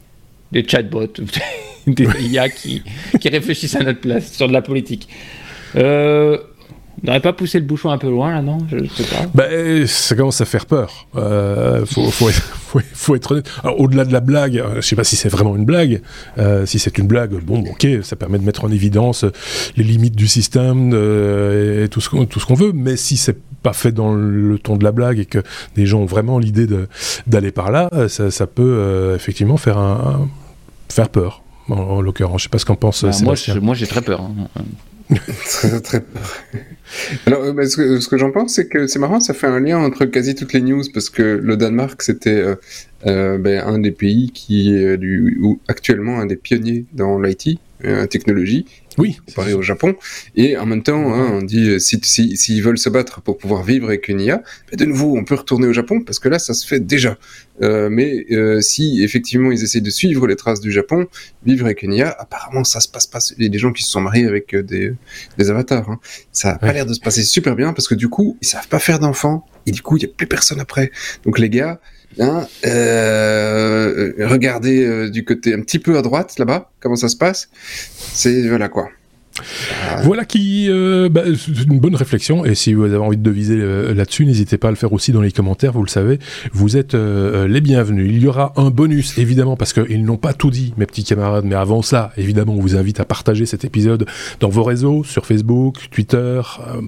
des 0.52 0.66
chatbots, 0.66 1.08
des 1.86 2.06
IA 2.24 2.48
qui, 2.48 2.82
qui 3.20 3.28
réfléchissent 3.28 3.76
à 3.76 3.82
notre 3.82 4.00
place 4.00 4.32
sur 4.32 4.48
de 4.48 4.52
la 4.52 4.62
politique. 4.62 5.08
Euh, 5.76 6.38
on 7.02 7.06
n'aurait 7.06 7.20
pas 7.20 7.32
poussé 7.32 7.58
le 7.58 7.64
bouchon 7.64 7.90
un 7.90 7.98
peu 7.98 8.08
loin 8.08 8.32
là, 8.32 8.42
non? 8.42 8.58
Je 8.70 8.84
sais 8.86 9.04
pas. 9.04 9.26
Bah, 9.34 9.44
ça 9.86 10.14
commence 10.14 10.40
à 10.40 10.44
faire 10.44 10.66
peur. 10.66 11.06
Euh, 11.16 11.84
faut, 11.86 12.10
faut, 12.10 12.28
être, 12.28 12.42
faut, 12.92 13.14
être 13.14 13.32
honnête. 13.32 13.50
Au-delà 13.78 14.04
de 14.04 14.12
la 14.12 14.20
blague, 14.20 14.58
euh, 14.58 14.76
je 14.76 14.80
sais 14.82 14.96
pas 14.96 15.04
si 15.04 15.16
c'est 15.16 15.28
vraiment 15.28 15.56
une 15.56 15.64
blague. 15.64 16.02
Euh, 16.38 16.66
si 16.66 16.78
c'est 16.78 16.96
une 16.98 17.06
blague, 17.06 17.32
bon, 17.42 17.60
ok, 17.60 17.86
ça 18.02 18.16
permet 18.16 18.38
de 18.38 18.44
mettre 18.44 18.64
en 18.64 18.70
évidence 18.70 19.24
les 19.76 19.84
limites 19.84 20.16
du 20.16 20.28
système 20.28 20.90
euh, 20.92 21.84
et 21.84 21.88
tout 21.88 22.00
ce, 22.00 22.24
tout 22.24 22.40
ce 22.40 22.46
qu'on 22.46 22.54
veut. 22.54 22.72
Mais 22.72 22.96
si 22.96 23.16
c'est 23.16 23.38
pas 23.62 23.72
fait 23.72 23.92
dans 23.92 24.14
le 24.14 24.58
ton 24.58 24.76
de 24.76 24.84
la 24.84 24.92
blague 24.92 25.18
et 25.18 25.24
que 25.24 25.42
des 25.74 25.86
gens 25.86 26.00
ont 26.00 26.06
vraiment 26.06 26.38
l'idée 26.38 26.66
d'aller 27.26 27.52
par 27.52 27.70
là, 27.70 27.88
euh, 27.92 28.08
ça, 28.08 28.30
ça 28.30 28.46
peut 28.46 28.62
euh, 28.78 29.16
effectivement 29.16 29.56
faire 29.56 29.78
un, 29.78 30.28
faire 30.88 31.08
peur. 31.08 31.42
En, 31.68 31.74
en 31.74 32.00
l'occurrence, 32.00 32.42
je 32.42 32.42
sais 32.44 32.50
pas 32.50 32.58
ce 32.58 32.64
qu'en 32.64 32.76
pense. 32.76 33.04
Bah, 33.04 33.10
moi, 33.60 33.74
j'ai 33.74 33.86
très 33.86 34.02
peur. 34.02 34.22
Hein. 34.22 34.62
très, 35.44 35.80
très 35.80 36.00
peur. 36.00 36.22
Alors, 37.26 37.42
euh, 37.42 37.64
ce 37.64 38.08
que, 38.08 38.18
j'en 38.18 38.30
pense, 38.30 38.54
c'est 38.54 38.68
que 38.68 38.86
c'est 38.86 38.98
marrant, 38.98 39.20
ça 39.20 39.34
fait 39.34 39.46
un 39.46 39.60
lien 39.60 39.78
entre 39.78 40.04
quasi 40.04 40.34
toutes 40.34 40.52
les 40.52 40.60
news, 40.60 40.82
parce 40.92 41.10
que 41.10 41.22
le 41.22 41.56
Danemark, 41.56 42.00
c'était 42.02 42.30
euh, 42.30 42.54
euh, 43.06 43.38
ben, 43.38 43.62
un 43.66 43.78
des 43.78 43.92
pays 43.92 44.30
qui 44.32 44.74
est 44.74 44.98
ou 45.40 45.60
actuellement 45.68 46.20
un 46.20 46.26
des 46.26 46.36
pionniers 46.36 46.86
dans 46.92 47.20
l'IT, 47.20 47.58
la 47.80 48.06
technologie, 48.06 48.66
oui. 48.98 49.18
Comparé 49.26 49.54
au 49.54 49.62
Japon. 49.62 49.94
Et 50.36 50.56
en 50.56 50.66
même 50.66 50.82
temps, 50.82 51.14
hein, 51.14 51.30
on 51.32 51.42
dit, 51.42 51.70
euh, 51.70 51.78
s'ils 51.78 52.04
si, 52.04 52.36
si, 52.36 52.60
veulent 52.60 52.78
se 52.78 52.88
battre 52.88 53.22
pour 53.22 53.38
pouvoir 53.38 53.62
vivre 53.62 53.86
avec 53.86 54.08
une 54.08 54.20
IA, 54.20 54.42
ben, 54.70 54.76
de 54.76 54.84
nouveau, 54.84 55.16
on 55.16 55.24
peut 55.24 55.36
retourner 55.36 55.66
au 55.66 55.72
Japon 55.72 56.00
parce 56.00 56.18
que 56.18 56.28
là, 56.28 56.38
ça 56.38 56.54
se 56.54 56.66
fait 56.66 56.80
déjà. 56.80 57.16
Euh, 57.62 57.88
mais 57.90 58.24
euh, 58.30 58.60
si 58.60 59.02
effectivement 59.02 59.50
ils 59.50 59.64
essayent 59.64 59.82
de 59.82 59.90
suivre 59.90 60.26
les 60.26 60.36
traces 60.36 60.60
du 60.60 60.70
Japon, 60.70 61.06
vivre 61.44 61.64
avec 61.64 61.82
une 61.82 61.92
IA, 61.92 62.10
apparemment 62.18 62.64
ça 62.64 62.80
se 62.80 62.88
passe 62.88 63.06
pas. 63.06 63.18
Il 63.36 63.44
y 63.44 63.46
a 63.46 63.48
des 63.48 63.58
gens 63.58 63.72
qui 63.72 63.82
se 63.82 63.90
sont 63.90 64.00
mariés 64.00 64.26
avec 64.26 64.54
euh, 64.54 64.62
des, 64.62 64.94
des 65.38 65.50
avatars. 65.50 65.90
Hein. 65.90 65.98
Ça 66.32 66.50
a 66.50 66.58
pas 66.58 66.72
l'air 66.72 66.86
de 66.86 66.94
se 66.94 67.00
passer 67.00 67.22
super 67.22 67.56
bien 67.56 67.72
parce 67.72 67.88
que 67.88 67.94
du 67.94 68.08
coup, 68.08 68.36
ils 68.40 68.46
savent 68.46 68.68
pas 68.68 68.78
faire 68.78 68.98
d'enfants 68.98 69.44
et 69.66 69.72
du 69.72 69.82
coup, 69.82 69.96
il 69.96 70.02
y 70.02 70.06
a 70.06 70.08
plus 70.08 70.26
personne 70.26 70.60
après. 70.60 70.90
Donc 71.24 71.38
les 71.38 71.50
gars, 71.50 71.80
Hein, 72.18 72.46
euh, 72.66 74.12
regardez 74.20 74.84
euh, 74.84 75.10
du 75.10 75.24
côté 75.24 75.54
un 75.54 75.60
petit 75.60 75.78
peu 75.78 75.98
à 75.98 76.02
droite 76.02 76.38
là-bas, 76.38 76.70
comment 76.80 76.96
ça 76.96 77.08
se 77.08 77.16
passe. 77.16 77.48
C'est 78.14 78.48
voilà 78.48 78.68
quoi. 78.68 78.88
Voilà 80.02 80.24
qui, 80.24 80.66
euh, 80.68 81.08
bah, 81.08 81.22
une 81.26 81.78
bonne 81.78 81.94
réflexion. 81.94 82.44
Et 82.44 82.54
si 82.54 82.74
vous 82.74 82.84
avez 82.84 82.96
envie 82.96 83.16
de 83.16 83.30
viser 83.30 83.58
euh, 83.58 83.94
là-dessus, 83.94 84.26
n'hésitez 84.26 84.58
pas 84.58 84.68
à 84.68 84.70
le 84.70 84.76
faire 84.76 84.92
aussi 84.92 85.12
dans 85.12 85.20
les 85.20 85.32
commentaires. 85.32 85.72
Vous 85.72 85.82
le 85.82 85.88
savez, 85.88 86.18
vous 86.52 86.76
êtes 86.76 86.94
euh, 86.94 87.46
les 87.48 87.60
bienvenus. 87.60 88.10
Il 88.10 88.22
y 88.22 88.26
aura 88.26 88.52
un 88.56 88.70
bonus, 88.70 89.18
évidemment, 89.18 89.56
parce 89.56 89.72
qu'ils 89.72 90.04
n'ont 90.04 90.16
pas 90.16 90.32
tout 90.32 90.50
dit, 90.50 90.74
mes 90.76 90.86
petits 90.86 91.04
camarades. 91.04 91.44
Mais 91.44 91.54
avant 91.54 91.82
ça, 91.82 92.12
évidemment, 92.16 92.54
on 92.54 92.60
vous 92.60 92.76
invite 92.76 93.00
à 93.00 93.04
partager 93.04 93.46
cet 93.46 93.64
épisode 93.64 94.06
dans 94.40 94.48
vos 94.48 94.64
réseaux, 94.64 95.04
sur 95.04 95.26
Facebook, 95.26 95.76
Twitter, 95.90 96.40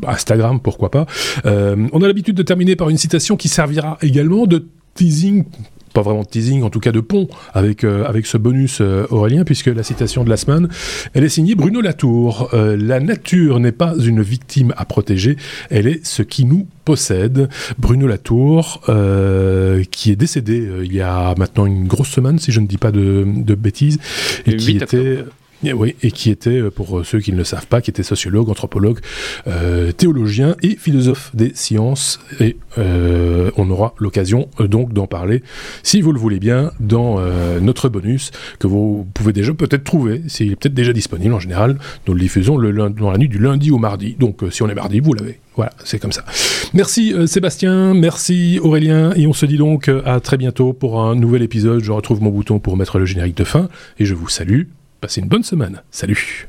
Instagram, 0.06 0.60
pourquoi 0.60 0.90
pas. 0.90 1.06
on 1.44 2.02
a 2.02 2.06
l'habitude 2.06 2.36
de 2.36 2.42
terminer 2.42 2.76
par 2.76 2.90
une 2.90 2.98
citation 2.98 3.36
qui 3.36 3.48
servira 3.48 3.98
également 4.02 4.46
de 4.46 4.66
teasing 4.94 5.44
pas 5.92 6.02
vraiment 6.02 6.22
de 6.22 6.28
teasing, 6.28 6.62
en 6.62 6.70
tout 6.70 6.80
cas 6.80 6.92
de 6.92 7.00
pont 7.00 7.28
avec 7.52 7.84
euh, 7.84 8.04
avec 8.04 8.26
ce 8.26 8.36
bonus 8.36 8.78
euh, 8.80 9.06
Aurélien, 9.10 9.44
puisque 9.44 9.66
la 9.66 9.82
citation 9.82 10.24
de 10.24 10.30
la 10.30 10.36
semaine, 10.36 10.68
elle 11.14 11.24
est 11.24 11.28
signée 11.28 11.54
Bruno 11.54 11.80
Latour. 11.80 12.50
Euh, 12.54 12.76
la 12.76 13.00
nature 13.00 13.60
n'est 13.60 13.72
pas 13.72 13.94
une 13.98 14.22
victime 14.22 14.72
à 14.76 14.84
protéger, 14.84 15.36
elle 15.70 15.86
est 15.86 16.04
ce 16.04 16.22
qui 16.22 16.44
nous 16.44 16.66
possède. 16.84 17.48
Bruno 17.78 18.06
Latour, 18.06 18.82
qui 19.90 20.10
est 20.10 20.16
décédé 20.16 20.68
il 20.82 20.92
y 20.92 21.00
a 21.00 21.34
maintenant 21.36 21.66
une 21.66 21.86
grosse 21.86 22.08
semaine, 22.08 22.38
si 22.38 22.52
je 22.52 22.60
ne 22.60 22.66
dis 22.66 22.78
pas 22.78 22.90
de, 22.90 23.24
de 23.26 23.54
bêtises, 23.54 23.98
et 24.46 24.56
qui 24.56 24.76
était 24.76 25.24
Et 25.62 25.72
oui, 25.72 25.94
et 26.02 26.10
qui 26.10 26.30
était, 26.30 26.62
pour 26.70 27.04
ceux 27.04 27.20
qui 27.20 27.32
ne 27.32 27.36
le 27.36 27.44
savent 27.44 27.66
pas, 27.66 27.80
qui 27.80 27.90
était 27.90 28.02
sociologue, 28.02 28.48
anthropologue, 28.48 29.00
théologien 29.96 30.56
et 30.62 30.76
philosophe 30.76 31.30
des 31.34 31.52
sciences. 31.54 32.18
Et 32.40 32.56
on 32.78 33.70
aura 33.70 33.94
l'occasion 33.98 34.48
donc 34.58 34.94
d'en 34.94 35.06
parler, 35.06 35.42
si 35.82 36.00
vous 36.00 36.12
le 36.12 36.18
voulez 36.18 36.38
bien, 36.38 36.72
dans 36.80 37.20
notre 37.60 37.90
bonus 37.90 38.30
que 38.58 38.66
vous 38.66 39.06
pouvez 39.12 39.34
déjà 39.34 39.52
peut-être 39.52 39.84
trouver, 39.84 40.22
s'il 40.28 40.52
est 40.52 40.56
peut-être 40.56 40.74
déjà 40.74 40.94
disponible 40.94 41.34
en 41.34 41.40
général. 41.40 41.78
Nous 42.06 42.14
le 42.14 42.20
diffusons 42.20 42.56
le, 42.56 42.72
dans 42.72 43.10
la 43.10 43.18
nuit 43.18 43.28
du 43.28 43.38
lundi 43.38 43.70
au 43.70 43.78
mardi. 43.78 44.16
Donc 44.18 44.40
si 44.50 44.62
on 44.62 44.68
est 44.68 44.74
mardi, 44.74 45.00
vous 45.00 45.12
l'avez. 45.12 45.40
Voilà, 45.56 45.72
c'est 45.84 45.98
comme 45.98 46.12
ça. 46.12 46.24
Merci 46.72 47.12
euh, 47.12 47.26
Sébastien, 47.26 47.92
merci 47.92 48.58
Aurélien, 48.62 49.12
et 49.16 49.26
on 49.26 49.32
se 49.32 49.44
dit 49.44 49.56
donc 49.56 49.88
euh, 49.88 50.00
à 50.06 50.20
très 50.20 50.36
bientôt 50.36 50.72
pour 50.72 51.02
un 51.02 51.14
nouvel 51.14 51.42
épisode. 51.42 51.82
Je 51.82 51.92
retrouve 51.92 52.22
mon 52.22 52.30
bouton 52.30 52.60
pour 52.60 52.76
mettre 52.76 52.98
le 52.98 53.04
générique 53.04 53.36
de 53.36 53.44
fin, 53.44 53.68
et 53.98 54.04
je 54.04 54.14
vous 54.14 54.28
salue. 54.28 54.62
Passez 55.00 55.20
une 55.20 55.28
bonne 55.28 55.42
semaine. 55.42 55.82
Salut 55.90 56.46